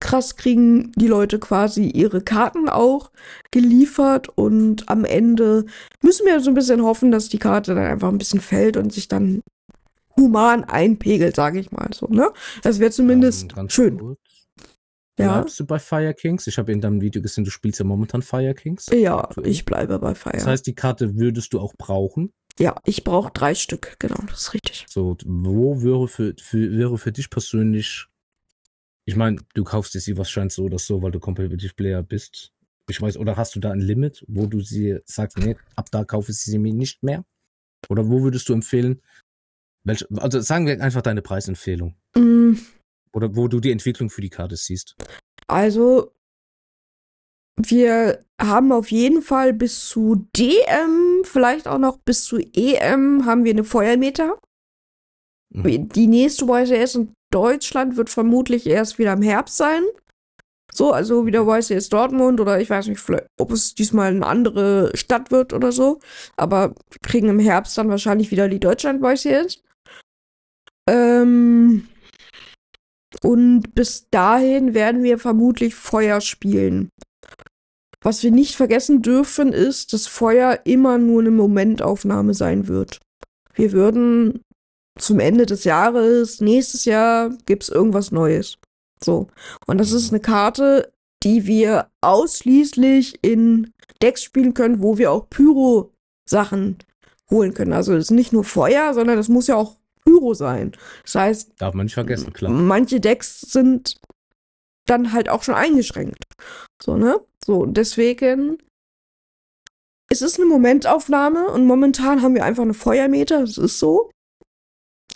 krass 0.00 0.36
kriegen 0.36 0.92
die 0.96 1.06
Leute 1.06 1.38
quasi 1.38 1.88
ihre 1.88 2.22
Karten 2.22 2.68
auch 2.68 3.10
geliefert 3.50 4.28
und 4.30 4.88
am 4.88 5.04
Ende 5.04 5.66
müssen 6.02 6.26
wir 6.26 6.40
so 6.40 6.50
ein 6.50 6.54
bisschen 6.54 6.82
hoffen, 6.82 7.10
dass 7.10 7.28
die 7.28 7.38
Karte 7.38 7.74
dann 7.74 7.84
einfach 7.84 8.08
ein 8.08 8.18
bisschen 8.18 8.40
fällt 8.40 8.76
und 8.76 8.92
sich 8.92 9.08
dann 9.08 9.42
human 10.16 10.64
einpegelt, 10.64 11.36
sage 11.36 11.60
ich 11.60 11.70
mal 11.70 11.88
so, 11.94 12.06
ne? 12.06 12.30
Das 12.62 12.78
wäre 12.78 12.90
zumindest 12.90 13.56
um, 13.56 13.68
schön. 13.68 13.98
Kurz. 13.98 14.18
Ja. 15.18 15.34
Bleibst 15.34 15.60
du 15.60 15.66
bei 15.66 15.78
Fire 15.78 16.14
Kings? 16.14 16.46
Ich 16.46 16.56
habe 16.56 16.72
in 16.72 16.80
deinem 16.80 17.00
Video 17.00 17.20
gesehen, 17.20 17.44
du 17.44 17.50
spielst 17.50 17.78
ja 17.78 17.84
momentan 17.84 18.22
Fire 18.22 18.54
Kings. 18.54 18.86
Ja, 18.90 19.28
ich 19.44 19.66
bleibe 19.66 19.98
bei 19.98 20.14
Fire. 20.14 20.32
Das 20.32 20.46
heißt, 20.46 20.66
die 20.66 20.74
Karte 20.74 21.16
würdest 21.16 21.52
du 21.52 21.60
auch 21.60 21.74
brauchen? 21.76 22.32
Ja, 22.58 22.76
ich 22.84 23.04
brauche 23.04 23.30
drei 23.32 23.54
Stück, 23.54 23.96
genau, 23.98 24.18
das 24.28 24.40
ist 24.40 24.54
richtig. 24.54 24.86
So, 24.88 25.16
wo 25.24 25.82
wäre 25.82 26.08
für, 26.08 26.34
für, 26.40 26.76
wäre 26.76 26.98
für 26.98 27.12
dich 27.12 27.30
persönlich 27.30 28.06
ich 29.06 29.16
meine, 29.16 29.38
du 29.54 29.64
kaufst 29.64 29.94
dir 29.94 30.00
sie 30.00 30.16
wahrscheinlich 30.16 30.54
so 30.54 30.64
oder 30.64 30.78
so, 30.78 31.02
weil 31.02 31.10
du 31.10 31.20
Competitive 31.20 31.74
Player 31.74 32.02
bist. 32.02 32.52
Ich 32.88 33.00
weiß, 33.00 33.16
oder 33.16 33.36
hast 33.36 33.54
du 33.54 33.60
da 33.60 33.70
ein 33.70 33.80
Limit, 33.80 34.24
wo 34.28 34.46
du 34.46 34.60
sie 34.60 34.98
sagst, 35.04 35.38
nee, 35.38 35.56
ab 35.76 35.90
da 35.90 36.04
kaufe 36.04 36.32
ich 36.32 36.38
sie 36.38 36.58
mir 36.58 36.74
nicht 36.74 37.02
mehr? 37.02 37.24
Oder 37.88 38.08
wo 38.08 38.22
würdest 38.22 38.48
du 38.48 38.52
empfehlen? 38.52 39.00
Welche, 39.84 40.06
also 40.16 40.40
sagen 40.40 40.66
wir 40.66 40.80
einfach 40.80 41.02
deine 41.02 41.22
Preisempfehlung. 41.22 41.94
Mm. 42.16 42.54
Oder 43.12 43.34
wo 43.34 43.48
du 43.48 43.60
die 43.60 43.72
Entwicklung 43.72 44.10
für 44.10 44.20
die 44.20 44.30
Karte 44.30 44.56
siehst. 44.56 44.96
Also, 45.46 46.12
wir 47.56 48.24
haben 48.40 48.72
auf 48.72 48.90
jeden 48.90 49.22
Fall 49.22 49.52
bis 49.52 49.88
zu 49.88 50.26
DM, 50.36 51.22
vielleicht 51.24 51.66
auch 51.66 51.78
noch 51.78 51.98
bis 51.98 52.24
zu 52.24 52.38
EM, 52.38 53.24
haben 53.26 53.44
wir 53.44 53.52
eine 53.52 53.64
Feuermeter. 53.64 54.38
Mhm. 55.52 55.88
Die 55.88 56.06
nächste 56.06 56.44
YCS 56.44 56.94
in 56.94 57.14
Deutschland 57.30 57.96
wird 57.96 58.10
vermutlich 58.10 58.66
erst 58.66 58.98
wieder 58.98 59.12
im 59.12 59.22
Herbst 59.22 59.56
sein. 59.56 59.82
So, 60.72 60.92
also 60.92 61.26
wieder 61.26 61.46
YCS 61.46 61.88
Dortmund 61.88 62.40
oder 62.40 62.60
ich 62.60 62.70
weiß 62.70 62.86
nicht, 62.86 63.02
ob 63.38 63.50
es 63.50 63.74
diesmal 63.74 64.10
eine 64.10 64.26
andere 64.26 64.92
Stadt 64.94 65.30
wird 65.30 65.52
oder 65.52 65.72
so. 65.72 66.00
Aber 66.36 66.74
wir 66.90 66.98
kriegen 67.02 67.28
im 67.28 67.40
Herbst 67.40 67.76
dann 67.76 67.88
wahrscheinlich 67.88 68.30
wieder 68.30 68.48
die 68.48 68.60
Deutschland 68.60 69.02
YCS. 69.02 69.62
Ähm, 70.88 71.88
und 73.22 73.74
bis 73.74 74.08
dahin 74.10 74.74
werden 74.74 75.02
wir 75.02 75.18
vermutlich 75.18 75.74
Feuer 75.74 76.20
spielen. 76.20 76.90
Was 78.02 78.22
wir 78.22 78.30
nicht 78.30 78.56
vergessen 78.56 79.02
dürfen, 79.02 79.52
ist, 79.52 79.92
dass 79.92 80.06
Feuer 80.06 80.60
immer 80.64 80.96
nur 80.98 81.20
eine 81.20 81.30
Momentaufnahme 81.30 82.32
sein 82.32 82.66
wird. 82.66 82.98
Wir 83.54 83.72
würden 83.72 84.40
zum 84.98 85.20
Ende 85.20 85.46
des 85.46 85.64
Jahres, 85.64 86.40
nächstes 86.40 86.84
Jahr 86.84 87.30
gibt's 87.46 87.68
irgendwas 87.68 88.10
Neues. 88.10 88.58
So. 89.02 89.28
Und 89.66 89.78
das 89.78 89.92
ist 89.92 90.10
eine 90.10 90.20
Karte, 90.20 90.92
die 91.22 91.46
wir 91.46 91.88
ausschließlich 92.00 93.18
in 93.22 93.72
Decks 94.02 94.22
spielen 94.22 94.54
können, 94.54 94.82
wo 94.82 94.98
wir 94.98 95.12
auch 95.12 95.28
Pyro-Sachen 95.28 96.78
holen 97.30 97.54
können. 97.54 97.72
Also 97.72 97.94
es 97.94 98.04
ist 98.04 98.10
nicht 98.10 98.32
nur 98.32 98.44
Feuer, 98.44 98.94
sondern 98.94 99.18
es 99.18 99.28
muss 99.28 99.46
ja 99.46 99.56
auch 99.56 99.76
Pyro 100.04 100.34
sein. 100.34 100.72
Das 101.04 101.14
heißt. 101.14 101.52
Darf 101.58 101.74
man 101.74 101.86
nicht 101.86 101.94
vergessen, 101.94 102.32
klar. 102.32 102.50
Manche 102.50 103.00
Decks 103.00 103.40
sind 103.40 104.00
dann 104.86 105.12
halt 105.12 105.28
auch 105.28 105.42
schon 105.42 105.54
eingeschränkt. 105.54 106.24
So, 106.82 106.96
ne? 106.96 107.20
So, 107.44 107.66
deswegen. 107.66 108.58
Es 110.12 110.22
ist 110.22 110.40
eine 110.40 110.48
Momentaufnahme 110.48 111.50
und 111.50 111.66
momentan 111.66 112.20
haben 112.20 112.34
wir 112.34 112.44
einfach 112.44 112.64
eine 112.64 112.74
Feuermeter, 112.74 113.42
das 113.42 113.58
ist 113.58 113.78
so. 113.78 114.10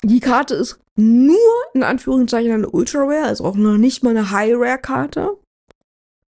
Die 0.04 0.20
Karte 0.20 0.54
ist 0.54 0.78
nur 0.96 1.36
in 1.72 1.82
Anführungszeichen 1.82 2.52
eine 2.52 2.70
Ultra 2.70 3.00
Rare, 3.00 3.24
also 3.24 3.44
auch 3.44 3.56
noch 3.56 3.78
nicht 3.78 4.02
mal 4.02 4.10
eine 4.10 4.30
High 4.30 4.54
Rare 4.54 4.78
Karte. 4.78 5.36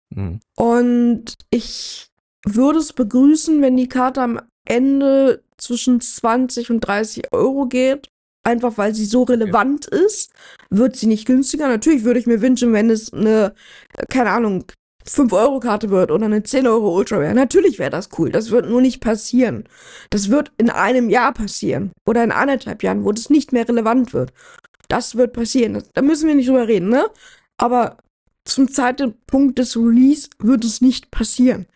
Mhm. 0.10 0.40
Und 0.56 1.36
ich 1.50 2.08
würde 2.46 2.80
es 2.80 2.94
begrüßen, 2.94 3.62
wenn 3.62 3.78
die 3.78 3.90
Karte 3.90 4.22
am 4.22 4.42
Ende 4.66 5.44
zwischen 5.58 6.02
20 6.02 6.72
und 6.72 6.82
30 6.82 7.32
Euro 7.32 7.68
geht. 7.68 8.10
Einfach 8.44 8.78
weil 8.78 8.96
sie 8.96 9.06
so 9.06 9.24
relevant 9.24 9.90
ja. 9.92 10.00
ist, 10.00 10.32
wird 10.70 10.96
sie 10.96 11.08
nicht 11.08 11.26
günstiger. 11.26 11.68
Natürlich 11.68 12.06
würde 12.06 12.20
ich 12.20 12.26
mir 12.26 12.42
wünschen, 12.42 12.72
wenn 12.72 12.90
es 12.90 13.12
eine, 13.12 13.54
keine 14.10 14.32
Ahnung, 14.32 14.64
5-Euro-Karte 15.10 15.90
wird 15.90 16.12
oder 16.12 16.26
eine 16.26 16.40
10-Euro 16.40 16.96
Ultra 16.96 17.18
Rare. 17.18 17.34
Natürlich 17.34 17.80
wäre 17.80 17.90
das 17.90 18.10
cool. 18.18 18.32
Das 18.32 18.52
wird 18.52 18.70
nur 18.70 18.82
nicht 18.82 19.02
passieren. 19.02 19.66
Das 20.10 20.30
wird 20.30 20.52
in 20.58 20.70
einem 20.70 21.10
Jahr 21.10 21.34
passieren. 21.34 21.92
Oder 22.06 22.24
in 22.24 22.32
anderthalb 22.32 22.84
Jahren, 22.84 23.04
wo 23.04 23.12
das 23.12 23.30
nicht 23.30 23.52
mehr 23.52 23.68
relevant 23.68 24.14
wird. 24.14 24.32
Das 24.88 25.16
wird 25.16 25.34
passieren. 25.34 25.84
Da 25.94 26.02
müssen 26.02 26.28
wir 26.28 26.36
nicht 26.36 26.50
drüber 26.50 26.68
reden, 26.68 26.90
ne? 26.90 27.08
Aber 27.58 27.98
zum 28.46 28.72
Zeitpunkt 28.72 29.60
des 29.60 29.78
Release 29.78 30.30
wird 30.40 30.64
es 30.64 30.82
nicht 30.82 31.12
passieren. 31.12 31.68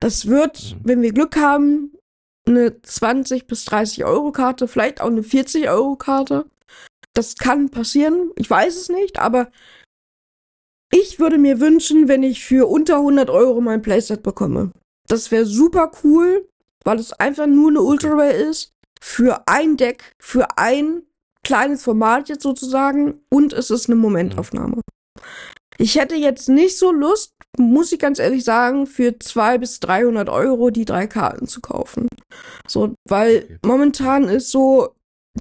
Das 0.00 0.26
wird, 0.26 0.74
mhm. 0.74 0.80
wenn 0.84 1.02
wir 1.02 1.12
Glück 1.12 1.36
haben, 1.36 1.92
eine 2.46 2.80
20 2.82 3.46
bis 3.46 3.64
30 3.66 4.04
Euro 4.04 4.32
Karte, 4.32 4.66
vielleicht 4.66 5.00
auch 5.00 5.06
eine 5.06 5.22
40 5.22 5.68
Euro 5.68 5.96
Karte. 5.96 6.46
Das 7.12 7.36
kann 7.36 7.70
passieren. 7.70 8.30
Ich 8.36 8.48
weiß 8.48 8.76
es 8.76 8.88
nicht, 8.88 9.18
aber 9.18 9.50
ich 10.92 11.18
würde 11.18 11.38
mir 11.38 11.60
wünschen, 11.60 12.08
wenn 12.08 12.22
ich 12.22 12.44
für 12.44 12.68
unter 12.68 12.96
100 12.96 13.30
Euro 13.30 13.60
mein 13.60 13.82
Playset 13.82 14.22
bekomme. 14.22 14.72
Das 15.08 15.30
wäre 15.30 15.46
super 15.46 15.92
cool, 16.04 16.48
weil 16.84 16.98
es 16.98 17.12
einfach 17.12 17.46
nur 17.46 17.70
eine 17.70 17.82
Ultra 17.82 18.10
Rare 18.10 18.32
ist. 18.32 18.72
Für 19.00 19.42
ein 19.46 19.76
Deck, 19.76 20.12
für 20.18 20.58
ein 20.58 21.02
kleines 21.42 21.82
Format 21.82 22.28
jetzt 22.28 22.42
sozusagen 22.42 23.20
und 23.30 23.52
es 23.52 23.70
ist 23.70 23.88
eine 23.88 23.96
Momentaufnahme. 23.96 24.80
Ich 25.78 25.96
hätte 25.96 26.14
jetzt 26.14 26.48
nicht 26.48 26.78
so 26.78 26.92
Lust, 26.92 27.32
muss 27.58 27.90
ich 27.92 27.98
ganz 27.98 28.18
ehrlich 28.18 28.44
sagen, 28.44 28.86
für 28.86 29.18
zwei 29.18 29.56
bis 29.56 29.80
300 29.80 30.28
Euro 30.28 30.70
die 30.70 30.84
drei 30.84 31.06
Karten 31.06 31.46
zu 31.46 31.60
kaufen. 31.60 32.06
So, 32.68 32.94
weil 33.08 33.58
momentan 33.64 34.24
ist 34.24 34.50
so, 34.50 34.94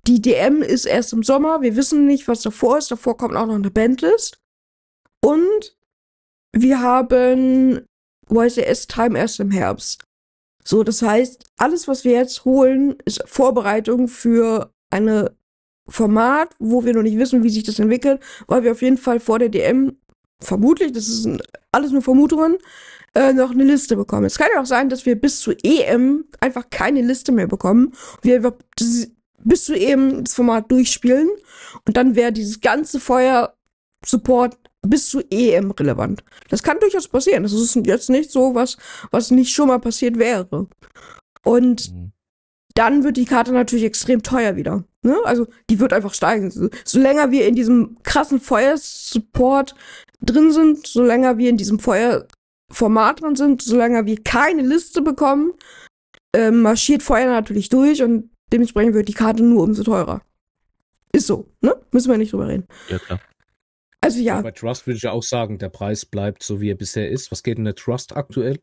die 0.07 0.21
DM 0.21 0.61
ist 0.61 0.85
erst 0.85 1.11
im 1.11 1.23
Sommer, 1.23 1.61
wir 1.61 1.75
wissen 1.75 2.05
nicht, 2.05 2.27
was 2.27 2.41
davor 2.41 2.77
ist, 2.77 2.89
davor 2.89 3.17
kommt 3.17 3.35
auch 3.35 3.47
noch 3.47 3.55
eine 3.55 3.69
Bandlist. 3.69 4.37
Und 5.21 5.77
wir 6.53 6.81
haben 6.81 7.85
YCS 8.31 8.87
Time 8.87 9.17
erst 9.17 9.39
im 9.39 9.51
Herbst. 9.51 10.03
So, 10.63 10.83
das 10.83 11.01
heißt, 11.01 11.45
alles, 11.57 11.87
was 11.87 12.03
wir 12.03 12.11
jetzt 12.13 12.45
holen, 12.45 12.95
ist 13.05 13.23
Vorbereitung 13.25 14.07
für 14.07 14.71
eine 14.91 15.35
Format, 15.87 16.53
wo 16.59 16.83
wir 16.85 16.93
noch 16.93 17.01
nicht 17.01 17.17
wissen, 17.17 17.43
wie 17.43 17.49
sich 17.49 17.63
das 17.63 17.79
entwickelt, 17.79 18.21
weil 18.47 18.63
wir 18.63 18.71
auf 18.73 18.81
jeden 18.81 18.97
Fall 18.97 19.19
vor 19.19 19.39
der 19.39 19.49
DM 19.49 19.97
vermutlich, 20.41 20.91
das 20.91 21.07
ist 21.07 21.25
ein- 21.25 21.41
alles 21.71 21.91
nur 21.91 22.01
Vermutungen, 22.01 22.57
äh, 23.15 23.33
noch 23.33 23.51
eine 23.51 23.63
Liste 23.63 23.95
bekommen. 23.95 24.25
Es 24.25 24.37
kann 24.37 24.49
ja 24.53 24.61
auch 24.61 24.67
sein, 24.67 24.89
dass 24.89 25.05
wir 25.05 25.19
bis 25.19 25.39
zur 25.39 25.55
EM 25.63 26.25
einfach 26.39 26.69
keine 26.69 27.01
Liste 27.01 27.31
mehr 27.31 27.47
bekommen. 27.47 27.93
Wir 28.21 28.55
bis 29.43 29.65
zur 29.65 29.75
EM 29.75 30.23
das 30.23 30.35
Format 30.35 30.71
durchspielen 30.71 31.29
und 31.87 31.97
dann 31.97 32.15
wäre 32.15 32.31
dieses 32.31 32.61
ganze 32.61 32.99
Feuer-Support 34.03 34.57
bis 34.81 35.09
zur 35.09 35.23
EM 35.29 35.71
relevant. 35.71 36.23
Das 36.49 36.63
kann 36.63 36.79
durchaus 36.79 37.07
passieren. 37.07 37.43
Das 37.43 37.53
ist 37.53 37.75
jetzt 37.75 38.09
nicht 38.09 38.31
so 38.31 38.55
was, 38.55 38.77
was 39.11 39.31
nicht 39.31 39.53
schon 39.53 39.67
mal 39.67 39.79
passiert 39.79 40.17
wäre. 40.17 40.67
Und 41.43 41.91
Mhm. 41.93 42.11
dann 42.75 43.03
wird 43.03 43.17
die 43.17 43.25
Karte 43.25 43.51
natürlich 43.51 43.83
extrem 43.85 44.23
teuer 44.23 44.55
wieder. 44.55 44.83
Ne? 45.01 45.17
Also 45.25 45.47
die 45.69 45.79
wird 45.79 45.93
einfach 45.93 46.13
steigen. 46.13 46.49
So, 46.51 46.69
so 46.85 46.99
länger 46.99 47.31
wir 47.31 47.47
in 47.47 47.55
diesem 47.55 47.97
krassen 48.03 48.39
Feuersupport 48.39 49.75
drin 50.21 50.51
sind, 50.51 50.87
so 50.87 51.03
länger 51.03 51.37
wir 51.37 51.49
in 51.49 51.57
diesem 51.57 51.79
Feuerformat 51.79 53.21
drin 53.21 53.35
sind, 53.35 53.61
so 53.61 53.77
länger 53.77 54.05
wir 54.05 54.21
keine 54.23 54.61
Liste 54.61 55.01
bekommen, 55.01 55.53
ähm, 56.33 56.61
marschiert 56.61 57.03
Feuer 57.03 57.27
natürlich 57.27 57.69
durch 57.69 58.01
und 58.03 58.29
dementsprechend 58.51 58.93
wird 58.93 59.07
die 59.07 59.13
Karte 59.13 59.43
nur 59.43 59.63
umso 59.63 59.83
teurer. 59.83 60.21
Ist 61.11 61.27
so, 61.27 61.47
ne? 61.61 61.75
Müssen 61.91 62.11
wir 62.11 62.17
nicht 62.17 62.31
drüber 62.33 62.47
reden. 62.47 62.67
Ja, 62.87 62.99
klar. 62.99 63.19
Also 64.01 64.19
ja, 64.19 64.41
Bei 64.41 64.51
Trust 64.51 64.87
würde 64.87 64.97
ich 64.97 65.03
ja 65.03 65.11
auch 65.11 65.23
sagen, 65.23 65.57
der 65.57 65.69
Preis 65.69 66.05
bleibt 66.05 66.41
so, 66.43 66.61
wie 66.61 66.71
er 66.71 66.75
bisher 66.75 67.09
ist. 67.09 67.31
Was 67.31 67.43
geht 67.43 67.57
in 67.57 67.65
der 67.65 67.75
Trust 67.75 68.15
aktuell? 68.15 68.59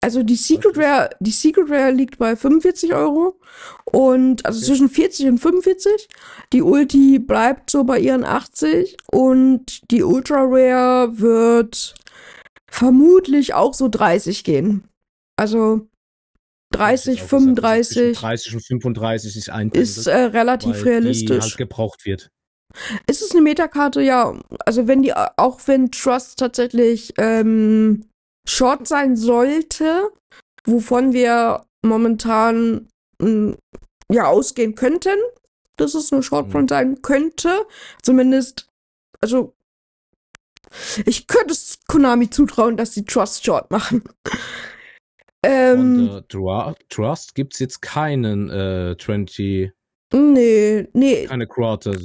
Also 0.00 0.24
die 0.24 0.34
Secret 0.34 0.76
Rare, 0.76 1.10
die 1.20 1.30
Secret 1.30 1.70
Rare 1.70 1.92
liegt 1.92 2.18
bei 2.18 2.34
45 2.34 2.92
Euro 2.92 3.38
und 3.84 4.44
also 4.44 4.58
Okay. 4.58 4.66
zwischen 4.66 4.88
40 4.88 5.28
und 5.28 5.38
45. 5.38 6.08
Die 6.52 6.62
Ulti 6.62 7.20
bleibt 7.20 7.70
so 7.70 7.84
bei 7.84 8.00
ihren 8.00 8.24
80 8.24 8.96
und 9.12 9.88
die 9.92 10.02
Ultra 10.02 10.42
Rare 10.42 11.20
wird 11.20 11.94
vermutlich 12.68 13.54
auch 13.54 13.74
so 13.74 13.88
30 13.88 14.42
gehen. 14.42 14.88
Also 15.36 15.86
30, 16.72 17.14
Ich 17.14 17.20
hätte 17.22 17.36
auch 17.36 17.38
gesagt, 17.38 17.58
dass 17.58 17.90
es 17.90 17.94
35 17.94 17.94
zwischen 17.94 18.20
30 18.20 18.54
und 18.54 18.66
35 18.66 19.32
sich 19.34 19.52
einpendelt, 19.52 19.88
ist 19.88 20.06
äh, 20.08 20.16
relativ 20.16 20.84
realistisch. 20.84 21.36
Die 21.36 21.40
halt 21.42 21.56
gebraucht 21.56 22.04
wird. 22.06 22.32
Ist 23.06 23.22
es 23.22 23.32
eine 23.32 23.42
Metakarte? 23.42 24.00
Ja. 24.02 24.34
Also 24.64 24.86
wenn 24.88 25.02
die, 25.02 25.12
auch 25.14 25.60
wenn 25.66 25.90
Trust 25.90 26.38
tatsächlich 26.38 27.12
ähm, 27.18 28.06
Short 28.48 28.88
sein 28.88 29.16
sollte, 29.16 30.10
wovon 30.64 31.12
wir 31.12 31.64
momentan 31.82 32.88
mh, 33.18 33.56
ja 34.10 34.26
ausgehen 34.26 34.74
könnten, 34.74 35.16
dass 35.76 35.94
es 35.94 36.12
eine 36.12 36.22
Shortfront 36.22 36.70
sein 36.70 37.02
könnte, 37.02 37.66
zumindest, 38.02 38.68
also 39.20 39.54
ich 41.04 41.26
könnte 41.26 41.52
es 41.52 41.80
Konami 41.86 42.30
zutrauen, 42.30 42.76
dass 42.76 42.94
sie 42.94 43.04
Trust 43.04 43.44
Short 43.44 43.70
machen. 43.70 44.02
ähm, 45.44 46.08
der 46.08 46.22
Dra- 46.28 46.74
Trust 46.88 47.34
gibt 47.34 47.54
es 47.54 47.58
jetzt 47.60 47.82
keinen 47.82 48.48
äh, 48.50 48.96
20, 48.98 49.72
nee, 50.12 50.86
nee, 50.92 51.26
keine 51.26 51.46
Quarter. 51.46 51.96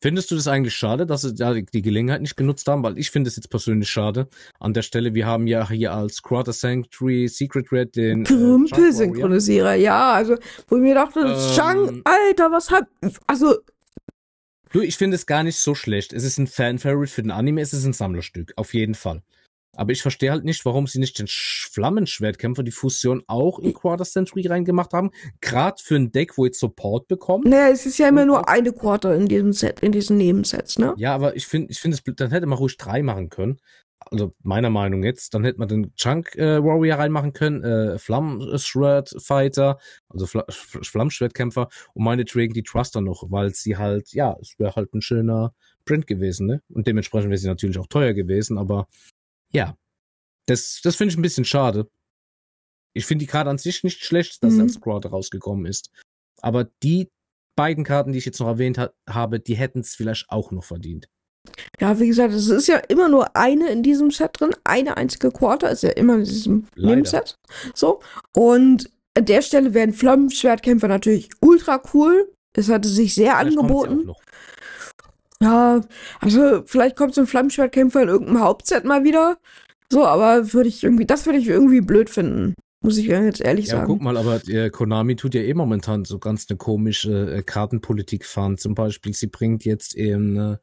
Findest 0.00 0.30
du 0.30 0.34
das 0.34 0.48
eigentlich 0.48 0.74
schade, 0.74 1.06
dass 1.06 1.22
sie 1.22 1.34
da 1.34 1.54
die, 1.54 1.82
Gelegenheit 1.82 2.22
nicht 2.22 2.36
genutzt 2.36 2.66
haben? 2.68 2.82
Weil 2.82 2.98
ich 2.98 3.10
finde 3.10 3.28
es 3.28 3.36
jetzt 3.36 3.50
persönlich 3.50 3.88
schade. 3.88 4.28
An 4.58 4.74
der 4.74 4.82
Stelle, 4.82 5.14
wir 5.14 5.26
haben 5.26 5.46
ja 5.46 5.68
hier 5.68 5.92
als 5.92 6.22
Quarter 6.22 6.52
Sanctuary 6.52 7.28
Secret 7.28 7.70
Red 7.72 7.96
den 7.96 8.22
äh. 8.22 8.24
Krümpel-Synchronisierer, 8.24 9.74
ja, 9.74 10.12
also, 10.12 10.36
wo 10.68 10.76
ich 10.76 10.82
mir 10.82 10.94
dachte, 10.94 11.20
Ähm, 11.20 11.54
Chang, 11.54 12.02
Alter, 12.04 12.50
was 12.50 12.70
hab, 12.70 12.86
also, 13.26 13.56
Du, 14.72 14.80
ich 14.80 14.96
finde 14.96 15.16
es 15.16 15.26
gar 15.26 15.42
nicht 15.42 15.56
so 15.56 15.74
schlecht. 15.74 16.12
Es 16.12 16.22
ist 16.22 16.38
ein 16.38 16.46
Fan-Favorite 16.46 17.12
für 17.12 17.22
den 17.22 17.32
Anime, 17.32 17.60
es 17.60 17.72
ist 17.72 17.84
ein 17.84 17.92
Sammlerstück, 17.92 18.52
auf 18.54 18.72
jeden 18.72 18.94
Fall. 18.94 19.22
Aber 19.76 19.92
ich 19.92 20.02
verstehe 20.02 20.30
halt 20.32 20.44
nicht, 20.44 20.64
warum 20.64 20.86
sie 20.86 20.98
nicht 20.98 21.18
den 21.18 21.26
Sch- 21.26 21.72
Flammenschwertkämpfer, 21.72 22.62
die 22.62 22.72
Fusion 22.72 23.22
auch 23.28 23.58
in 23.60 23.72
Quarter 23.72 24.04
Century 24.04 24.46
reingemacht 24.46 24.92
haben. 24.92 25.10
Gerade 25.40 25.80
für 25.82 25.96
ein 25.96 26.10
Deck, 26.10 26.36
wo 26.36 26.44
jetzt 26.44 26.58
Support 26.60 27.06
bekommt. 27.08 27.46
naja, 27.46 27.68
es 27.72 27.86
ist 27.86 27.98
ja 27.98 28.08
immer 28.08 28.24
nur 28.24 28.48
eine 28.48 28.72
Quarter 28.72 29.14
in 29.14 29.28
diesem 29.28 29.52
Set, 29.52 29.80
in 29.80 29.92
diesen 29.92 30.16
Nebensets, 30.16 30.78
ne? 30.78 30.94
Ja, 30.96 31.14
aber 31.14 31.36
ich 31.36 31.46
finde, 31.46 31.70
ich 31.70 31.80
finde 31.80 31.96
es, 32.04 32.14
dann 32.16 32.30
hätte 32.30 32.46
man 32.46 32.58
ruhig 32.58 32.76
drei 32.76 33.02
machen 33.02 33.28
können. 33.28 33.58
Also 34.10 34.34
meiner 34.42 34.70
Meinung 34.70 35.04
jetzt, 35.04 35.34
dann 35.34 35.44
hätte 35.44 35.58
man 35.58 35.68
den 35.68 35.94
Chunk 35.94 36.34
äh, 36.36 36.64
Warrior 36.64 36.98
reinmachen 36.98 37.32
können, 37.34 37.62
äh, 37.62 37.98
Flammschwert 37.98 39.14
Fighter, 39.22 39.78
also 40.08 40.26
Fla 40.26 40.44
F- 40.48 40.78
Flammschwertkämpfer 40.82 41.68
und 41.92 42.04
meinetwegen 42.04 42.54
die 42.54 42.62
Truster 42.62 43.02
noch, 43.02 43.30
weil 43.30 43.54
sie 43.54 43.76
halt, 43.76 44.12
ja, 44.14 44.36
es 44.40 44.58
wäre 44.58 44.74
halt 44.74 44.94
ein 44.94 45.02
schöner 45.02 45.52
Print 45.84 46.06
gewesen, 46.06 46.46
ne? 46.46 46.62
Und 46.70 46.86
dementsprechend 46.86 47.28
wäre 47.30 47.38
sie 47.38 47.46
natürlich 47.46 47.78
auch 47.78 47.86
teuer 47.88 48.14
gewesen, 48.14 48.56
aber 48.58 48.88
ja, 49.52 49.76
das, 50.46 50.80
das 50.82 50.96
finde 50.96 51.12
ich 51.12 51.18
ein 51.18 51.22
bisschen 51.22 51.44
schade. 51.44 51.88
Ich 52.94 53.06
finde 53.06 53.24
die 53.24 53.30
Karte 53.30 53.50
an 53.50 53.58
sich 53.58 53.84
nicht 53.84 54.02
schlecht, 54.04 54.42
dass 54.42 54.54
Mhm. 54.54 54.62
als 54.62 54.74
Squad 54.74 55.06
rausgekommen 55.10 55.66
ist. 55.66 55.90
Aber 56.42 56.64
die 56.82 57.08
beiden 57.56 57.84
Karten, 57.84 58.12
die 58.12 58.18
ich 58.18 58.24
jetzt 58.24 58.40
noch 58.40 58.48
erwähnt 58.48 58.78
ha 58.78 58.90
habe, 59.08 59.38
die 59.38 59.54
hätten 59.54 59.80
es 59.80 59.94
vielleicht 59.94 60.26
auch 60.30 60.50
noch 60.50 60.64
verdient. 60.64 61.08
Ja, 61.78 61.98
wie 61.98 62.08
gesagt, 62.08 62.34
es 62.34 62.48
ist 62.48 62.66
ja 62.68 62.76
immer 62.76 63.08
nur 63.08 63.34
eine 63.36 63.70
in 63.70 63.82
diesem 63.82 64.10
Set 64.10 64.32
drin, 64.40 64.50
eine 64.64 64.96
einzige 64.96 65.30
Quarter 65.30 65.70
ist 65.70 65.82
ja 65.82 65.90
immer 65.90 66.16
in 66.16 66.24
diesem 66.24 66.66
Leider. 66.74 66.96
Nebenset. 66.96 67.38
So. 67.74 68.00
Und 68.34 68.90
an 69.16 69.24
der 69.24 69.42
Stelle 69.42 69.72
wären 69.74 69.92
Flammenschwertkämpfer 69.92 70.88
natürlich 70.88 71.30
ultra 71.40 71.82
cool. 71.94 72.32
Es 72.56 72.68
hatte 72.68 72.88
sich 72.88 73.14
sehr 73.14 73.36
Vielleicht 73.36 73.58
angeboten. 73.58 74.12
Ja, 75.42 75.80
also 76.20 76.62
vielleicht 76.66 76.96
kommt 76.96 77.14
so 77.14 77.22
ein 77.22 77.26
Flammenschwertkämpfer 77.26 78.02
in 78.02 78.08
irgendeinem 78.08 78.40
Hauptset 78.40 78.84
mal 78.84 79.04
wieder. 79.04 79.38
So, 79.90 80.06
aber 80.06 80.52
würde 80.52 80.68
ich 80.68 80.84
irgendwie, 80.84 81.06
das 81.06 81.26
würde 81.26 81.38
ich 81.38 81.48
irgendwie 81.48 81.80
blöd 81.80 82.10
finden. 82.10 82.54
Muss 82.82 82.96
ich 82.96 83.06
jetzt 83.06 83.40
ehrlich 83.40 83.66
Ja, 83.66 83.76
sagen. 83.76 83.86
guck 83.88 84.00
mal, 84.00 84.16
aber 84.16 84.40
äh, 84.48 84.70
Konami 84.70 85.16
tut 85.16 85.34
ja 85.34 85.42
eh 85.42 85.52
momentan 85.52 86.04
so 86.04 86.18
ganz 86.18 86.46
eine 86.48 86.56
komische 86.56 87.36
äh, 87.36 87.42
Kartenpolitik 87.42 88.24
fahren. 88.24 88.56
Zum 88.56 88.74
Beispiel, 88.74 89.12
sie 89.12 89.26
bringt 89.26 89.64
jetzt 89.64 89.94
in, 89.94 90.36
äh, 90.36 90.56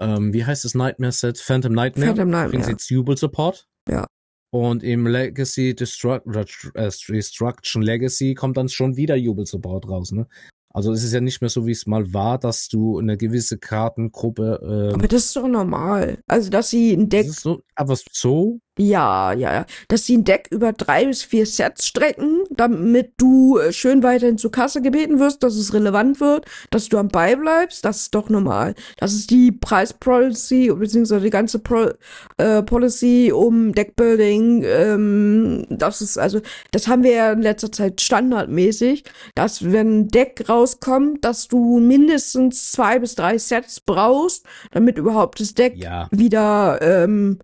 ähm, 0.00 0.32
wie 0.32 0.44
heißt 0.44 0.64
das 0.64 0.74
Nightmare 0.74 1.12
Set? 1.12 1.38
Phantom 1.38 1.72
Nightmare. 1.72 2.08
Phantom 2.14 2.30
Bringt 2.30 2.42
sie 2.42 2.48
Nightmare. 2.52 2.70
jetzt 2.70 2.90
Jubel 2.90 3.16
Support. 3.16 3.66
Ja. 3.88 4.06
Und 4.52 4.82
im 4.84 5.06
Legacy 5.06 5.74
Destruct 5.74 6.26
äh, 6.74 6.90
Destruction 7.08 7.82
Legacy 7.82 8.34
kommt 8.34 8.56
dann 8.56 8.68
schon 8.68 8.96
wieder 8.96 9.16
Jubel 9.16 9.46
Support 9.46 9.88
raus, 9.88 10.12
ne? 10.12 10.26
Also 10.74 10.92
es 10.92 11.04
ist 11.04 11.12
ja 11.12 11.20
nicht 11.20 11.40
mehr 11.40 11.48
so, 11.48 11.66
wie 11.66 11.70
es 11.70 11.86
mal 11.86 12.12
war, 12.12 12.36
dass 12.36 12.68
du 12.68 12.98
eine 12.98 13.16
gewisse 13.16 13.58
Kartengruppe, 13.58 14.60
ähm, 14.60 14.94
Aber 14.94 15.06
das 15.06 15.26
ist 15.26 15.36
doch 15.36 15.46
normal. 15.46 16.18
Also, 16.26 16.50
dass 16.50 16.70
sie 16.70 16.92
ein 16.92 17.08
Deck 17.08 17.30
so, 17.30 17.62
aber 17.76 17.96
so, 18.10 18.58
Ja, 18.76 19.32
ja, 19.32 19.54
ja. 19.54 19.66
Dass 19.86 20.04
sie 20.04 20.16
ein 20.16 20.24
Deck 20.24 20.48
über 20.50 20.72
drei 20.72 21.04
bis 21.06 21.22
vier 21.22 21.46
Sets 21.46 21.86
strecken, 21.86 22.43
damit 22.56 23.12
du 23.16 23.58
äh, 23.58 23.72
schön 23.72 24.02
weiterhin 24.02 24.38
zur 24.38 24.52
Kasse 24.52 24.82
gebeten 24.82 25.18
wirst, 25.18 25.42
dass 25.42 25.54
es 25.56 25.74
relevant 25.74 26.20
wird, 26.20 26.46
dass 26.70 26.88
du 26.88 26.98
am 26.98 27.08
Ball 27.08 27.36
bleibst, 27.36 27.84
das 27.84 28.02
ist 28.02 28.14
doch 28.14 28.28
normal. 28.28 28.74
Das 28.98 29.12
ist 29.12 29.30
die 29.30 29.52
Preispolicy, 29.52 30.72
beziehungsweise 30.74 31.24
die 31.24 31.30
ganze 31.30 31.58
Pro 31.58 31.90
äh, 32.36 32.62
Policy 32.62 33.32
um 33.34 33.72
Deckbuilding. 33.72 34.62
Ähm, 34.64 35.66
das 35.70 36.00
ist, 36.00 36.18
also, 36.18 36.40
das 36.70 36.88
haben 36.88 37.02
wir 37.02 37.12
ja 37.12 37.32
in 37.32 37.42
letzter 37.42 37.72
Zeit 37.72 38.00
standardmäßig, 38.00 39.04
dass 39.34 39.72
wenn 39.72 40.00
ein 40.00 40.08
Deck 40.08 40.44
rauskommt, 40.48 41.24
dass 41.24 41.48
du 41.48 41.78
mindestens 41.78 42.72
zwei 42.72 42.98
bis 42.98 43.14
drei 43.14 43.38
Sets 43.38 43.80
brauchst, 43.80 44.44
damit 44.72 44.98
überhaupt 44.98 45.40
das 45.40 45.54
Deck 45.54 45.74
ja. 45.76 46.08
wieder 46.10 46.80
ähm, 46.82 47.38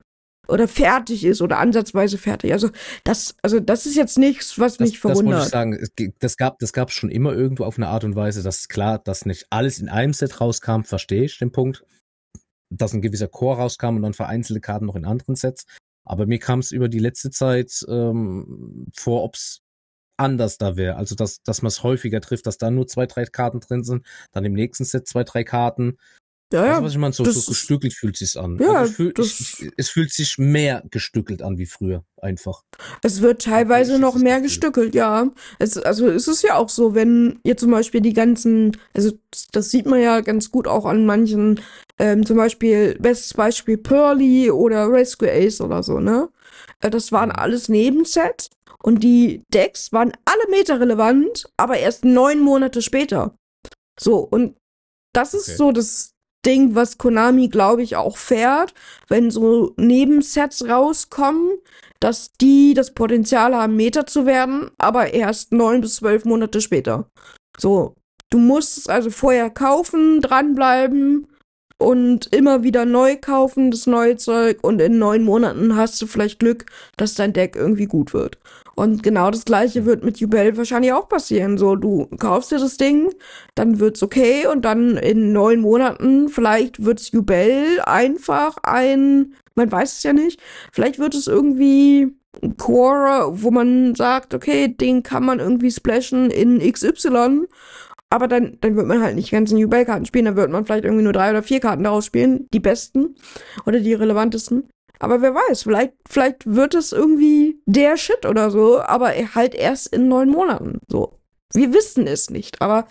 oder 0.50 0.68
fertig 0.68 1.24
ist 1.24 1.40
oder 1.42 1.58
ansatzweise 1.58 2.18
fertig. 2.18 2.52
Also 2.52 2.70
das, 3.04 3.34
also 3.42 3.60
das 3.60 3.86
ist 3.86 3.96
jetzt 3.96 4.18
nichts, 4.18 4.58
was 4.58 4.76
Das, 4.76 4.88
mich 4.90 5.00
das 5.00 5.04
wollte 5.04 5.18
ich 5.18 5.24
verwundert. 5.24 5.48
sagen. 5.50 5.72
Es 5.74 5.94
ge- 5.94 6.12
Das 6.18 6.36
gab, 6.36 6.58
das 6.58 6.72
gab 6.72 6.90
schon 6.90 7.10
immer 7.10 7.32
irgendwo 7.32 7.64
auf 7.64 7.76
eine 7.78 7.88
Art 7.88 8.04
und 8.04 8.16
Weise. 8.16 8.42
Das 8.42 8.58
ist 8.60 8.68
klar, 8.68 8.98
dass 8.98 9.26
nicht 9.26 9.46
alles 9.50 9.78
in 9.78 9.88
einem 9.88 10.12
Set 10.12 10.40
rauskam, 10.40 10.82
verstehe 10.82 11.24
ich 11.24 11.38
den 11.38 11.52
Punkt. 11.52 11.84
Dass 12.72 12.92
ein 12.92 13.02
gewisser 13.02 13.28
Core 13.28 13.58
rauskam 13.58 13.96
und 13.96 14.02
dann 14.02 14.14
vereinzelte 14.14 14.60
Karten 14.60 14.86
noch 14.86 14.96
in 14.96 15.04
anderen 15.04 15.34
Sets. 15.36 15.64
Aber 16.04 16.26
mir 16.26 16.38
kam 16.38 16.60
es 16.60 16.72
über 16.72 16.88
die 16.88 16.98
letzte 16.98 17.30
Zeit 17.30 17.84
ähm, 17.88 18.86
vor, 18.94 19.22
ob's 19.24 19.60
anders 20.16 20.58
da 20.58 20.76
wäre. 20.76 20.96
Also 20.96 21.14
dass, 21.14 21.42
dass 21.42 21.62
man 21.62 21.68
es 21.68 21.82
häufiger 21.82 22.20
trifft, 22.20 22.46
dass 22.46 22.58
da 22.58 22.70
nur 22.70 22.86
zwei, 22.86 23.06
drei 23.06 23.24
Karten 23.24 23.60
drin 23.60 23.84
sind, 23.84 24.04
dann 24.32 24.44
im 24.44 24.52
nächsten 24.52 24.84
Set 24.84 25.08
zwei, 25.08 25.24
drei 25.24 25.44
Karten. 25.44 25.96
Ja, 26.52 26.66
ja. 26.66 26.78
du, 26.78 26.84
was 26.84 26.92
ich 26.92 26.98
meine? 26.98 27.12
So, 27.12 27.24
das 27.24 27.34
so 27.34 27.50
gestückelt 27.52 27.92
fühlt 27.94 28.16
sich's 28.16 28.36
an. 28.36 28.58
Ja, 28.60 28.72
also 28.80 28.92
fühl, 28.92 29.12
das- 29.12 29.26
ich, 29.26 29.62
ich, 29.62 29.72
es 29.76 29.90
fühlt 29.90 30.12
sich 30.12 30.36
mehr 30.38 30.82
gestückelt 30.90 31.42
an 31.42 31.58
wie 31.58 31.66
früher, 31.66 32.04
einfach. 32.20 32.62
Es 33.02 33.20
wird 33.20 33.42
teilweise 33.42 33.98
noch 33.98 34.16
mehr 34.16 34.40
gestückelt, 34.40 34.94
ja. 34.94 35.30
Es, 35.58 35.76
also 35.78 36.08
es 36.08 36.26
ist 36.28 36.42
ja 36.42 36.56
auch 36.56 36.68
so, 36.68 36.94
wenn 36.94 37.38
ihr 37.44 37.56
zum 37.56 37.70
Beispiel 37.70 38.00
die 38.00 38.12
ganzen, 38.14 38.76
also 38.94 39.12
das 39.52 39.70
sieht 39.70 39.86
man 39.86 40.00
ja 40.00 40.20
ganz 40.20 40.50
gut 40.50 40.66
auch 40.66 40.86
an 40.86 41.06
manchen, 41.06 41.60
ähm, 41.98 42.26
zum 42.26 42.36
Beispiel, 42.36 42.96
bestes 42.98 43.34
Beispiel 43.34 43.76
Pearly 43.78 44.50
oder 44.50 44.90
Rescue 44.90 45.30
Ace 45.30 45.60
oder 45.60 45.82
so, 45.82 46.00
ne? 46.00 46.28
Äh, 46.80 46.90
Das 46.90 47.12
waren 47.12 47.28
Mhm. 47.28 47.36
alles 47.36 47.68
Nebensets 47.68 48.50
und 48.82 49.04
die 49.04 49.42
Decks 49.54 49.92
waren 49.92 50.12
alle 50.24 50.48
meta-relevant, 50.50 51.46
aber 51.56 51.78
erst 51.78 52.04
neun 52.04 52.40
Monate 52.40 52.82
später. 52.82 53.36
So, 54.00 54.18
und 54.18 54.56
das 55.14 55.34
ist 55.34 55.48
Okay. 55.48 55.56
so 55.56 55.72
das 55.72 56.12
Ding, 56.44 56.74
was 56.74 56.98
Konami, 56.98 57.48
glaube 57.48 57.82
ich, 57.82 57.96
auch 57.96 58.16
fährt, 58.16 58.74
wenn 59.08 59.30
so 59.30 59.74
Nebensets 59.76 60.66
rauskommen, 60.66 61.58
dass 62.00 62.32
die 62.40 62.74
das 62.74 62.94
Potenzial 62.94 63.54
haben, 63.54 63.76
Meta 63.76 64.06
zu 64.06 64.24
werden, 64.26 64.70
aber 64.78 65.12
erst 65.12 65.52
neun 65.52 65.80
bis 65.82 65.96
zwölf 65.96 66.24
Monate 66.24 66.60
später. 66.60 67.10
So, 67.58 67.94
du 68.30 68.38
musst 68.38 68.78
es 68.78 68.86
also 68.86 69.10
vorher 69.10 69.50
kaufen, 69.50 70.20
dranbleiben 70.22 71.26
und 71.80 72.32
immer 72.34 72.62
wieder 72.62 72.84
neu 72.84 73.16
kaufen, 73.16 73.70
das 73.70 73.86
neue 73.86 74.16
Zeug, 74.16 74.58
und 74.62 74.80
in 74.80 74.98
neun 74.98 75.24
Monaten 75.24 75.76
hast 75.76 76.00
du 76.00 76.06
vielleicht 76.06 76.38
Glück, 76.38 76.66
dass 76.96 77.14
dein 77.14 77.32
Deck 77.32 77.56
irgendwie 77.56 77.86
gut 77.86 78.12
wird. 78.12 78.38
Und 78.74 79.02
genau 79.02 79.30
das 79.30 79.44
gleiche 79.44 79.86
wird 79.86 80.04
mit 80.04 80.18
Jubel 80.18 80.56
wahrscheinlich 80.56 80.92
auch 80.92 81.08
passieren. 81.08 81.58
So, 81.58 81.76
du 81.76 82.06
kaufst 82.18 82.50
dir 82.50 82.58
das 82.58 82.76
Ding, 82.76 83.12
dann 83.54 83.80
wird's 83.80 84.02
okay. 84.02 84.46
Und 84.46 84.64
dann 84.64 84.96
in 84.96 85.32
neun 85.32 85.60
Monaten 85.60 86.28
vielleicht 86.28 86.84
wird's 86.84 87.10
Jubel 87.10 87.80
einfach 87.84 88.56
ein, 88.62 89.34
man 89.54 89.72
weiß 89.72 89.98
es 89.98 90.02
ja 90.02 90.12
nicht, 90.12 90.40
vielleicht 90.72 90.98
wird 90.98 91.14
es 91.14 91.26
irgendwie 91.26 92.14
ein 92.42 92.56
Core, 92.56 93.42
wo 93.42 93.50
man 93.50 93.94
sagt, 93.94 94.34
okay, 94.34 94.68
den 94.68 95.02
kann 95.02 95.24
man 95.24 95.40
irgendwie 95.40 95.70
splashen 95.70 96.30
in 96.30 96.58
XY, 96.60 97.48
aber 98.10 98.26
dann, 98.28 98.58
dann 98.60 98.76
wird 98.76 98.86
man 98.86 99.02
halt 99.02 99.14
nicht 99.14 99.30
die 99.30 99.34
ganzen 99.34 99.56
Jubel-Karten 99.56 100.04
spielen, 100.04 100.24
dann 100.26 100.36
wird 100.36 100.50
man 100.50 100.64
vielleicht 100.64 100.84
irgendwie 100.84 101.04
nur 101.04 101.12
drei 101.12 101.30
oder 101.30 101.42
vier 101.42 101.60
Karten 101.60 101.84
daraus 101.84 102.04
spielen, 102.04 102.48
die 102.52 102.60
besten 102.60 103.14
oder 103.66 103.80
die 103.80 103.94
relevantesten. 103.94 104.68
Aber 104.98 105.22
wer 105.22 105.34
weiß, 105.34 105.62
vielleicht, 105.62 105.94
vielleicht 106.08 106.44
wird 106.44 106.74
es 106.74 106.92
irgendwie 106.92 107.60
der 107.64 107.96
Shit 107.96 108.26
oder 108.26 108.50
so, 108.50 108.80
aber 108.80 109.10
halt 109.34 109.54
erst 109.54 109.86
in 109.94 110.08
neun 110.08 110.28
Monaten. 110.28 110.80
So. 110.88 111.18
Wir 111.54 111.72
wissen 111.72 112.06
es 112.06 112.30
nicht, 112.30 112.60
aber 112.60 112.86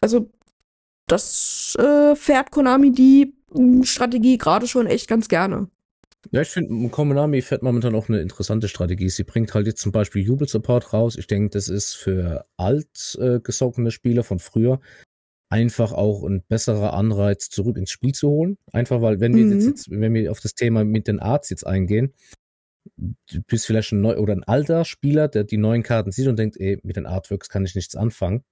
also 0.00 0.30
das 1.06 1.76
äh, 1.78 2.14
fährt 2.14 2.50
Konami 2.50 2.92
die 2.92 3.34
mh, 3.52 3.84
Strategie 3.86 4.38
gerade 4.38 4.66
schon 4.66 4.86
echt 4.86 5.08
ganz 5.08 5.28
gerne. 5.28 5.68
Ja, 6.30 6.40
ich 6.42 6.48
finde, 6.48 6.88
Konami 6.90 7.42
fährt 7.42 7.62
momentan 7.62 7.94
auch 7.94 8.08
eine 8.08 8.20
interessante 8.20 8.68
Strategie. 8.68 9.08
Sie 9.08 9.24
bringt 9.24 9.52
halt 9.54 9.66
jetzt 9.66 9.80
zum 9.80 9.92
Beispiel 9.92 10.22
Jubel-Support 10.22 10.92
raus. 10.92 11.16
Ich 11.16 11.26
denke, 11.26 11.50
das 11.50 11.68
ist 11.68 11.94
für 11.94 12.44
alt 12.56 13.18
äh, 13.20 13.40
Spieler 13.90 14.22
von 14.22 14.38
früher 14.38 14.80
einfach 15.50 15.92
auch 15.92 16.24
ein 16.24 16.42
besserer 16.48 16.94
Anreiz, 16.94 17.50
zurück 17.50 17.76
ins 17.76 17.90
Spiel 17.90 18.12
zu 18.12 18.30
holen. 18.30 18.56
Einfach 18.72 19.02
weil, 19.02 19.20
wenn 19.20 19.34
wir 19.34 19.44
Mhm. 19.44 19.52
jetzt, 19.52 19.66
jetzt, 19.66 19.90
wenn 19.90 20.14
wir 20.14 20.30
auf 20.30 20.40
das 20.40 20.54
Thema 20.54 20.84
mit 20.84 21.08
den 21.08 21.20
Arts 21.20 21.50
jetzt 21.50 21.66
eingehen, 21.66 22.14
du 22.96 23.42
bist 23.46 23.66
vielleicht 23.66 23.92
ein 23.92 24.00
neu 24.00 24.16
oder 24.16 24.32
ein 24.32 24.44
alter 24.44 24.84
Spieler, 24.84 25.28
der 25.28 25.44
die 25.44 25.58
neuen 25.58 25.82
Karten 25.82 26.10
sieht 26.10 26.26
und 26.26 26.38
denkt, 26.38 26.56
ey, 26.58 26.78
mit 26.82 26.96
den 26.96 27.06
Artworks 27.06 27.48
kann 27.48 27.64
ich 27.64 27.74
nichts 27.74 27.96
anfangen. 27.96 28.44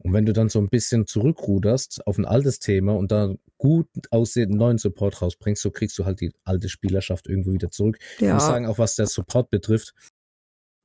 Und 0.00 0.12
wenn 0.12 0.26
du 0.26 0.32
dann 0.32 0.48
so 0.48 0.60
ein 0.60 0.68
bisschen 0.68 1.06
zurückruderst 1.06 2.06
auf 2.06 2.18
ein 2.18 2.24
altes 2.24 2.60
Thema 2.60 2.94
und 2.94 3.10
da 3.10 3.34
gut 3.56 3.88
aussehenden 4.10 4.58
neuen 4.58 4.78
Support 4.78 5.20
rausbringst, 5.20 5.60
so 5.60 5.70
kriegst 5.70 5.98
du 5.98 6.04
halt 6.04 6.20
die 6.20 6.32
alte 6.44 6.68
Spielerschaft 6.68 7.26
irgendwo 7.26 7.52
wieder 7.52 7.70
zurück. 7.70 7.98
Ich 8.16 8.22
muss 8.22 8.30
Ja, 8.30 8.40
sagen, 8.40 8.66
auch 8.66 8.78
was 8.78 8.94
der 8.94 9.06
Support 9.06 9.50
betrifft, 9.50 9.94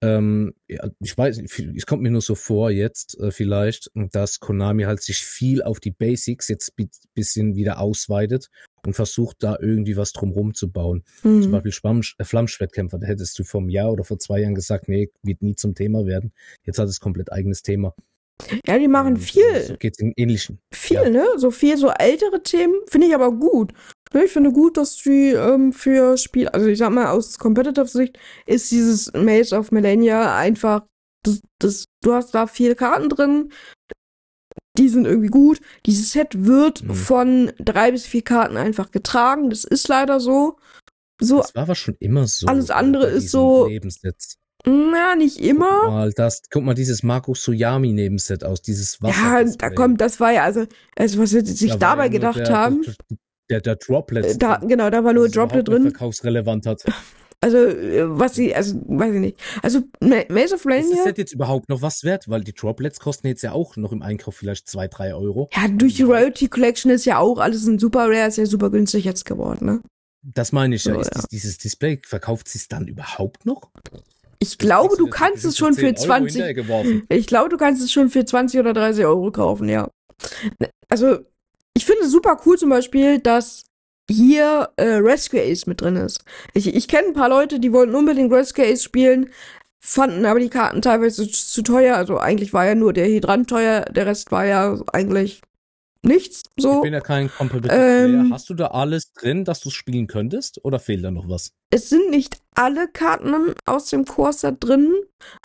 ähm, 0.04 0.54
ja, 0.68 0.86
ich 1.00 1.18
weiß, 1.18 1.42
es 1.78 1.86
kommt 1.86 2.02
mir 2.02 2.12
nur 2.12 2.20
so 2.20 2.36
vor 2.36 2.72
jetzt 2.72 3.18
äh, 3.22 3.32
vielleicht, 3.32 3.90
dass 3.94 4.42
Konami 4.42 4.84
halt 4.84 5.02
sich 5.02 5.20
viel 5.20 5.64
auf 5.64 5.80
die 5.80 5.92
Basics 5.92 6.50
jetzt 6.50 6.76
bi 6.76 6.90
bisschen 7.14 7.56
wieder 7.56 7.80
ausweitet 7.80 8.50
und 8.86 8.96
versucht 8.96 9.38
da 9.40 9.56
irgendwie 9.62 9.96
was 9.96 10.12
drumrum 10.12 10.56
zu 10.56 10.70
bauen. 10.70 11.06
Zum 11.22 11.40
mhm. 11.40 11.52
Beispiel 11.52 11.72
Schwamm, 11.72 12.02
äh, 12.18 12.26
Flammschwertkämpfer, 12.26 13.00
da 13.00 13.08
hättest 13.08 13.40
du 13.40 13.46
vor 13.46 13.62
einem 13.62 13.70
Jahr 13.70 13.94
oder 13.94 14.04
vor 14.04 14.20
zwei 14.20 14.42
Jahren 14.42 14.56
gesagt, 14.56 14.90
nee, 14.90 15.10
wird 15.22 15.42
nie 15.42 15.56
zum 15.56 15.74
Thema 15.74 16.06
werden. 16.06 16.34
Jetzt 16.66 16.80
hat 16.80 16.90
es 16.90 17.00
komplett 17.00 17.32
eigenes 17.32 17.62
Thema. 17.62 17.96
Ja, 18.68 18.78
die 18.78 18.88
machen 18.88 19.18
viel. 19.18 19.62
So 19.64 19.78
geht's 19.78 20.00
in 20.00 20.14
ähnlichen. 20.18 20.60
Viel, 20.74 20.98
Ja. 20.98 21.10
ne? 21.10 21.26
So 21.38 21.52
viel, 21.52 21.78
so 21.78 21.90
ältere 21.90 22.42
Themen 22.44 22.76
finde 22.88 23.08
ich 23.08 23.16
aber 23.16 23.32
gut. 23.32 23.74
Ne, 24.14 24.26
Ich 24.26 24.32
finde 24.32 24.52
gut, 24.52 24.78
dass 24.78 24.96
die 24.98 25.30
ähm, 25.32 25.74
für 25.74 26.18
Spiel, 26.18 26.48
also 26.50 26.68
ich 26.68 26.78
sag 26.78 26.92
mal, 26.92 27.08
aus 27.08 27.38
Competitive-Sicht 27.40 28.18
ist 28.46 28.70
dieses 28.72 29.12
Maze 29.14 29.56
of 29.58 29.72
Millennia 29.72 30.36
einfach, 30.38 30.86
das, 31.26 31.42
das, 31.60 31.86
du 32.04 32.14
hast 32.14 32.34
da 32.36 32.46
viele 32.48 32.76
Karten 32.76 33.10
drin, 33.10 33.52
die 34.78 34.90
sind 34.90 35.06
irgendwie 35.06 35.30
gut. 35.30 35.62
Dieses 35.86 36.12
Set 36.12 36.46
wird 36.46 36.84
Mhm. 36.84 36.94
von 36.96 37.52
drei 37.60 37.92
bis 37.92 38.06
vier 38.06 38.24
Karten 38.24 38.58
einfach 38.58 38.92
getragen, 38.92 39.50
das 39.50 39.64
ist 39.64 39.88
leider 39.88 40.20
so. 40.20 40.58
So, 41.22 41.38
Das 41.38 41.56
war 41.56 41.64
aber 41.64 41.76
schon 41.76 41.96
immer 42.00 42.28
so. 42.28 42.48
alles 42.48 42.72
andere 42.72 43.06
ist 43.08 43.30
so- 43.30 43.68
Nebensets. 43.68 44.36
Na, 44.66 45.16
nicht 45.16 45.40
immer. 45.40 45.82
Guck 45.82 45.90
mal, 45.92 46.12
das, 46.14 46.42
guck 46.52 46.64
mal 46.64 46.74
dieses 46.74 47.04
Marco 47.04 47.34
Suyami 47.34 47.92
Nebenset 47.92 48.44
aus, 48.44 48.62
dieses 48.62 49.02
Wasser. 49.02 49.44
Ja, 49.44 49.44
da 49.58 49.70
kommt, 49.70 50.00
das 50.02 50.20
war 50.20 50.32
ja, 50.32 50.44
also, 50.44 50.66
also 50.96 51.20
was 51.20 51.32
sie 51.32 51.42
sich 51.46 51.72
Da 51.72 51.78
dabei 51.78 52.04
ja 52.06 52.10
gedacht 52.12 52.38
der, 52.40 52.50
haben, 52.50 52.82
Der, 53.50 53.62
der 53.62 53.76
Droplets. 53.76 54.36
äh, 54.36 54.38
da, 54.38 54.58
genau, 54.58 54.90
da 54.90 55.04
war 55.04 55.14
nur 55.14 55.28
Droplet 55.30 55.68
drin. 55.68 55.84
verkaufsrelevant 55.84 56.66
hat. 56.66 56.84
Also, 57.42 57.58
äh, 57.58 58.04
was 58.08 58.36
sie, 58.36 58.56
also, 58.56 58.76
weiß 58.88 59.16
ich 59.16 59.20
nicht. 59.20 59.38
Also, 59.62 59.82
Ma- 60.00 60.24
Maze 60.30 60.56
of 60.56 60.66
Ist 60.66 60.92
das 60.94 61.04
Set 61.04 61.18
jetzt 61.18 61.34
überhaupt 61.34 61.68
noch 61.68 61.82
was 61.82 62.06
wert? 62.06 62.30
Weil 62.30 62.42
die 62.42 62.54
Droplets 62.54 63.02
kosten 63.02 63.28
jetzt 63.28 63.42
ja 63.42 63.52
auch 63.52 63.76
noch 63.76 63.92
im 63.92 64.02
Einkauf 64.02 64.36
vielleicht 64.38 64.70
zwei, 64.70 64.88
drei 64.88 65.14
Euro. 65.14 65.50
ja, 65.54 65.68
durch 65.68 65.96
die 65.96 66.04
Royalty 66.04 66.48
Collection 66.48 66.90
ist 66.90 67.04
ja 67.04 67.18
auch 67.18 67.40
alles 67.40 67.66
ein 67.68 67.80
super 67.80 68.06
rare, 68.10 68.28
ist 68.30 68.38
ja 68.38 68.46
super 68.46 68.70
günstig 68.70 69.04
jetzt 69.04 69.26
geworden, 69.26 69.66
ne? 69.66 69.82
Das 70.22 70.54
meine 70.54 70.76
ich 70.76 70.86
ja. 70.86 70.94
So, 70.94 71.02
Ist 71.02 71.08
ja. 71.14 71.20
dies- 71.20 71.28
dieses 71.28 71.58
Display, 71.58 72.00
verkauft 72.06 72.48
sie 72.48 72.60
es 72.60 72.70
dann 72.70 72.88
überhaupt 72.88 73.46
noch? 73.46 73.72
Ich 74.40 74.58
glaube, 74.58 74.96
du 74.98 75.08
kannst 75.08 75.46
es 75.46 75.58
schon 75.58 75.74
für 75.74 75.94
10 75.94 75.96
Euro 75.96 76.06
20, 76.06 76.34
hinterhergeworfen. 76.34 77.04
ich 77.10 77.28
glaube, 77.28 77.50
du 77.50 77.58
kannst 77.58 77.82
es 77.82 77.92
schon 77.92 78.10
für 78.10 78.26
20 78.26 78.60
oder 78.60 78.74
30 78.74 79.06
Euro 79.06 79.32
kaufen, 79.32 79.70
ja. 79.70 79.90
Also, 80.90 81.20
ich 81.76 81.86
finde 81.86 82.04
es 82.04 82.12
super 82.12 82.40
cool 82.46 82.58
zum 82.58 82.70
Beispiel, 82.70 83.20
dass 83.20 83.64
hier 84.10 84.70
äh, 84.76 84.96
Rescue 84.96 85.42
Ace 85.42 85.66
mit 85.66 85.82
drin 85.82 85.96
ist. 85.96 86.24
Ich, 86.54 86.74
ich 86.74 86.88
kenne 86.88 87.10
ein 87.10 87.14
paar 87.14 87.30
Leute, 87.30 87.60
die 87.60 87.72
wollten 87.72 87.96
unbedingt 87.96 88.32
Rescue 88.32 88.66
Ace 88.66 88.84
spielen, 88.84 89.30
fanden 89.84 90.26
aber 90.26 90.40
die 90.40 90.50
Karten 90.50 90.82
teilweise 90.82 91.28
zu, 91.30 91.32
zu 91.32 91.62
teuer. 91.62 91.96
Also 91.96 92.18
eigentlich 92.18 92.54
war 92.54 92.66
ja 92.66 92.76
nur 92.76 92.94
der 92.94 93.08
Hydrant 93.08 93.50
teuer, 93.50 93.82
der 93.82 94.06
Rest 94.06 94.32
war 94.32 94.46
ja 94.46 94.80
eigentlich 94.92 95.42
nichts 96.04 96.44
so. 96.58 96.76
Ich 96.76 96.82
bin 96.82 96.94
ja 96.94 97.02
kein 97.02 97.30
Competitive 97.34 97.80
Ähm. 97.80 98.32
Hast 98.32 98.50
du 98.50 98.54
da 98.54 98.68
alles 98.68 99.12
drin, 99.14 99.46
dass 99.46 99.60
du 99.62 99.70
spielen 99.70 100.08
könntest? 100.08 100.60
Oder 100.64 100.80
fehlt 100.80 101.04
da 101.04 101.12
noch 101.12 101.28
was? 101.30 101.52
Es 101.72 101.90
sind 101.90 102.10
nicht 102.10 102.38
alle 102.56 102.88
Karten 102.88 103.54
aus 103.66 103.86
dem 103.88 104.06
Core-Set 104.06 104.58
drin, 104.60 104.94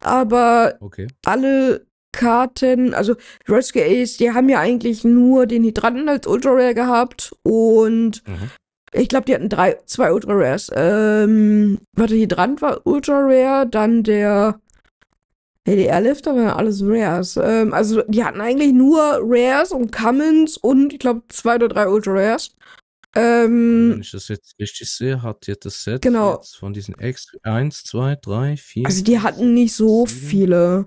aber 0.03 0.75
Okay. 0.81 1.07
alle 1.25 1.87
Karten, 2.13 2.95
also 2.95 3.15
Rescue 3.49 3.83
Ace, 3.85 4.17
die 4.17 4.33
haben 4.33 4.49
ja 4.49 4.59
eigentlich 4.61 5.05
nur 5.05 5.47
den 5.47 5.63
Hydranten 5.65 6.09
als 6.09 6.27
Ultra 6.27 6.51
Rare 6.51 6.75
gehabt 6.75 7.33
und 7.45 8.23
Mhm. 8.27 8.51
ich 8.93 9.09
glaube, 9.09 9.27
die 9.27 9.35
hatten 9.35 9.49
drei, 9.51 9.77
zwei 9.87 10.13
Ultra 10.13 10.33
Rares. 10.33 10.71
Ähm, 10.75 11.79
warte, 11.97 12.15
Hydrant 12.15 12.61
war 12.63 12.81
Ultra 12.87 13.21
Rare, 13.21 13.67
dann 13.69 14.03
der 14.03 14.59
Airlifter 15.77 16.35
waren 16.35 16.49
alles 16.49 16.83
Rares. 16.85 17.37
Ähm, 17.43 17.73
also 17.73 18.03
die 18.09 18.25
hatten 18.25 18.41
eigentlich 18.41 18.73
nur 18.73 18.99
Rares 19.23 19.73
und 19.73 19.91
Commons 19.93 20.57
und 20.57 20.93
ich 20.93 20.99
glaube 20.99 21.23
zwei 21.29 21.57
oder 21.57 21.69
drei 21.69 21.89
Ultra 21.89 22.13
Rares. 22.13 22.55
Wenn 23.15 23.95
Ähm, 23.95 23.99
ich 24.03 24.11
das 24.13 24.29
jetzt 24.29 24.55
richtig 24.61 24.91
sehe, 24.91 25.23
hat 25.23 25.47
jetzt 25.47 25.65
das 25.65 25.83
Set 25.83 26.03
Genau. 26.03 26.41
von 26.59 26.73
diesen 26.73 26.95
X 27.01 27.33
1, 27.43 27.85
2, 27.85 28.17
3, 28.17 28.57
4. 28.57 28.87
also 28.87 29.03
die 29.03 29.19
hatten 29.21 29.55
nicht 29.55 29.75
so 29.75 30.07
sieben, 30.07 30.21
viele. 30.29 30.87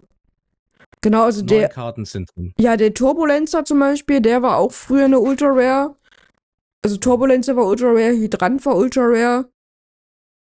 Genau, 1.02 1.24
also 1.24 1.40
Neun 1.42 1.48
der, 1.48 1.70
Karten 1.70 2.06
sind 2.06 2.30
drin. 2.36 2.54
Ja, 2.60 2.78
der 2.78 2.94
Turbulenzer 2.94 3.66
zum 3.66 3.80
Beispiel, 3.80 4.22
der 4.22 4.44
war 4.44 4.58
auch 4.58 4.72
früher 4.72 5.06
eine 5.06 5.20
Ultra 5.20 5.48
Rare. 5.50 5.96
Also 6.84 6.98
Turbulenzer 6.98 7.56
war 7.56 7.66
Ultra 7.66 7.88
Rare, 7.88 8.12
Hydrant 8.12 8.64
war 8.66 8.76
Ultra 8.76 9.02
Rare. 9.04 9.50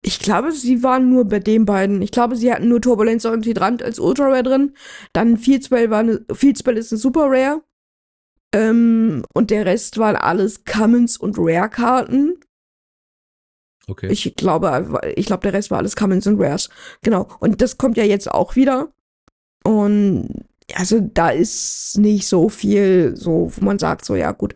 Ich 0.01 0.19
glaube, 0.19 0.51
sie 0.51 0.83
waren 0.83 1.09
nur 1.09 1.25
bei 1.25 1.39
den 1.39 1.65
beiden. 1.65 2.01
Ich 2.01 2.11
glaube, 2.11 2.35
sie 2.35 2.51
hatten 2.51 2.69
nur 2.69 2.81
Turbulenzer 2.81 3.31
und 3.31 3.45
Hydrant 3.45 3.83
als 3.83 3.99
Ultra 3.99 4.27
Rare 4.27 4.43
drin. 4.43 4.73
Dann 5.11 5.37
Field 5.37 5.65
Spell 5.65 5.89
war 5.89 5.99
eine, 5.99 6.23
Field 6.33 6.59
Spell 6.59 6.77
ist 6.77 6.91
eine 6.91 6.99
Super 6.99 7.25
Rare. 7.29 7.61
Ähm, 8.53 9.23
und 9.33 9.49
der 9.49 9.65
Rest 9.65 9.97
waren 9.97 10.15
alles 10.15 10.63
Commons 10.63 11.17
und 11.17 11.35
Rare-Karten. 11.37 12.39
Okay. 13.87 14.07
Ich 14.11 14.35
glaube, 14.35 15.01
ich 15.15 15.25
glaube, 15.25 15.43
der 15.43 15.53
Rest 15.53 15.71
war 15.71 15.77
alles 15.77 15.95
Commons 15.95 16.27
und 16.27 16.39
Rares. 16.39 16.69
Genau. 17.01 17.27
Und 17.39 17.61
das 17.61 17.77
kommt 17.77 17.97
ja 17.97 18.03
jetzt 18.03 18.29
auch 18.29 18.55
wieder. 18.55 18.91
Und 19.63 20.45
also 20.73 20.99
da 20.99 21.29
ist 21.29 21.97
nicht 21.97 22.27
so 22.27 22.49
viel, 22.49 23.15
so, 23.15 23.51
wo 23.55 23.65
man 23.65 23.79
sagt, 23.79 24.03
so, 24.03 24.15
ja, 24.15 24.31
gut. 24.33 24.55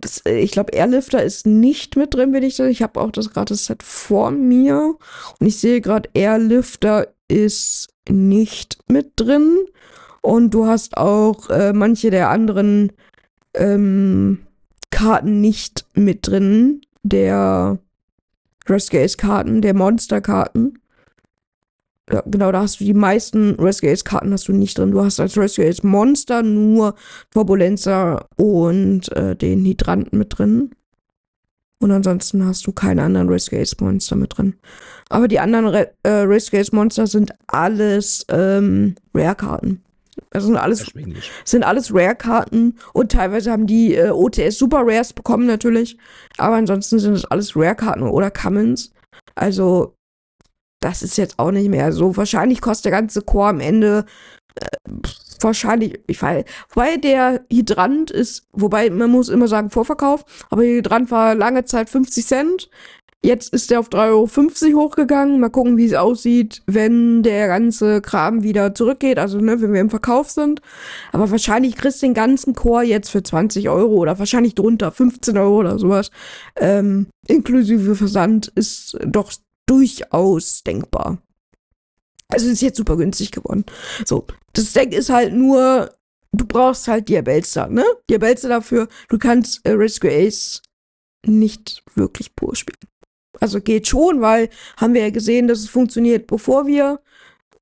Das, 0.00 0.22
ich 0.26 0.50
glaube, 0.50 0.72
Airlifter 0.72 1.22
ist 1.22 1.46
nicht 1.46 1.96
mit 1.96 2.14
drin, 2.14 2.32
wenn 2.32 2.42
ich 2.42 2.56
das. 2.56 2.68
Ich 2.68 2.82
habe 2.82 3.00
auch 3.00 3.10
das 3.10 3.30
gerade 3.30 3.54
Set 3.54 3.82
vor 3.82 4.30
mir. 4.30 4.96
Und 5.40 5.46
ich 5.46 5.58
sehe 5.58 5.80
gerade, 5.80 6.08
Airlifter 6.14 7.08
ist 7.28 7.88
nicht 8.08 8.78
mit 8.88 9.12
drin. 9.16 9.56
Und 10.20 10.52
du 10.52 10.66
hast 10.66 10.96
auch 10.96 11.50
äh, 11.50 11.72
manche 11.72 12.10
der 12.10 12.30
anderen 12.30 12.92
ähm, 13.54 14.46
Karten 14.90 15.40
nicht 15.40 15.86
mit 15.94 16.26
drin. 16.26 16.82
Der 17.02 17.78
Rescue-Karten, 18.68 19.62
der 19.62 19.74
Monster-Karten. 19.74 20.78
Ja, 22.10 22.22
genau, 22.24 22.52
da 22.52 22.60
hast 22.62 22.80
du 22.80 22.84
die 22.84 22.94
meisten 22.94 23.54
Rescue-Karten 23.54 24.32
hast 24.32 24.46
du 24.46 24.52
nicht 24.52 24.78
drin. 24.78 24.92
Du 24.92 25.04
hast 25.04 25.18
als 25.18 25.36
Rescue 25.36 25.72
Monster 25.82 26.42
nur 26.42 26.94
Turbulenzer 27.32 28.26
und 28.36 29.10
äh, 29.16 29.34
den 29.34 29.64
Hydranten 29.64 30.16
mit 30.16 30.38
drin. 30.38 30.70
Und 31.80 31.90
ansonsten 31.90 32.46
hast 32.46 32.66
du 32.66 32.72
keine 32.72 33.02
anderen 33.02 33.28
Rescue 33.28 33.64
Monster 33.80 34.16
mit 34.16 34.36
drin. 34.38 34.54
Aber 35.08 35.26
die 35.28 35.40
anderen 35.40 35.66
Re 35.66 35.92
äh, 36.04 36.08
Rescue 36.08 36.62
Monster 36.72 37.06
sind 37.06 37.32
alles 37.48 38.24
ähm, 38.30 38.94
Rare-Karten. 39.12 39.82
Das 40.30 40.44
sind 40.44 40.56
alles, 40.56 40.86
sind 41.44 41.64
alles 41.64 41.92
Rare-Karten 41.92 42.76
und 42.94 43.12
teilweise 43.12 43.50
haben 43.50 43.66
die 43.66 43.94
äh, 43.94 44.10
OTS 44.10 44.58
Super 44.58 44.82
Rares 44.82 45.12
bekommen 45.12 45.46
natürlich. 45.46 45.98
Aber 46.38 46.56
ansonsten 46.56 46.98
sind 46.98 47.14
es 47.14 47.24
alles 47.26 47.56
Rare-Karten 47.56 48.02
oder 48.02 48.30
Commons. 48.30 48.92
Also, 49.34 49.95
das 50.80 51.02
ist 51.02 51.16
jetzt 51.18 51.38
auch 51.38 51.50
nicht 51.50 51.68
mehr 51.68 51.92
so. 51.92 52.16
Wahrscheinlich 52.16 52.60
kostet 52.60 52.86
der 52.86 52.92
ganze 52.92 53.22
Core 53.22 53.48
am 53.48 53.60
Ende 53.60 54.04
äh, 54.60 54.66
wahrscheinlich, 55.40 56.00
ich 56.06 56.20
weiß, 56.20 56.44
wobei 56.70 56.96
der 56.96 57.42
Hydrant 57.52 58.10
ist, 58.10 58.46
wobei 58.52 58.90
man 58.90 59.10
muss 59.10 59.28
immer 59.28 59.48
sagen 59.48 59.70
Vorverkauf, 59.70 60.24
aber 60.50 60.62
Hydrant 60.62 61.10
war 61.10 61.34
lange 61.34 61.64
Zeit 61.64 61.90
50 61.90 62.26
Cent. 62.26 62.70
Jetzt 63.24 63.52
ist 63.52 63.70
der 63.72 63.80
auf 63.80 63.88
3,50 63.88 64.68
Euro 64.68 64.82
hochgegangen. 64.82 65.40
Mal 65.40 65.48
gucken, 65.48 65.76
wie 65.76 65.86
es 65.86 65.94
aussieht, 65.94 66.62
wenn 66.66 67.24
der 67.24 67.48
ganze 67.48 68.00
Kram 68.00 68.44
wieder 68.44 68.72
zurückgeht. 68.72 69.18
Also, 69.18 69.38
ne, 69.40 69.60
wenn 69.60 69.72
wir 69.72 69.80
im 69.80 69.90
Verkauf 69.90 70.30
sind. 70.30 70.60
Aber 71.10 71.28
wahrscheinlich 71.30 71.74
kriegst 71.74 72.02
du 72.02 72.06
den 72.06 72.14
ganzen 72.14 72.54
Chor 72.54 72.82
jetzt 72.82 73.08
für 73.08 73.24
20 73.24 73.68
Euro 73.68 73.94
oder 73.94 74.20
wahrscheinlich 74.20 74.54
drunter 74.54 74.92
15 74.92 75.36
Euro 75.38 75.56
oder 75.56 75.76
sowas. 75.76 76.12
Ähm, 76.56 77.08
inklusive 77.26 77.96
Versand 77.96 78.52
ist 78.54 78.96
doch 79.04 79.32
durchaus 79.66 80.62
denkbar. 80.62 81.18
Also 82.28 82.48
ist 82.48 82.62
jetzt 82.62 82.78
super 82.78 82.96
günstig 82.96 83.30
geworden. 83.30 83.64
So, 84.04 84.26
das 84.52 84.72
Deck 84.72 84.92
ist 84.92 85.10
halt 85.10 85.32
nur, 85.32 85.94
du 86.32 86.46
brauchst 86.46 86.88
halt 86.88 87.08
Diabelster, 87.08 87.68
ne? 87.68 87.84
Diabelster 88.10 88.48
dafür, 88.48 88.88
du 89.08 89.18
kannst 89.18 89.64
äh, 89.64 89.72
Rescue 89.72 90.10
Ace 90.10 90.62
nicht 91.24 91.82
wirklich 91.94 92.34
pur 92.34 92.56
spielen. 92.56 92.78
Also 93.40 93.60
geht 93.60 93.86
schon, 93.86 94.20
weil 94.20 94.48
haben 94.76 94.94
wir 94.94 95.02
ja 95.02 95.10
gesehen, 95.10 95.46
dass 95.46 95.60
es 95.60 95.68
funktioniert, 95.68 96.26
bevor 96.26 96.66
wir 96.66 97.00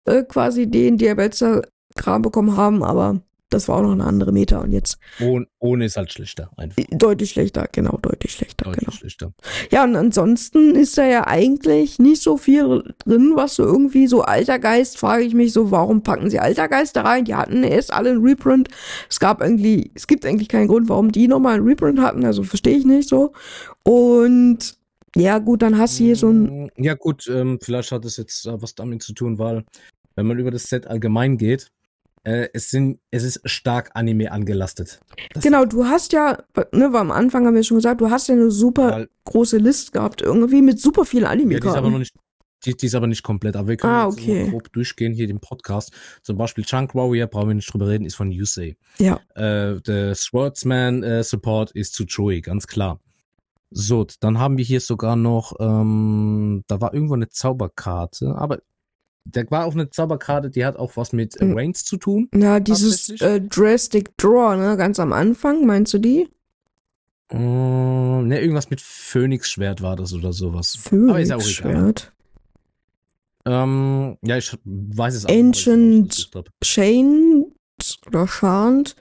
äh, 0.05 0.23
quasi 0.23 0.67
den 0.67 0.99
Diabetes-Kram 0.99 2.23
bekommen 2.23 2.57
haben, 2.57 2.83
aber 2.83 3.21
das 3.55 3.69
war 3.69 3.77
auch 3.77 3.83
noch 3.83 3.93
eine 3.93 4.05
andere 4.05 4.33
Meta 4.33 4.59
und 4.59 4.73
jetzt. 4.73 4.99
Ohne, 5.21 5.47
ohne 5.59 5.85
ist 5.87 5.97
halt 5.97 6.13
schlechter, 6.13 6.51
einfach. 6.57 6.83
Deutlich 6.91 7.31
schlechter, 7.31 7.69
genau, 7.71 7.99
deutlich 8.03 8.33
schlechter. 8.33 8.65
Deutlich 8.65 8.85
genau. 8.85 8.97
schlechter. 8.97 9.33
Ja, 9.71 9.85
und 9.85 9.97
ansonsten 9.97 10.75
ist 10.75 10.99
da 10.99 11.07
ja 11.07 11.27
eigentlich 11.27 11.99
nicht 11.99 12.21
so 12.21 12.37
viel 12.37 12.83
drin, 13.05 13.33
was 13.35 13.55
so 13.55 13.63
irgendwie 13.63 14.07
so 14.07 14.23
Altergeist, 14.23 14.99
frage 14.99 15.25
ich 15.25 15.35
mich 15.35 15.53
so, 15.53 15.71
warum 15.71 16.03
packen 16.03 16.31
sie 16.31 16.41
Altergeist 16.41 16.97
da 16.97 17.03
rein? 17.03 17.25
Die 17.25 17.35
hatten 17.35 17.63
erst 17.63 17.93
alle 17.93 18.11
einen 18.11 18.25
Reprint. 18.25 18.69
Es 19.09 19.21
gab 19.21 19.41
irgendwie, 19.41 19.93
es 19.95 20.07
gibt 20.07 20.27
eigentlich 20.27 20.49
keinen 20.49 20.69
Grund, 20.69 20.89
warum 20.89 21.13
die 21.13 21.29
nochmal 21.29 21.55
einen 21.55 21.67
Reprint 21.67 22.01
hatten, 22.01 22.25
also 22.25 22.43
verstehe 22.43 22.77
ich 22.77 22.85
nicht 22.85 23.09
so. 23.09 23.33
Und 23.85 24.77
ja, 25.17 25.39
gut, 25.39 25.63
dann 25.63 25.79
hast 25.79 26.01
du 26.01 26.05
hier 26.05 26.17
so 26.17 26.29
ein. 26.29 26.65
Mm, 26.65 26.71
ja, 26.77 26.95
gut, 26.95 27.29
ähm, 27.29 27.59
vielleicht 27.63 27.93
hat 27.93 28.05
es 28.05 28.17
jetzt 28.17 28.47
äh, 28.47 28.61
was 28.61 28.75
damit 28.75 29.03
zu 29.03 29.13
tun, 29.13 29.39
weil, 29.39 29.65
wenn 30.17 30.27
man 30.27 30.39
über 30.39 30.51
das 30.51 30.65
Set 30.65 30.89
allgemein 30.89 31.39
geht, 31.39 31.71
äh, 32.25 32.49
es 32.53 32.71
sind, 32.71 32.99
es 33.11 33.23
ist 33.23 33.41
stark 33.45 33.91
Anime 33.95 34.33
angelastet. 34.33 35.01
Genau, 35.41 35.63
Set. 35.63 35.73
du 35.73 35.85
hast 35.87 36.13
ja, 36.13 36.39
ne, 36.73 36.91
am 36.95 37.11
Anfang 37.11 37.47
haben 37.47 37.55
wir 37.55 37.63
schon 37.63 37.77
gesagt, 37.77 38.01
du 38.01 38.11
hast 38.11 38.29
ja 38.29 38.35
eine 38.35 38.51
super 38.51 38.91
weil, 38.91 39.09
große 39.25 39.59
List 39.59 39.93
gehabt, 39.93 40.23
irgendwie 40.23 40.63
mit 40.63 40.81
super 40.81 41.05
vielen 41.05 41.25
anime 41.25 41.55
ja, 41.55 41.61
die 41.61 41.69
ist 41.69 41.77
aber 41.77 41.91
noch 41.91 41.99
nicht 41.99 42.15
die, 42.65 42.75
die, 42.75 42.87
ist 42.87 42.95
aber 42.95 43.07
nicht 43.07 43.23
komplett. 43.23 43.57
Aber 43.57 43.69
wir 43.69 43.77
können 43.77 43.93
ah, 43.93 44.07
okay. 44.07 44.49
grob 44.49 44.73
durchgehen 44.73 45.13
hier 45.13 45.27
den 45.27 45.41
Podcast. 45.41 45.93
Zum 46.23 46.39
Beispiel 46.39 46.65
Chunk 46.65 46.95
Warrior, 46.95 47.27
brauchen 47.27 47.49
wir 47.49 47.55
nicht 47.55 47.73
drüber 47.73 47.89
reden, 47.89 48.07
ist 48.07 48.15
von 48.15 48.31
Yusei. 48.31 48.77
Ja. 48.99 49.21
Äh, 49.35 49.81
der 49.83 50.15
Swordsman 50.15 51.03
äh, 51.03 51.23
Support 51.23 51.73
ist 51.73 51.95
zu 51.95 52.05
Joey, 52.05 52.41
ganz 52.41 52.67
klar. 52.67 53.01
So, 53.71 54.07
dann 54.21 54.39
haben 54.39 54.57
wir 54.57 54.65
hier 54.65 54.81
sogar 54.81 55.17
noch, 55.17 55.55
ähm, 55.59 56.65
da 56.69 56.81
war 56.81 56.95
irgendwo 56.95 57.15
eine 57.15 57.29
Zauberkarte, 57.29 58.35
aber 58.37 58.61
da 59.25 59.43
war 59.51 59.65
auch 59.65 59.75
eine 59.75 59.91
Zauberkarte, 59.91 60.51
die 60.51 60.65
hat 60.65 60.77
auch 60.77 60.97
was 60.97 61.13
mit 61.13 61.37
äh, 61.37 61.45
Reigns 61.45 61.85
zu 61.85 61.97
tun. 61.97 62.29
Na, 62.33 62.61
dieses 62.61 63.09
äh, 63.21 63.41
Drastic 63.41 64.17
Draw, 64.19 64.57
ne, 64.57 64.77
ganz 64.77 65.01
am 65.01 65.13
Anfang, 65.13 65.67
meinst 65.67 65.95
du 65.95 65.99
die? 65.99 66.29
Uh, 67.33 68.21
ne, 68.23 68.41
irgendwas 68.41 68.71
mit 68.71 68.81
Phönix-Schwert 68.81 69.83
war 69.83 69.97
das 69.97 70.13
oder 70.13 70.33
sowas. 70.33 70.77
Phönix-Schwert? 70.77 72.13
Ähm, 73.47 74.17
ja, 74.23 74.37
ich 74.37 74.57
weiß 74.65 75.15
es 75.15 75.27
auch 75.27 75.31
Ancient 75.31 76.31
Chain 76.63 77.45
oder 78.07 78.27
Chant 78.27 78.95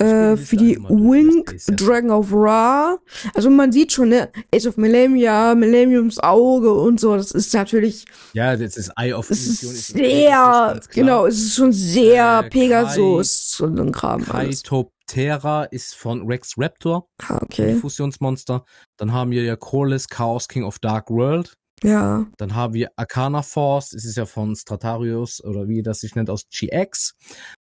äh, 0.00 0.36
für 0.36 0.56
die 0.56 0.76
Wing 0.78 1.44
Dragon 1.68 2.10
of 2.10 2.32
Ra. 2.32 2.98
Also 3.34 3.50
man 3.50 3.72
sieht 3.72 3.92
schon, 3.92 4.10
ne, 4.10 4.30
Ace 4.54 4.66
of 4.66 4.76
Millennia, 4.76 5.54
Millenniums 5.54 6.18
Auge 6.18 6.72
und 6.72 7.00
so, 7.00 7.16
das 7.16 7.32
ist 7.32 7.52
natürlich. 7.54 8.04
Ja, 8.32 8.56
das 8.56 8.76
ist 8.76 8.90
Eye 8.96 9.12
of 9.12 9.30
Es 9.30 9.46
ist 9.46 9.88
sehr, 9.88 10.76
ist 10.78 10.90
genau, 10.90 11.26
es 11.26 11.38
ist 11.38 11.54
schon 11.54 11.72
sehr 11.72 12.42
äh, 12.44 12.48
Pegasus 12.48 13.56
Kai, 13.58 13.64
und 13.64 13.80
ein 13.80 13.92
Kram. 13.92 14.24
Kaitoptera 14.24 15.64
ist 15.64 15.94
von 15.94 16.26
Rex 16.26 16.54
Raptor. 16.56 17.08
Ah, 17.26 17.40
okay. 17.42 17.74
Fusionsmonster. 17.74 18.64
Dann 18.96 19.12
haben 19.12 19.30
wir 19.30 19.42
ja 19.42 19.56
Corliss, 19.56 20.08
Chaos 20.08 20.48
King 20.48 20.64
of 20.64 20.78
Dark 20.78 21.10
World. 21.10 21.57
Ja. 21.82 22.26
Dann 22.36 22.54
haben 22.54 22.74
wir 22.74 22.90
Arcana 22.96 23.42
Force, 23.42 23.92
es 23.92 24.04
ist 24.04 24.16
ja 24.16 24.26
von 24.26 24.56
Stratarius 24.56 25.42
oder 25.44 25.68
wie 25.68 25.82
das 25.82 26.00
sich 26.00 26.14
nennt 26.14 26.30
aus 26.30 26.48
GX. 26.50 27.14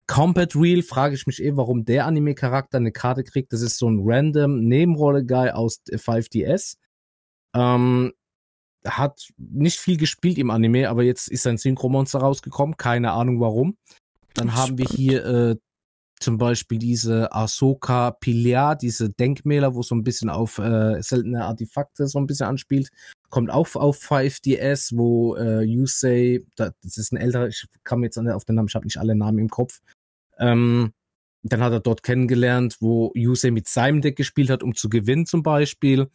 Combat 0.07 0.55
Real 0.55 0.81
frage 0.81 1.15
ich 1.15 1.27
mich 1.27 1.41
eh, 1.41 1.55
warum 1.55 1.85
der 1.85 2.05
Anime-Charakter 2.05 2.77
eine 2.77 2.91
Karte 2.91 3.23
kriegt. 3.23 3.53
Das 3.53 3.61
ist 3.61 3.77
so 3.77 3.89
ein 3.89 3.99
random 4.03 4.59
Nebenrolle-Guy 4.67 5.51
aus 5.51 5.81
5DS. 5.89 6.77
Ähm, 7.55 8.13
hat 8.85 9.29
nicht 9.37 9.79
viel 9.79 9.97
gespielt 9.97 10.37
im 10.37 10.49
Anime, 10.49 10.89
aber 10.89 11.03
jetzt 11.03 11.27
ist 11.27 11.43
sein 11.43 11.57
Synchromonster 11.57 12.19
rausgekommen. 12.19 12.77
Keine 12.77 13.11
Ahnung 13.11 13.39
warum. 13.39 13.77
Dann 14.33 14.55
haben 14.55 14.77
wir 14.77 14.85
hier 14.85 15.25
äh, 15.25 15.55
zum 16.19 16.37
Beispiel 16.37 16.79
diese 16.79 17.31
Ahsoka 17.31 18.11
Pilar, 18.11 18.75
diese 18.75 19.09
Denkmäler, 19.09 19.75
wo 19.75 19.83
so 19.83 19.95
ein 19.95 20.03
bisschen 20.03 20.29
auf 20.29 20.57
äh, 20.57 21.01
seltene 21.01 21.45
Artefakte 21.45 22.07
so 22.07 22.19
ein 22.19 22.27
bisschen 22.27 22.47
anspielt, 22.47 22.89
kommt 23.29 23.51
auch 23.51 23.75
auf 23.75 23.99
5DS, 23.99 24.95
wo 24.95 25.35
äh, 25.35 25.63
Yusei, 25.63 26.43
das 26.55 26.73
ist 26.83 27.11
ein 27.11 27.17
älterer, 27.17 27.47
ich 27.47 27.65
kam 27.83 28.03
jetzt 28.03 28.17
auf 28.17 28.45
den 28.45 28.55
Namen, 28.55 28.67
ich 28.67 28.75
habe 28.75 28.85
nicht 28.85 28.97
alle 28.97 29.15
Namen 29.15 29.39
im 29.39 29.49
Kopf. 29.49 29.81
Ähm, 30.39 30.93
dann 31.43 31.61
hat 31.61 31.71
er 31.71 31.79
dort 31.79 32.03
kennengelernt, 32.03 32.77
wo 32.79 33.11
Yusei 33.15 33.51
mit 33.51 33.67
seinem 33.67 34.01
Deck 34.01 34.15
gespielt 34.15 34.49
hat, 34.49 34.63
um 34.63 34.75
zu 34.75 34.89
gewinnen 34.89 35.25
zum 35.25 35.43
Beispiel. 35.43 36.09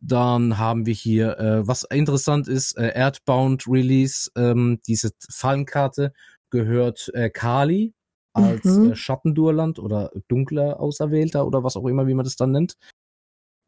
Dann 0.00 0.58
haben 0.58 0.86
wir 0.86 0.94
hier, 0.94 1.38
äh, 1.38 1.66
was 1.66 1.82
interessant 1.84 2.48
ist, 2.48 2.76
äh, 2.78 2.92
Erdbound 2.94 3.66
Release, 3.66 4.30
ähm, 4.36 4.80
diese 4.86 5.10
Fallenkarte 5.30 6.12
gehört 6.50 7.10
äh, 7.14 7.30
Kali, 7.30 7.94
als 8.32 8.64
mhm. 8.64 8.92
äh, 8.92 8.96
Schattendurland 8.96 9.78
oder 9.78 10.10
dunkler 10.28 10.80
Auserwählter 10.80 11.46
oder 11.46 11.64
was 11.64 11.76
auch 11.76 11.86
immer, 11.86 12.06
wie 12.06 12.14
man 12.14 12.24
das 12.24 12.36
dann 12.36 12.52
nennt. 12.52 12.74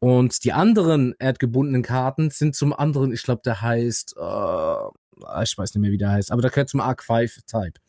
Und 0.03 0.43
die 0.43 0.51
anderen 0.51 1.13
erdgebundenen 1.19 1.83
Karten 1.83 2.31
sind 2.31 2.55
zum 2.55 2.73
anderen, 2.73 3.13
ich 3.13 3.21
glaube, 3.21 3.43
der 3.45 3.61
heißt, 3.61 4.15
äh, 4.17 5.43
ich 5.43 5.57
weiß 5.57 5.75
nicht 5.75 5.81
mehr, 5.81 5.91
wie 5.91 5.97
der 5.97 6.11
heißt, 6.11 6.31
aber 6.31 6.41
der 6.41 6.49
gehört 6.49 6.69
zum 6.69 6.81
Arc 6.81 7.03
5 7.03 7.43
Type. 7.45 7.79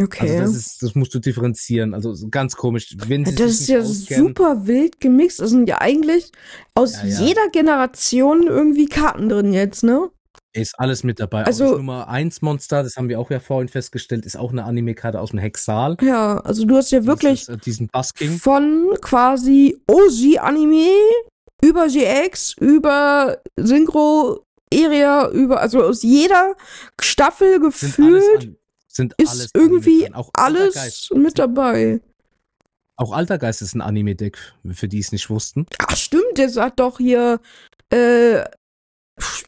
Okay. 0.00 0.40
Also 0.40 0.54
das 0.54 0.56
ist, 0.56 0.82
das 0.82 0.94
musst 0.94 1.14
du 1.14 1.18
differenzieren. 1.18 1.92
Also 1.92 2.14
ganz 2.30 2.56
komisch. 2.56 2.96
Wenn 3.06 3.26
sie 3.26 3.34
das 3.34 3.50
ist 3.50 3.68
ja 3.68 3.80
auskennen, 3.80 4.28
super 4.28 4.66
wild 4.66 5.00
gemixt. 5.00 5.40
Das 5.40 5.50
sind 5.50 5.68
ja 5.68 5.82
eigentlich 5.82 6.32
aus 6.74 6.94
ja, 6.94 7.04
ja. 7.04 7.20
jeder 7.20 7.48
Generation 7.52 8.46
irgendwie 8.46 8.86
Karten 8.86 9.28
drin 9.28 9.52
jetzt, 9.52 9.84
ne? 9.84 10.10
Ist 10.54 10.78
alles 10.78 11.02
mit 11.02 11.20
dabei. 11.20 11.44
Also 11.44 11.66
auch 11.66 11.76
Nummer 11.76 12.08
1 12.08 12.40
Monster, 12.42 12.82
das 12.82 12.96
haben 12.96 13.08
wir 13.10 13.20
auch 13.20 13.30
ja 13.30 13.40
vorhin 13.40 13.68
festgestellt, 13.68 14.24
ist 14.26 14.36
auch 14.36 14.52
eine 14.52 14.64
Anime-Karte 14.64 15.20
aus 15.20 15.30
dem 15.30 15.38
Hexal. 15.38 15.96
Ja, 16.02 16.38
also 16.40 16.64
du 16.64 16.76
hast 16.76 16.90
ja 16.90 17.04
wirklich 17.06 17.42
ist, 17.42 17.48
äh, 17.48 17.56
diesen 17.58 17.88
Busking. 17.88 18.38
von 18.38 18.94
quasi 19.00 19.78
OG-Anime 19.86 20.90
über 21.62 21.86
GX, 21.86 22.56
über 22.60 23.38
Synchro, 23.56 24.44
Area, 24.72 25.28
über, 25.30 25.60
also 25.60 25.82
aus 25.82 26.02
jeder 26.02 26.56
Staffel 27.00 27.60
gefühlt 27.60 28.56
sind 28.88 29.14
ist 29.16 29.50
irgendwie 29.54 30.10
alles 30.34 31.10
mit 31.14 31.38
dabei. 31.38 32.00
auch 32.96 33.12
Altergeist 33.12 33.62
ist 33.62 33.74
ein 33.74 33.80
Anime-Deck, 33.80 34.38
für 34.72 34.88
die 34.88 34.98
es 34.98 35.12
nicht 35.12 35.30
wussten. 35.30 35.66
Ach 35.78 35.96
stimmt, 35.96 36.36
der 36.36 36.50
sagt 36.50 36.78
doch 36.80 36.98
hier, 36.98 37.40
äh, 37.90 38.42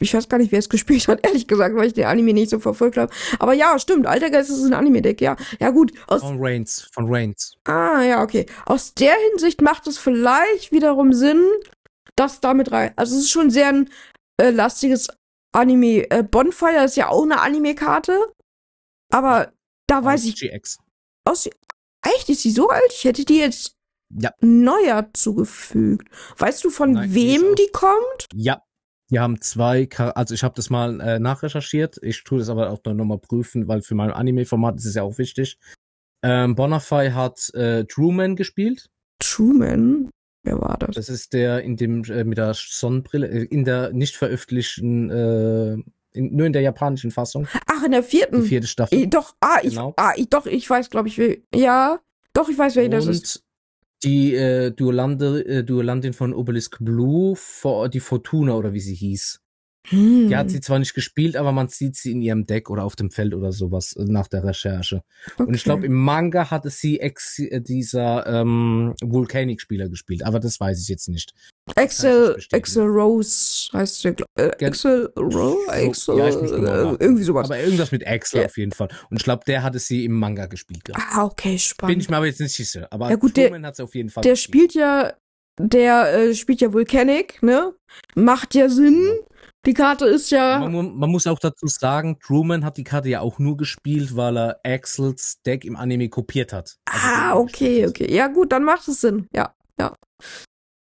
ich 0.00 0.14
weiß 0.14 0.28
gar 0.28 0.38
nicht, 0.38 0.52
wer 0.52 0.58
es 0.58 0.68
gespielt 0.68 1.08
hat, 1.08 1.20
ehrlich 1.26 1.46
gesagt, 1.46 1.76
weil 1.76 1.86
ich 1.86 1.92
den 1.94 2.06
Anime 2.06 2.32
nicht 2.32 2.50
so 2.50 2.58
verfolgt 2.58 2.96
habe. 2.96 3.12
Aber 3.38 3.52
ja, 3.52 3.78
stimmt, 3.78 4.06
Altergeist 4.06 4.50
ist 4.50 4.64
ein 4.64 4.74
Anime-Deck, 4.74 5.20
ja. 5.20 5.36
Ja 5.60 5.70
gut, 5.70 5.92
aus, 6.06 6.22
Von 6.22 6.38
Reigns, 6.38 6.88
von 6.92 7.06
Reigns. 7.08 7.56
ah, 7.64 8.02
ja, 8.02 8.22
okay. 8.22 8.46
Aus 8.66 8.94
der 8.94 9.14
Hinsicht 9.30 9.60
macht 9.60 9.86
es 9.86 9.98
vielleicht 9.98 10.72
wiederum 10.72 11.12
Sinn, 11.12 11.42
das 12.16 12.40
damit 12.40 12.72
rein. 12.72 12.92
Also 12.96 13.16
es 13.16 13.22
ist 13.24 13.30
schon 13.30 13.50
sehr 13.50 13.68
ein 13.68 13.90
äh, 14.40 14.50
lastiges 14.50 15.08
Anime. 15.52 16.10
Äh, 16.10 16.22
Bonfire 16.22 16.84
ist 16.84 16.96
ja 16.96 17.08
auch 17.08 17.22
eine 17.22 17.40
Anime-Karte, 17.40 18.32
aber 19.12 19.52
da 19.88 20.02
weiß 20.04 20.22
Aus 20.22 20.26
ich, 20.26 20.36
GX. 20.40 20.78
aus, 21.28 21.48
echt, 22.06 22.28
ist 22.28 22.42
sie 22.42 22.50
so 22.50 22.68
alt? 22.68 22.90
Ich 22.92 23.04
hätte 23.04 23.24
die 23.24 23.38
jetzt 23.38 23.74
Ja. 24.18 24.30
neuer 24.40 25.08
zugefügt. 25.14 26.08
Weißt 26.38 26.64
du, 26.64 26.70
von 26.70 26.92
Nein, 26.92 27.10
die 27.10 27.14
wem 27.14 27.42
aus- 27.50 27.54
die 27.58 27.68
kommt? 27.72 28.26
Ja. 28.34 28.62
Die 29.10 29.18
haben 29.20 29.38
zwei, 29.42 29.86
Char 29.92 30.16
also 30.16 30.32
ich 30.34 30.42
habe 30.42 30.54
das 30.54 30.70
mal 30.70 30.98
äh, 31.00 31.18
nachrecherchiert. 31.18 31.98
Ich 32.02 32.24
tue 32.24 32.38
das 32.38 32.48
aber 32.48 32.70
auch 32.70 32.80
noch 32.84 33.04
mal 33.04 33.18
prüfen, 33.18 33.68
weil 33.68 33.82
für 33.82 33.94
mein 33.94 34.10
Anime-Format 34.10 34.76
ist 34.76 34.86
es 34.86 34.94
ja 34.94 35.02
auch 35.02 35.18
wichtig. 35.18 35.58
Ähm, 36.24 36.54
Bonafide 36.54 37.14
hat 37.14 37.52
äh, 37.54 37.84
Truman 37.84 38.34
gespielt. 38.34 38.88
Truman? 39.22 40.10
Wer 40.44 40.60
war 40.60 40.76
das? 40.78 40.94
Das 40.94 41.08
ist 41.08 41.32
der 41.32 41.62
in 41.62 41.76
dem 41.76 42.04
äh, 42.04 42.22
mit 42.22 42.38
der 42.38 42.52
Sonnenbrille 42.54 43.26
äh, 43.28 43.44
in 43.44 43.64
der 43.64 43.92
nicht 43.92 44.14
veröffentlichten, 44.16 45.10
äh, 45.10 45.72
in, 46.12 46.36
nur 46.36 46.46
in 46.46 46.52
der 46.52 46.62
japanischen 46.62 47.10
Fassung, 47.10 47.48
Ach, 47.66 47.82
in 47.84 47.90
der 47.92 48.02
die 48.02 48.08
vierten. 48.08 48.42
vierte 48.42 48.66
Staffel. 48.68 48.98
Eh, 48.98 49.06
doch, 49.06 49.34
ah, 49.40 49.58
ich, 49.62 49.70
Genau. 49.70 49.94
ah, 49.96 50.12
ich, 50.16 50.28
doch, 50.28 50.46
ich 50.46 50.68
weiß, 50.68 50.90
glaube 50.90 51.08
ich, 51.08 51.18
wer, 51.18 51.38
ja, 51.54 51.98
doch, 52.34 52.48
ich 52.48 52.58
weiß, 52.58 52.76
wer 52.76 52.88
das 52.88 53.06
ist. 53.06 53.42
Die 54.04 54.34
äh, 54.34 54.70
Duolande, 54.70 55.44
äh, 55.46 55.64
Duolandin 55.64 56.12
von 56.12 56.34
Obelisk 56.34 56.76
Blue, 56.80 57.34
die 57.90 58.00
Fortuna 58.00 58.54
oder 58.54 58.74
wie 58.74 58.80
sie 58.80 58.94
hieß. 58.94 59.40
Hm. 59.88 60.28
Die 60.28 60.36
hat 60.36 60.50
sie 60.50 60.60
zwar 60.60 60.78
nicht 60.78 60.94
gespielt, 60.94 61.36
aber 61.36 61.52
man 61.52 61.68
sieht 61.68 61.96
sie 61.96 62.12
in 62.12 62.22
ihrem 62.22 62.46
Deck 62.46 62.70
oder 62.70 62.84
auf 62.84 62.96
dem 62.96 63.10
Feld 63.10 63.34
oder 63.34 63.52
sowas 63.52 63.94
äh, 63.96 64.04
nach 64.04 64.28
der 64.28 64.42
Recherche. 64.44 65.02
Und 65.36 65.54
ich 65.54 65.60
Okay. 65.60 65.64
glaube, 65.64 65.86
im 65.86 65.92
Manga 65.94 66.50
hatte 66.50 66.70
sie 66.70 67.00
ex 67.00 67.38
äh, 67.38 67.60
dieser 67.60 68.26
ähm, 68.26 68.94
Volcanic-Spieler 69.02 69.88
gespielt, 69.90 70.24
aber 70.24 70.40
das 70.40 70.58
weiß 70.58 70.80
ich 70.80 70.88
jetzt 70.88 71.08
nicht. 71.08 71.34
bestätigen. 71.66 72.36
Axel 72.52 72.86
Rose 72.86 73.68
heißt 73.72 74.04
der, 74.04 74.14
äh, 74.38 74.64
Axel 74.64 75.12
Rose, 75.18 75.68
Axel, 75.68 76.18
ja, 76.18 76.30
genau 76.30 76.94
äh, 76.94 76.96
irgendwie 77.00 77.24
sowas. 77.24 77.46
Aber 77.50 77.58
irgendwas 77.60 77.92
mit 77.92 78.06
Axel 78.06 78.40
Ja. 78.40 78.46
auf 78.46 78.56
jeden 78.56 78.72
Fall. 78.72 78.88
Und 79.10 79.18
ich 79.18 79.24
glaube, 79.24 79.42
der 79.46 79.62
hatte 79.62 79.78
sie 79.78 80.04
im 80.06 80.12
Manga 80.12 80.46
gespielt. 80.46 80.84
gehabt. 80.84 81.04
ah, 81.12 81.24
okay, 81.24 81.50
Bin 81.50 81.58
spannend. 81.58 82.02
ich 82.02 82.08
mir 82.08 82.16
aber 82.16 82.26
jetzt 82.26 82.40
nicht 82.40 82.54
sicher. 82.54 82.86
Aber 82.90 83.10
Ja, 83.10 83.16
gut, 83.16 83.36
der- 83.36 83.48
Truman 83.48 83.66
hat 83.66 83.76
sie 83.76 83.82
auf 83.82 83.94
jeden 83.94 84.08
Fall 84.08 84.22
Der 84.22 84.32
gespielt. 84.32 84.72
spielt 84.72 84.74
ja, 84.74 85.12
der 85.60 86.14
äh, 86.14 86.34
spielt 86.34 86.60
ja 86.62 86.72
Volcanic, 86.72 87.42
ne? 87.42 87.74
Macht 88.14 88.54
ja 88.54 88.68
Sinn. 88.68 89.18
Die 89.66 89.74
Karte 89.74 90.06
ist 90.06 90.30
ja, 90.30 90.58
Man, 90.58 90.96
man 90.96 91.10
muss 91.10 91.26
auch 91.26 91.38
dazu 91.38 91.66
sagen, 91.66 92.18
Truman 92.20 92.64
hat 92.64 92.76
die 92.76 92.84
Karte 92.84 93.08
ja 93.08 93.20
auch 93.20 93.38
nur 93.38 93.56
gespielt, 93.56 94.14
weil 94.14 94.36
er 94.36 94.60
Axels 94.62 95.40
Deck 95.42 95.64
im 95.64 95.76
Anime 95.76 96.08
kopiert 96.08 96.52
hat. 96.52 96.76
Also 96.84 97.06
ah, 97.06 97.36
okay, 97.36 97.86
okay. 97.86 98.12
Ja, 98.12 98.28
gut, 98.28 98.52
dann 98.52 98.64
macht 98.64 98.86
es 98.88 99.00
Sinn. 99.00 99.26
Ja, 99.34 99.54
ja. 99.80 99.94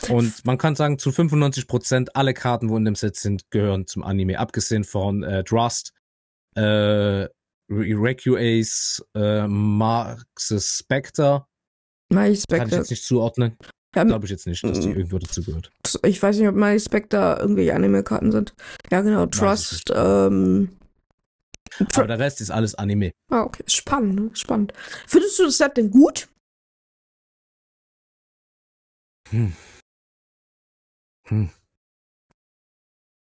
Und 0.08 0.44
man 0.44 0.58
kann 0.58 0.74
sagen, 0.74 0.98
zu 0.98 1.12
95 1.12 1.68
Prozent 1.68 2.16
alle 2.16 2.34
Karten, 2.34 2.68
wo 2.68 2.76
in 2.76 2.84
dem 2.84 2.96
Set 2.96 3.16
sind, 3.16 3.50
gehören 3.50 3.86
zum 3.86 4.02
Anime. 4.02 4.38
Abgesehen 4.38 4.84
von 4.84 5.22
äh, 5.22 5.42
Drust, 5.44 5.92
äh, 6.54 7.28
Recuace, 7.70 9.04
äh, 9.14 9.46
Marx's 9.46 10.78
Spectre. 10.78 11.46
My 12.10 12.16
Kann 12.16 12.32
ich 12.32 12.42
Spectre. 12.42 12.76
jetzt 12.76 12.90
nicht 12.90 13.04
zuordnen. 13.04 13.56
Ja, 13.96 14.04
Glaube 14.04 14.26
ich 14.26 14.30
jetzt 14.30 14.46
nicht, 14.46 14.62
dass 14.62 14.78
die 14.80 14.88
Mhm. 14.88 14.96
irgendwo 14.96 15.18
dazu 15.18 15.42
gehört. 15.42 15.72
Ich 16.04 16.22
weiß 16.22 16.36
nicht, 16.38 16.46
ob 16.48 16.54
My 16.54 16.78
Spectre 16.78 17.38
irgendwelche 17.40 17.74
Anime-Karten 17.74 18.30
sind. 18.30 18.54
Ja, 18.90 19.00
genau. 19.00 19.26
Trust, 19.26 19.84
ähm. 19.94 20.76
Tr 21.90 21.98
Aber 22.00 22.06
der 22.06 22.18
Rest 22.18 22.40
ist 22.40 22.50
alles 22.50 22.74
Anime. 22.74 23.12
ah, 23.30 23.42
okay. 23.42 23.64
Spannend, 23.66 24.14
ne? 24.14 24.30
spannend. 24.34 24.72
Findest 25.06 25.38
du 25.38 25.44
das 25.44 25.56
Set 25.58 25.76
denn 25.76 25.90
gut? 25.90 26.28
Hm. 29.30 29.52
Hm. 31.28 31.50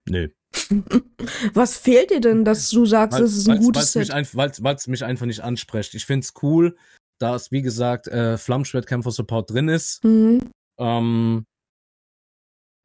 Nö. 0.09 0.29
Was 1.53 1.77
fehlt 1.77 2.11
dir 2.11 2.21
denn, 2.21 2.45
dass 2.45 2.69
du 2.69 2.85
sagst, 2.85 3.19
es 3.19 3.35
ist 3.35 3.47
ein 3.49 3.55
Weil's- 3.55 3.65
gutes 3.65 3.95
weil's 3.95 4.07
Set? 4.09 4.35
weil's, 4.37 4.63
weil's 4.63 4.87
mich 4.87 5.03
einfach 5.03 5.25
nicht 5.25 5.41
anspricht. 5.41 5.95
Ich 5.95 6.05
find's 6.05 6.33
cool, 6.43 6.77
dass, 7.19 7.51
wie 7.51 7.61
gesagt, 7.61 8.07
äh, 8.07 8.37
Flammschwertkämpfer 8.37 9.11
Support 9.11 9.49
drin 9.51 9.67
ist. 9.69 10.03
Mhm. 10.03 10.51
Ähm, 10.77 11.45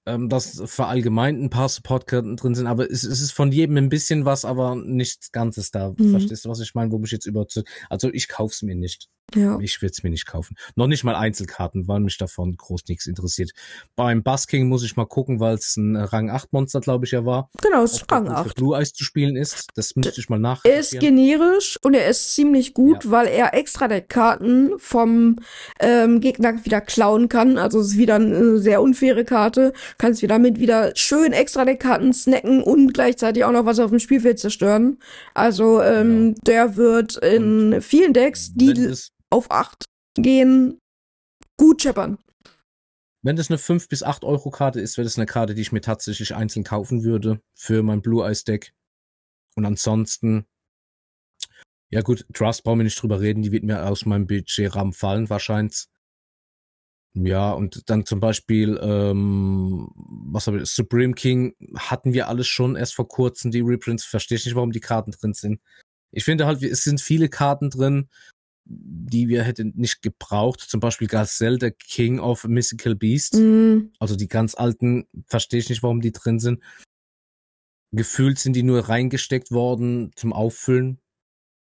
ähm, 0.07 0.29
dass 0.29 0.63
verallgemeint 0.65 1.41
ein 1.41 1.51
paar 1.51 1.69
Supportkarten 1.69 2.37
drin 2.37 2.55
sind, 2.55 2.67
aber 2.67 2.91
es, 2.91 3.05
es 3.05 3.21
ist 3.21 3.33
von 3.33 3.53
jedem 3.53 3.77
ein 3.77 3.89
bisschen 3.89 4.25
was, 4.25 4.45
aber 4.45 4.75
nichts 4.75 5.31
Ganzes 5.31 5.71
da. 5.71 5.95
Mhm. 5.97 6.11
Verstehst 6.11 6.45
du, 6.45 6.49
was 6.49 6.61
ich 6.61 6.75
meine? 6.75 6.91
Wo 6.91 6.99
mich 6.99 7.11
jetzt 7.11 7.27
überzeugt. 7.27 7.69
Also 7.89 8.11
ich 8.13 8.29
kauf's 8.29 8.63
mir 8.63 8.75
nicht. 8.75 9.09
Ja. 9.35 9.59
Ich 9.61 9.83
würde 9.83 9.93
es 9.93 10.03
mir 10.03 10.11
nicht 10.11 10.27
kaufen. 10.27 10.57
Noch 10.75 10.87
nicht 10.87 11.05
mal 11.05 11.15
Einzelkarten, 11.15 11.89
weil 11.89 12.01
mich 12.01 12.19
davon 12.19 12.57
groß 12.57 12.83
nichts 12.89 13.07
interessiert. 13.07 13.53
Beim 13.97 14.23
Basking 14.23 14.69
muss 14.69 14.85
ich 14.85 14.97
mal 14.97 15.07
gucken, 15.07 15.41
weil 15.41 15.55
es 15.55 15.77
ein 15.77 15.97
Rang 15.97 16.31
8 16.31 16.53
Monster, 16.53 16.81
glaube 16.81 17.05
ich, 17.05 17.13
ja 17.13 17.25
war. 17.25 17.51
Genau, 17.63 17.83
es 17.85 17.93
ist 17.93 18.11
der 18.11 18.17
Rang 18.17 18.27
gut 18.27 18.35
für 18.35 18.51
8. 18.51 18.55
Blue 18.57 18.77
Eyes 18.77 18.93
zu 18.93 19.05
spielen 19.05 19.37
ist. 19.37 19.69
Das 19.75 19.97
müsste 19.97 20.21
ich 20.21 20.29
mal 20.29 20.59
Er 20.65 20.81
ist 20.81 20.99
generisch 20.99 21.79
und 21.83 21.95
er 21.95 22.09
ist 22.09 22.35
ziemlich 22.35 22.75
gut, 22.75 23.11
weil 23.11 23.27
er 23.29 23.55
extra 23.55 23.89
Deckkarten 23.89 24.73
vom 24.79 25.37
ähm, 25.79 26.21
Gegner 26.21 26.65
wieder 26.65 26.81
klauen 26.81 27.29
kann. 27.29 27.59
Also 27.59 27.81
es 27.81 27.89
ist 27.89 27.99
wieder 27.99 28.17
eine 28.17 28.59
sehr 28.59 28.83
unfaire 28.83 29.25
Karte. 29.25 29.73
Kannst 29.99 30.23
wieder 30.23 30.39
mit 30.39 30.59
wieder 30.59 30.93
schön 30.97 31.33
extra 31.33 31.65
Deckkarten 31.65 32.13
snacken 32.13 32.63
und 32.63 32.93
gleichzeitig 32.93 33.45
auch 33.45 33.53
noch 33.53 33.65
was 33.65 33.79
auf 33.79 33.91
dem 33.91 33.99
Spielfeld 33.99 34.39
zerstören. 34.39 34.99
Also 35.35 35.83
ähm, 35.83 36.35
der 36.47 36.77
wird 36.77 37.17
in 37.17 37.81
vielen 37.81 38.13
Decks, 38.13 38.53
die 38.55 38.95
auf 39.31 39.51
8 39.51 39.85
gehen, 40.17 40.79
gut 41.57 41.83
scheppern. 41.83 42.19
wenn 43.23 43.37
das 43.37 43.51
eine 43.51 43.59
5 43.59 43.89
bis 43.89 44.03
8 44.03 44.25
Euro 44.25 44.51
Karte 44.51 44.81
ist, 44.81 44.97
wäre 44.97 45.05
das 45.05 45.19
eine 45.19 45.27
Karte, 45.27 45.55
die 45.55 45.63
ich 45.63 45.73
mir 45.73 45.83
tatsächlich 45.83 46.35
einzeln 46.35 46.65
kaufen 46.65 47.05
würde 47.05 47.41
für 47.55 47.83
mein 47.83 48.03
Blue 48.03 48.27
Eyes 48.27 48.45
Deck. 48.45 48.73
Und 49.57 49.67
ansonsten, 49.67 50.47
ja 51.91 52.01
gut, 52.01 52.27
Trust 52.33 52.65
brauchen 52.65 52.79
wir 52.79 52.85
nicht 52.85 53.01
drüber 53.01 53.21
reden, 53.21 53.43
die 53.43 53.53
wird 53.53 53.65
mir 53.65 53.87
aus 53.87 54.07
meinem 54.07 54.27
Budgetrahmen 54.27 54.93
fallen, 54.93 55.29
wahrscheinlich. 55.29 55.87
Ja, 57.15 57.51
und 57.53 57.91
dann 57.91 58.07
zum 58.07 58.21
Beispiel, 58.21 58.79
ähm, 58.81 59.89
was 59.97 60.47
habe 60.47 60.61
ich, 60.61 60.71
Supreme 60.71 61.15
King 61.15 61.55
hatten 61.77 62.13
wir 62.13 62.29
alles 62.29 62.47
schon 62.47 62.77
erst 62.77 62.95
vor 62.95 63.09
kurzem, 63.09 63.51
die 63.51 63.61
Reprints. 63.61 64.05
Verstehe 64.05 64.37
ich 64.37 64.45
nicht, 64.45 64.55
warum 64.55 64.71
die 64.71 64.81
Karten 64.81 65.11
drin 65.11 65.35
sind. 65.35 65.61
Ich 66.13 66.25
finde 66.25 66.47
halt, 66.47 66.63
es 66.63 66.85
sind 66.85 67.01
viele 67.01 67.29
Karten 67.29 67.71
drin, 67.71 68.09
die 68.73 69.29
wir 69.29 69.43
hätten 69.43 69.73
nicht 69.77 70.01
gebraucht. 70.01 70.61
Zum 70.61 70.79
Beispiel 70.81 71.09
Gazelle, 71.09 71.59
der 71.59 71.73
King 71.73 72.21
of 72.21 72.45
Mystical 72.45 72.95
Beast. 72.95 73.35
Mm, 73.35 73.91
Also 73.99 74.15
die 74.15 74.29
ganz 74.29 74.55
alten, 74.55 75.07
verstehe 75.27 75.59
ich 75.59 75.69
nicht, 75.69 75.83
warum 75.83 76.01
die 76.01 76.13
drin 76.13 76.39
sind. 76.39 76.63
Gefühlt 77.93 78.39
sind 78.39 78.55
die 78.55 78.63
nur 78.63 78.89
reingesteckt 78.89 79.51
worden 79.51 80.13
zum 80.15 80.33
Auffüllen. 80.33 81.01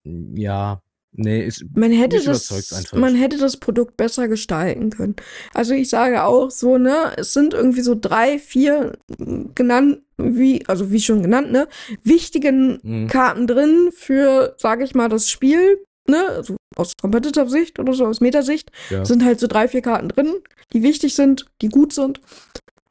Ja, 0.05 0.81
nee, 1.11 1.43
ist, 1.43 1.65
Man 1.75 1.91
hätte 1.91 2.23
das, 2.23 2.51
einfach 2.71 2.97
man 2.97 3.15
hätte 3.15 3.37
das 3.39 3.57
Produkt 3.57 3.97
besser 3.97 4.27
gestalten 4.27 4.91
können. 4.91 5.15
Also 5.55 5.73
ich 5.73 5.89
sage 5.89 6.23
auch 6.23 6.51
so, 6.51 6.77
ne, 6.77 7.13
es 7.17 7.33
sind 7.33 7.55
irgendwie 7.55 7.81
so 7.81 7.95
drei, 7.99 8.37
vier 8.37 8.95
mm, 9.17 9.55
genannt, 9.55 10.03
wie, 10.17 10.63
also 10.67 10.91
wie 10.91 11.01
schon 11.01 11.23
genannt, 11.23 11.51
ne, 11.51 11.67
wichtigen 12.03 12.79
Mhm. 12.83 13.07
Karten 13.07 13.47
drin 13.47 13.89
für, 13.91 14.53
sage 14.59 14.83
ich 14.83 14.93
mal, 14.93 15.09
das 15.09 15.27
Spiel, 15.29 15.83
ne, 16.07 16.27
also 16.29 16.55
aus 16.75 16.93
Competitive-Sicht 16.99 17.79
oder 17.79 17.93
so, 17.93 18.05
aus 18.05 18.21
Metasicht, 18.21 18.71
ja. 18.89 19.05
sind 19.05 19.23
halt 19.23 19.39
so 19.39 19.47
drei, 19.47 19.67
vier 19.67 19.81
Karten 19.81 20.09
drin, 20.09 20.33
die 20.73 20.83
wichtig 20.83 21.15
sind, 21.15 21.45
die 21.61 21.69
gut 21.69 21.93
sind. 21.93 22.19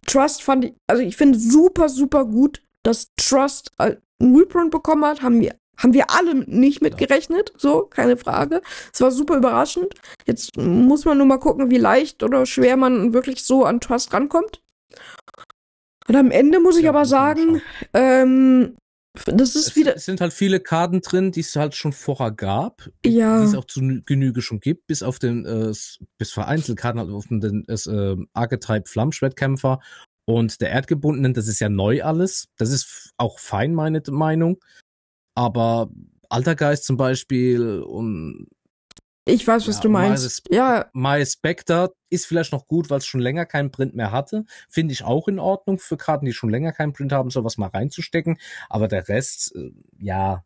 Trust 0.07 0.43
fand 0.43 0.65
ich, 0.67 0.75
also 0.87 1.03
ich 1.03 1.17
finde 1.17 1.39
super, 1.39 1.89
super 1.89 2.25
gut, 2.25 2.63
dass 2.83 3.09
Trust 3.17 3.71
einen 3.79 3.99
Reprint 4.21 4.71
bekommen 4.71 5.05
hat, 5.05 5.23
haben 5.23 5.41
wir, 5.41 5.55
haben 5.79 5.95
wir 5.95 6.11
alle 6.11 6.35
nicht 6.35 6.83
mit 6.83 7.01
Ja. 7.01 7.07
gerechnet, 7.07 7.53
so, 7.57 7.83
keine 7.83 8.17
Frage. 8.17 8.63
Es 8.93 9.01
war 9.01 9.11
super 9.11 9.37
überraschend. 9.37 9.95
Jetzt 10.27 10.57
muss 10.57 11.05
man 11.05 11.19
nur 11.19 11.27
mal 11.27 11.39
gucken, 11.39 11.71
wie 11.71 11.79
leicht 11.79 12.23
oder 12.23 12.47
schwer 12.47 12.77
man 12.77 13.13
wirklich 13.15 13.45
so 13.45 13.65
an 13.65 13.81
Trust 13.81 14.13
rankommt. 14.13 14.61
Und 16.09 16.17
am 16.17 16.31
Ende 16.31 16.59
muss 16.61 16.77
ich 16.77 16.85
Ja, 16.85 16.91
aber 16.91 17.05
sagen, 17.05 17.63
ähm, 17.95 18.77
das 19.27 19.55
ist 19.55 19.69
Es, 19.69 19.77
wieder, 19.77 19.97
es 19.97 20.05
sind 20.07 20.21
halt 20.21 20.33
viele 20.33 20.61
Karten 20.61 21.01
drin, 21.01 21.33
die 21.33 21.41
es 21.41 21.55
halt 21.55 21.75
schon 21.75 21.93
vorher 21.93 22.31
gab, 22.31 22.89
Ja. 23.05 23.41
die 23.41 23.47
es 23.47 23.55
auch 23.55 23.67
zu 23.67 23.81
Genüge 24.07 24.41
schon 24.43 24.61
gibt, 24.61 24.87
bis 24.87 25.03
auf 25.03 25.19
den, 25.19 25.45
äh, 25.45 25.73
bis 26.19 26.33
vereinzelt 26.33 26.79
Karten 26.79 26.99
halt 26.99 27.11
auf 27.11 27.27
den 27.29 27.65
äh, 27.69 28.17
Archetype 28.33 28.89
Flammschwertkämpfer 28.89 29.81
Und 30.25 30.61
der 30.61 30.71
erdgebundenen, 30.71 31.35
das 31.35 31.49
ist 31.49 31.61
ja 31.61 31.69
neu 31.69 32.03
alles. 32.03 32.49
Das 32.57 32.71
ist 32.71 33.13
auch 33.19 33.39
fein, 33.39 33.75
meine 33.75 34.03
Meinung. 34.09 34.59
Aber 35.35 35.91
Altergeist 36.29 36.85
zum 36.85 36.97
Beispiel 36.97 37.81
und 37.81 38.47
Ich 39.25 39.47
weiß, 39.47 39.69
was 39.69 39.77
Ja, 39.77 39.83
du 39.83 39.89
meinst. 39.89 40.23
Miles- 40.23 40.43
Ja, 40.51 40.91
My 40.95 41.25
Spectre 41.25 41.93
ist 42.11 42.27
vielleicht 42.27 42.53
noch 42.53 42.67
gut, 42.67 42.91
weil 42.91 42.99
es 42.99 43.07
schon 43.07 43.21
länger 43.21 43.47
keinen 43.47 43.71
Print 43.71 43.95
mehr 43.95 44.11
hatte. 44.11 44.45
Finde 44.69 44.93
ich 44.93 45.05
auch 45.05 45.29
in 45.29 45.39
Ordnung 45.39 45.79
für 45.79 45.97
Karten, 45.97 46.27
die 46.27 46.33
schon 46.33 46.51
länger 46.51 46.73
keinen 46.73 46.93
Print 46.93 47.13
haben, 47.13 47.31
sowas 47.31 47.57
mal 47.57 47.69
reinzustecken. 47.69 48.39
Aber 48.69 48.89
der 48.89 49.09
Rest, 49.09 49.55
äh, 49.55 49.71
ja, 49.99 50.45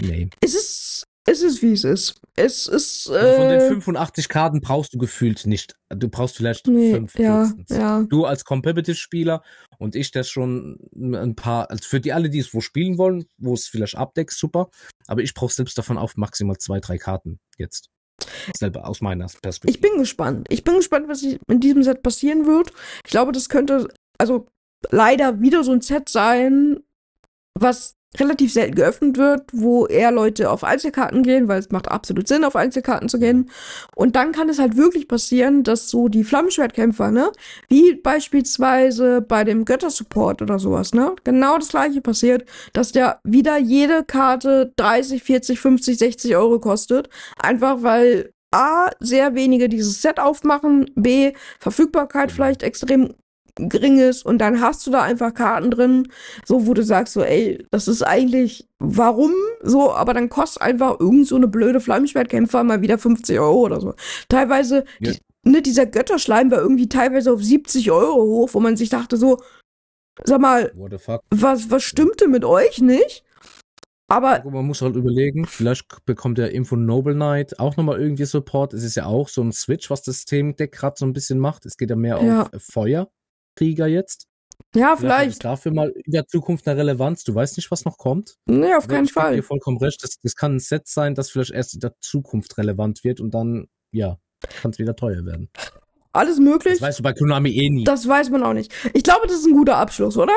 nee. 0.00 0.30
es 0.40 0.54
ist, 0.54 1.04
es 1.26 1.42
ist 1.42 1.60
wie 1.62 1.72
es 1.72 1.84
ist. 1.84 2.22
Es 2.34 2.66
ist, 2.66 3.10
Also 3.10 3.36
von 3.36 3.48
den 3.50 3.60
äh, 3.60 3.68
85 3.68 4.28
Karten 4.30 4.62
brauchst 4.62 4.94
du 4.94 4.98
gefühlt 4.98 5.44
nicht. 5.44 5.76
Du 5.90 6.08
brauchst 6.08 6.36
vielleicht 6.36 6.66
nee, 6.66 6.92
fünf 6.92 7.18
ja, 7.18 7.52
ja. 7.68 8.04
Du 8.08 8.24
als 8.24 8.46
Competitive-Spieler 8.46 9.42
und 9.78 9.94
ich 9.94 10.10
das 10.12 10.30
schon 10.30 10.78
ein 10.96 11.36
paar, 11.36 11.70
also 11.70 11.86
für 11.86 12.00
die 12.00 12.14
alle, 12.14 12.30
die 12.30 12.38
es 12.38 12.54
wo 12.54 12.62
spielen 12.62 12.96
wollen, 12.96 13.26
wo 13.36 13.52
es 13.52 13.68
vielleicht 13.68 13.96
abdeckt, 13.96 14.32
super. 14.32 14.70
Aber 15.06 15.20
ich 15.20 15.34
brauche 15.34 15.52
selbst 15.52 15.76
davon 15.76 15.98
auf 15.98 16.16
maximal 16.16 16.56
zwei, 16.56 16.80
drei 16.80 16.96
Karten 16.96 17.38
jetzt. 17.58 17.90
Selber 18.56 18.86
aus 18.86 19.00
meiner 19.00 19.26
Perspektive. 19.26 19.70
Ich 19.70 19.80
bin 19.80 19.98
gespannt. 19.98 20.46
Ich 20.50 20.64
bin 20.64 20.76
gespannt, 20.76 21.08
was 21.08 21.22
in 21.22 21.60
diesem 21.60 21.82
Set 21.82 22.02
passieren 22.02 22.46
wird. 22.46 22.72
Ich 23.04 23.10
glaube, 23.10 23.32
das 23.32 23.48
könnte, 23.48 23.88
also 24.18 24.46
leider 24.90 25.40
wieder 25.40 25.64
so 25.64 25.72
ein 25.72 25.80
Set 25.80 26.08
sein, 26.08 26.80
was 27.54 27.97
relativ 28.16 28.52
selten 28.52 28.74
geöffnet 28.74 29.18
wird, 29.18 29.42
wo 29.52 29.86
eher 29.86 30.10
Leute 30.10 30.50
auf 30.50 30.64
Einzelkarten 30.64 31.22
gehen, 31.22 31.46
weil 31.46 31.58
es 31.60 31.70
macht 31.70 31.88
absolut 31.88 32.26
Sinn, 32.26 32.44
auf 32.44 32.56
Einzelkarten 32.56 33.08
zu 33.08 33.18
gehen. 33.18 33.50
Und 33.94 34.16
dann 34.16 34.32
kann 34.32 34.48
es 34.48 34.58
halt 34.58 34.76
wirklich 34.76 35.08
passieren, 35.08 35.62
dass 35.62 35.90
so 35.90 36.08
die 36.08 36.24
Flammenschwertkämpfer, 36.24 37.10
ne, 37.10 37.30
wie 37.68 37.94
beispielsweise 37.94 39.20
bei 39.20 39.44
dem 39.44 39.64
Göttersupport 39.64 40.40
oder 40.40 40.58
sowas, 40.58 40.94
ne, 40.94 41.14
genau 41.24 41.58
das 41.58 41.68
gleiche 41.68 42.00
passiert, 42.00 42.46
dass 42.72 42.92
der 42.92 43.20
wieder 43.24 43.58
jede 43.58 44.04
Karte 44.04 44.72
30, 44.76 45.22
40, 45.22 45.60
50, 45.60 45.98
60 45.98 46.36
Euro 46.36 46.60
kostet, 46.60 47.10
einfach 47.38 47.82
weil 47.82 48.32
A, 48.50 48.90
sehr 49.00 49.34
wenige 49.34 49.68
dieses 49.68 50.00
Set 50.00 50.18
aufmachen, 50.18 50.90
B, 50.94 51.32
Verfügbarkeit 51.60 52.28
Genau. 52.28 52.36
vielleicht 52.36 52.62
extrem 52.62 53.14
gering 53.58 53.98
ist 53.98 54.24
und 54.24 54.38
dann 54.38 54.60
hast 54.60 54.86
du 54.86 54.90
da 54.90 55.02
einfach 55.02 55.34
Karten 55.34 55.70
drin, 55.70 56.08
so 56.44 56.66
wo 56.66 56.74
du 56.74 56.82
sagst 56.82 57.14
so, 57.14 57.22
ey, 57.22 57.64
das 57.70 57.88
ist 57.88 58.02
eigentlich, 58.02 58.66
warum 58.78 59.32
so, 59.62 59.92
aber 59.92 60.14
dann 60.14 60.28
kostet 60.28 60.62
einfach 60.62 61.00
irgend 61.00 61.26
so 61.26 61.36
eine 61.36 61.48
blöde 61.48 61.80
Flammenschwertkämpfer 61.80 62.62
mal 62.64 62.80
wieder 62.82 62.98
50 62.98 63.38
Euro 63.40 63.60
oder 63.62 63.80
so. 63.80 63.94
Teilweise, 64.28 64.84
Ja. 65.00 65.12
die, 65.12 65.18
ne, 65.50 65.62
dieser 65.62 65.86
Götterschleim 65.86 66.50
war 66.50 66.58
irgendwie 66.58 66.88
teilweise 66.88 67.32
auf 67.32 67.42
70 67.42 67.90
Euro 67.90 68.22
hoch, 68.22 68.50
wo 68.52 68.60
man 68.60 68.76
sich 68.76 68.88
dachte 68.90 69.16
so, 69.16 69.38
sag 70.24 70.40
mal, 70.40 70.72
was, 71.30 71.70
was 71.70 71.82
stimmte 71.82 72.28
mit 72.28 72.44
euch 72.44 72.80
nicht? 72.80 73.24
Aber 74.10 74.42
man 74.50 74.64
muss 74.64 74.80
halt 74.80 74.96
überlegen, 74.96 75.44
vielleicht 75.46 76.04
bekommt 76.06 76.38
der 76.38 76.52
Info 76.52 76.76
Noble 76.76 77.12
Knight 77.14 77.58
auch 77.58 77.76
nochmal 77.76 78.00
irgendwie 78.00 78.24
Support. 78.24 78.72
Es 78.72 78.82
ist 78.82 78.94
ja 78.94 79.04
auch 79.04 79.28
so 79.28 79.42
ein 79.42 79.52
Switch, 79.52 79.90
was 79.90 80.02
das 80.02 80.24
Themendeck 80.24 80.72
gerade 80.72 80.94
so 80.98 81.04
ein 81.04 81.12
bisschen 81.12 81.38
macht. 81.38 81.66
Es 81.66 81.76
geht 81.76 81.90
ja 81.90 81.96
mehr 81.96 82.18
Ja. 82.22 82.42
auf 82.44 82.64
Feuerkrieger 83.58 83.86
jetzt. 83.86 84.26
ja, 84.74 84.96
vielleicht, 84.96 85.44
dafür 85.44 85.72
mal 85.72 85.90
in 86.04 86.12
der 86.12 86.26
Zukunft 86.26 86.66
eine 86.68 86.78
Relevanz. 86.80 87.24
Du 87.24 87.34
weißt 87.34 87.56
nicht, 87.56 87.70
was 87.70 87.84
noch 87.84 87.96
kommt. 87.98 88.36
nee, 88.46 88.74
auf 88.74 88.86
keinen 88.88 89.04
ich 89.04 89.12
Fall. 89.12 89.36
dir 89.36 89.42
vollkommen 89.42 89.78
recht. 89.78 90.02
Das, 90.02 90.18
das 90.22 90.34
kann 90.34 90.56
ein 90.56 90.60
Set 90.60 90.86
sein, 90.88 91.14
das 91.14 91.30
vielleicht 91.30 91.50
erst 91.52 91.74
in 91.74 91.80
der 91.80 91.94
Zukunft 92.00 92.58
relevant 92.58 93.04
wird 93.04 93.20
und 93.20 93.32
dann, 93.34 93.68
ja, 93.92 94.18
kann 94.62 94.70
es 94.72 94.78
wieder 94.78 94.94
teuer 94.96 95.24
werden. 95.24 95.50
Alles 96.12 96.38
möglich. 96.38 96.74
Das 96.74 96.82
weißt 96.82 96.98
du 97.00 97.02
bei 97.02 97.12
Konami 97.12 97.50
eh 97.50 97.70
nie. 97.70 97.84
Das 97.84 98.06
weiß 98.08 98.30
man 98.30 98.42
auch 98.42 98.52
nicht. 98.54 98.72
Ich 98.94 99.02
glaube, 99.02 99.26
das 99.26 99.36
ist 99.38 99.46
ein 99.46 99.52
guter 99.52 99.76
Abschluss, 99.76 100.16
oder? 100.16 100.32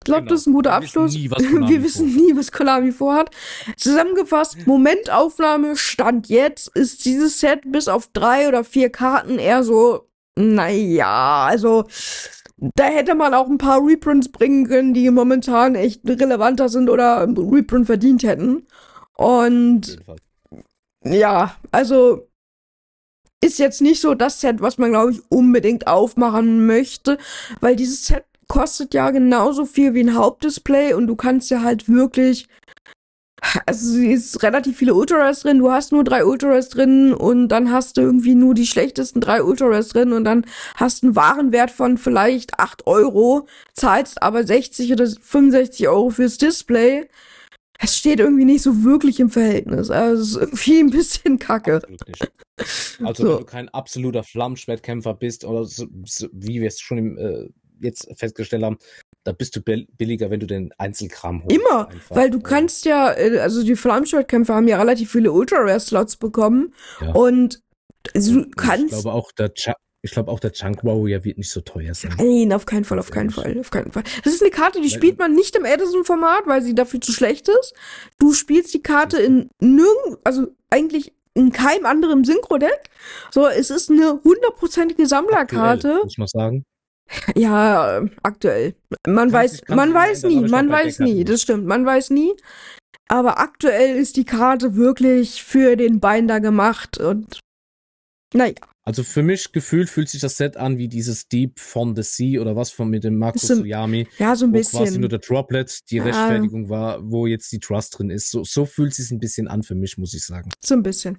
Ich 0.00 0.04
glaube, 0.04 0.22
Genau. 0.22 0.30
das 0.30 0.40
ist 0.42 0.46
ein 0.46 0.52
guter 0.52 0.70
Wir 0.70 0.82
wissen 0.82 0.98
Abschluss. 1.00 1.14
nie, 1.14 1.30
was 1.30 1.38
Konami 1.50 1.68
Wir 1.68 1.82
wissen 1.82 2.14
nie, 2.14 2.36
was 2.36 2.52
Konami 2.52 2.92
vorhat. 2.92 3.30
Zusammengefasst, 3.76 4.66
Momentaufnahme, 4.66 5.76
Stand 5.76 6.28
jetzt, 6.28 6.68
ist 6.76 7.04
dieses 7.04 7.40
Set 7.40 7.60
bis 7.66 7.88
auf 7.88 8.08
drei 8.12 8.48
oder 8.48 8.64
vier 8.64 8.90
Karten 8.90 9.38
eher 9.38 9.62
so, 9.64 10.08
naja, 10.36 11.46
also 11.46 11.84
da 12.60 12.84
hätte 12.84 13.14
man 13.14 13.34
auch 13.34 13.48
ein 13.48 13.58
paar 13.58 13.84
Reprints 13.84 14.30
bringen 14.30 14.66
können, 14.66 14.94
die 14.94 15.10
momentan 15.10 15.74
echt 15.74 16.00
relevanter 16.04 16.68
sind 16.68 16.90
oder 16.90 17.20
einen 17.20 17.36
Reprint 17.36 17.86
verdient 17.86 18.24
hätten. 18.24 18.66
Und 19.14 19.98
ja, 21.04 21.54
also 21.70 22.28
ist 23.40 23.58
jetzt 23.60 23.80
nicht 23.80 24.00
so 24.00 24.14
das 24.14 24.40
Set, 24.40 24.60
was 24.60 24.78
man, 24.78 24.90
glaube 24.90 25.12
ich, 25.12 25.20
unbedingt 25.28 25.86
aufmachen 25.86 26.66
möchte, 26.66 27.18
weil 27.60 27.76
dieses 27.76 28.06
Set 28.06 28.24
kostet 28.48 28.94
ja 28.94 29.10
genauso 29.10 29.64
viel 29.64 29.94
wie 29.94 30.00
ein 30.00 30.16
Hauptdisplay 30.16 30.94
und 30.94 31.06
du 31.06 31.14
kannst 31.14 31.50
ja 31.50 31.62
halt 31.62 31.88
wirklich. 31.88 32.48
Also 33.66 33.98
es 33.98 34.34
ist 34.34 34.42
relativ 34.42 34.78
viele 34.78 34.94
Ultras 34.94 35.40
drin, 35.40 35.58
du 35.58 35.70
hast 35.70 35.92
nur 35.92 36.04
drei 36.04 36.24
Ultras 36.24 36.68
drin 36.68 37.12
und 37.12 37.48
dann 37.48 37.70
hast 37.70 37.96
du 37.96 38.00
irgendwie 38.00 38.34
nur 38.34 38.54
die 38.54 38.66
schlechtesten 38.66 39.20
drei 39.20 39.42
Ultras 39.42 39.88
drin 39.88 40.12
und 40.12 40.24
dann 40.24 40.44
hast 40.74 41.02
einen 41.04 41.16
Warenwert 41.16 41.70
von 41.70 41.98
vielleicht 41.98 42.58
8 42.58 42.86
Euro, 42.86 43.46
zahlst 43.74 44.22
aber 44.22 44.44
60 44.44 44.92
oder 44.92 45.06
65 45.06 45.88
Euro 45.88 46.10
fürs 46.10 46.38
Display. 46.38 47.08
Es 47.80 47.96
steht 47.96 48.18
irgendwie 48.18 48.44
nicht 48.44 48.62
so 48.62 48.82
wirklich 48.82 49.20
im 49.20 49.30
Verhältnis. 49.30 49.90
Also 49.90 50.22
es 50.22 50.28
ist 50.30 50.36
irgendwie 50.36 50.78
ein 50.80 50.90
bisschen 50.90 51.38
kacke. 51.38 51.80
Also 53.04 53.22
So. 53.22 53.28
wenn 53.28 53.38
du 53.38 53.44
kein 53.44 53.68
absoluter 53.68 54.24
Flammenschwertkämpfer 54.24 55.14
bist 55.14 55.44
oder 55.44 55.64
so, 55.64 55.86
so, 56.04 56.26
wie 56.32 56.60
wir 56.60 56.66
es 56.66 56.80
schon 56.80 56.98
im, 56.98 57.18
äh, 57.18 57.48
jetzt 57.80 58.08
festgestellt 58.16 58.64
haben, 58.64 58.78
da 59.28 59.32
bist 59.32 59.54
du 59.54 59.60
bill- 59.60 59.86
billiger, 59.98 60.30
wenn 60.30 60.40
du 60.40 60.46
den 60.46 60.72
Einzelkram 60.78 61.42
holst. 61.44 61.54
Immer, 61.54 61.88
einfach. 61.88 62.16
weil 62.16 62.30
du 62.30 62.40
kannst 62.40 62.86
ja, 62.86 63.12
äh, 63.12 63.38
also 63.40 63.62
die 63.62 63.76
Flammschwertkämpfer 63.76 64.54
haben 64.54 64.66
ja 64.68 64.78
relativ 64.78 65.12
viele 65.12 65.32
Ultra-Rare-Slots 65.32 66.16
bekommen 66.16 66.72
Ja. 67.02 67.12
und 67.12 67.60
also 68.14 68.32
du 68.36 68.40
Ich 68.48 68.56
kannst. 68.56 68.88
glaube 68.88 69.12
auch 69.12 69.30
der 69.32 69.52
Cha 69.54 69.74
ich 70.00 70.12
glaube 70.12 70.30
auch 70.30 70.40
der 70.40 70.52
Chunk 70.52 70.82
Warrior 70.84 71.24
wird 71.24 71.36
nicht 71.38 71.50
so 71.50 71.60
teuer 71.60 71.92
sein. 71.92 72.14
Nein, 72.16 72.52
auf 72.54 72.64
keinen 72.64 72.84
Fall, 72.84 72.98
auf 73.00 73.10
keinen 73.10 73.28
Fall, 73.30 73.58
auf 73.60 73.70
keinen 73.70 73.90
Fall. 73.92 74.04
Das 74.24 74.32
ist 74.32 74.40
eine 74.40 74.50
Karte, 74.52 74.80
die 74.80 74.88
spielt 74.90 75.18
man 75.18 75.34
nicht 75.34 75.56
im 75.56 75.64
Edison-Format, 75.66 76.46
weil 76.46 76.62
sie 76.62 76.74
dafür 76.74 77.00
zu 77.02 77.12
schlecht 77.12 77.48
ist. 77.48 77.74
Du 78.18 78.32
spielst 78.32 78.72
die 78.72 78.82
Karte 78.82 79.18
in 79.18 79.50
nirgend, 79.60 80.18
also 80.24 80.46
eigentlich 80.70 81.12
in 81.34 81.50
keinem 81.52 81.84
anderen 81.84 82.24
Synchro-Deck. 82.24 82.90
So, 83.32 83.46
es 83.48 83.70
ist 83.70 83.90
eine 83.90 84.20
hundertprozentige 84.24 85.06
Sammlerkarte. 85.06 85.88
Aktuell, 85.88 86.04
muss 86.04 86.16
man 86.18 86.28
sagen. 86.28 86.64
Ja, 87.36 88.02
aktuell. 88.22 88.74
Man 89.06 89.32
weiß, 89.32 89.62
man 89.68 89.90
immer 89.90 89.98
weiß 90.00 90.24
nie, 90.24 90.40
man 90.48 90.68
bei 90.68 90.84
weiß 90.84 90.98
nie, 91.00 91.24
das 91.24 91.42
stimmt, 91.42 91.66
man 91.66 91.84
weiß 91.86 92.10
nie. 92.10 92.32
Aber 93.08 93.38
aktuell 93.40 93.96
ist 93.96 94.16
die 94.16 94.24
Karte 94.24 94.76
wirklich 94.76 95.42
für 95.42 95.76
den 95.76 96.00
Binder 96.00 96.40
gemacht 96.40 96.98
und 96.98 97.40
naja, 98.34 98.52
Also 98.84 99.02
für 99.04 99.22
mich 99.22 99.52
gefühlt 99.52 99.88
fühlt 99.88 100.10
sich 100.10 100.20
das 100.20 100.36
Set 100.36 100.58
an 100.58 100.76
wie 100.76 100.88
dieses 100.88 101.28
Deep 101.28 101.58
von 101.58 101.96
the 101.96 102.02
Sea 102.02 102.42
oder 102.42 102.56
was 102.56 102.70
von 102.70 102.90
mit 102.90 103.04
dem 103.04 103.16
Markus 103.16 103.44
Ist 103.44 103.50
ein 103.52 103.56
Suyami, 103.58 104.06
ja, 104.18 104.36
so 104.36 104.44
ein 104.44 104.52
wo 104.52 104.58
quasi 104.60 104.98
nur 104.98 105.08
bisschen. 105.08 105.08
der 105.08 105.18
Droplet 105.20 105.90
die 105.90 105.96
Ja. 105.96 106.04
Rechtfertigung 106.04 106.68
war, 106.68 107.00
wo 107.10 107.26
jetzt 107.26 107.50
die 107.52 107.58
Trust 107.58 107.98
drin 107.98 108.10
ist. 108.10 108.30
So, 108.30 108.44
so 108.44 108.66
fühlt 108.66 108.92
sich 108.92 109.10
ein 109.10 109.18
bisschen 109.18 109.48
an 109.48 109.62
für 109.62 109.74
mich, 109.74 109.96
muss 109.96 110.12
ich 110.12 110.24
sagen. 110.26 110.50
So 110.62 110.74
ein 110.74 110.82
bisschen. 110.82 111.18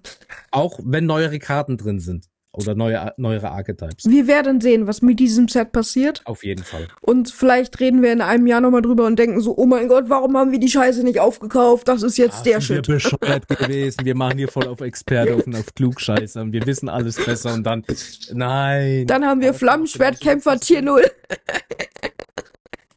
Auch 0.52 0.80
wenn 0.84 1.08
neuere 1.08 1.40
Karten 1.40 1.78
drin 1.78 2.00
sind 2.00 2.28
oder 2.52 2.74
neue, 2.74 3.14
neuere 3.18 3.52
Archetypes. 3.52 4.06
Wir 4.10 4.26
werden 4.28 4.60
sehen, 4.60 4.88
was 4.88 5.02
mit 5.04 5.20
diesem 5.20 5.47
Set 5.47 5.72
passiert. 5.72 6.22
Auf 6.26 6.43
jeden 6.43 6.64
Fall. 6.64 6.88
Und 7.02 7.30
vielleicht 7.32 7.80
reden 7.80 8.02
wir 8.02 8.12
in 8.12 8.22
einem 8.22 8.47
Jahr 8.47 8.60
nochmal 8.60 8.82
drüber 8.82 9.06
und 9.06 9.20
denken 9.20 9.39
so, 9.41 9.56
oh 9.56 9.66
mein 9.68 9.88
Gott, 9.88 10.06
warum 10.08 10.36
haben 10.36 10.52
wir 10.52 10.60
die 10.60 10.68
Scheiße 10.70 11.04
nicht 11.04 11.20
aufgekauft? 11.20 11.88
Das 11.88 12.02
ist 12.02 12.18
jetzt 12.18 12.39
Ah, 12.39 12.43
der 12.43 12.62
Shit. 12.62 12.88
wir 12.88 12.95
bescheuert 12.95 13.47
gewesen. 13.47 14.04
Wir 14.04 14.16
machen 14.16 14.38
hier 14.39 14.47
voll 14.47 14.68
auf 14.68 14.82
Experte 14.82 15.36
und 15.38 15.56
auf 15.56 15.74
Klugscheißer 15.76 16.41
und 16.41 16.52
wir 16.52 16.66
wissen 16.66 16.89
alles 16.89 17.24
besser 17.24 17.54
und 17.54 17.64
dann, 17.64 17.86
nein. 18.34 19.06
Dann 19.06 19.26
haben 19.26 19.41
wir 19.41 19.54
Flammenschwertkämpfer 19.54 20.60
Tier 20.60 20.82
0. 20.82 21.04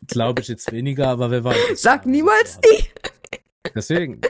Glaube 0.08 0.42
ich 0.42 0.48
jetzt 0.48 0.72
weniger, 0.72 1.08
aber 1.08 1.30
wer 1.30 1.44
weiß. 1.44 1.56
Sag 1.76 2.06
niemals 2.06 2.58
nie. 2.64 2.84
Deswegen. 3.74 4.20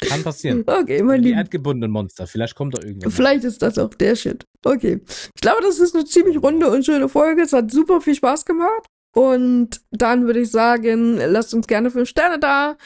Kann 0.00 0.22
passieren. 0.22 0.64
Okay, 0.66 1.02
mein 1.02 1.22
Die 1.22 1.32
erdgebundenen 1.32 1.90
Monster. 1.90 2.26
Vielleicht 2.26 2.54
kommt 2.54 2.76
da 2.76 2.82
irgendwann. 2.82 3.10
Vielleicht 3.10 3.44
ist 3.44 3.62
das 3.62 3.78
auch 3.78 3.94
der 3.94 4.16
Shit. 4.16 4.44
Okay. 4.64 5.00
Ich 5.06 5.40
glaube, 5.40 5.62
das 5.62 5.78
ist 5.78 5.94
eine 5.94 6.04
ziemlich 6.04 6.42
runde 6.42 6.70
und 6.70 6.84
schöne 6.84 7.08
Folge. 7.08 7.42
Es 7.42 7.52
hat 7.52 7.70
super 7.70 8.00
viel 8.00 8.14
Spaß 8.14 8.44
gemacht. 8.44 8.86
Und 9.14 9.80
dann 9.92 10.26
würde 10.26 10.40
ich 10.40 10.50
sagen, 10.50 11.18
lasst 11.18 11.54
uns 11.54 11.68
gerne 11.68 11.92
fünf 11.92 12.08
Sterne 12.08 12.40
da 12.40 12.76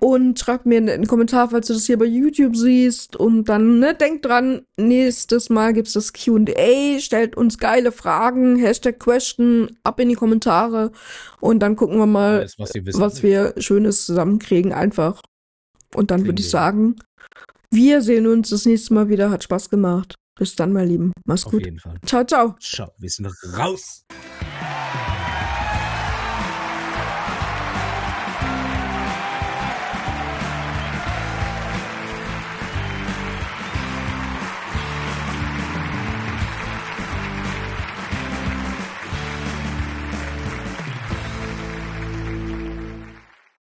und 0.00 0.38
schreibt 0.38 0.64
mir 0.64 0.76
einen 0.76 1.08
Kommentar, 1.08 1.50
falls 1.50 1.66
du 1.66 1.72
das 1.74 1.86
hier 1.86 1.98
bei 1.98 2.04
YouTube 2.04 2.54
siehst. 2.54 3.16
Und 3.16 3.48
dann, 3.48 3.80
ne, 3.80 3.92
denkt 3.92 4.24
dran, 4.24 4.62
nächstes 4.76 5.50
Mal 5.50 5.72
gibt's 5.72 5.94
das 5.94 6.12
Q&A, 6.12 7.00
stellt 7.00 7.36
uns 7.36 7.58
geile 7.58 7.90
Fragen, 7.90 8.56
Hashtag 8.56 9.00
Question, 9.00 9.76
ab 9.82 9.98
in 9.98 10.08
die 10.08 10.14
Kommentare. 10.14 10.92
Und 11.40 11.58
dann 11.58 11.74
gucken 11.74 11.98
wir 11.98 12.06
mal, 12.06 12.38
Alles, 12.38 12.54
was 12.58 12.72
was 12.74 13.22
wir 13.24 13.54
Schönes 13.58 14.06
zusammenkriegen, 14.06 14.72
einfach. 14.72 15.20
Und 15.94 16.10
dann 16.10 16.24
würde 16.24 16.40
ich 16.40 16.50
sagen, 16.50 16.96
wir 17.70 18.02
sehen 18.02 18.26
uns 18.26 18.50
das 18.50 18.66
nächste 18.66 18.94
Mal 18.94 19.08
wieder. 19.08 19.30
Hat 19.30 19.44
Spaß 19.44 19.70
gemacht. 19.70 20.14
Bis 20.38 20.56
dann, 20.56 20.72
mein 20.72 20.88
Lieben. 20.88 21.12
Mach's 21.26 21.44
Auf 21.44 21.52
gut. 21.52 21.64
jeden 21.64 21.78
Fall. 21.78 21.98
Ciao, 22.06 22.24
ciao. 22.24 22.54
Ciao. 22.58 22.90
Wir 22.98 23.10
sind 23.10 23.26
raus. 23.56 24.04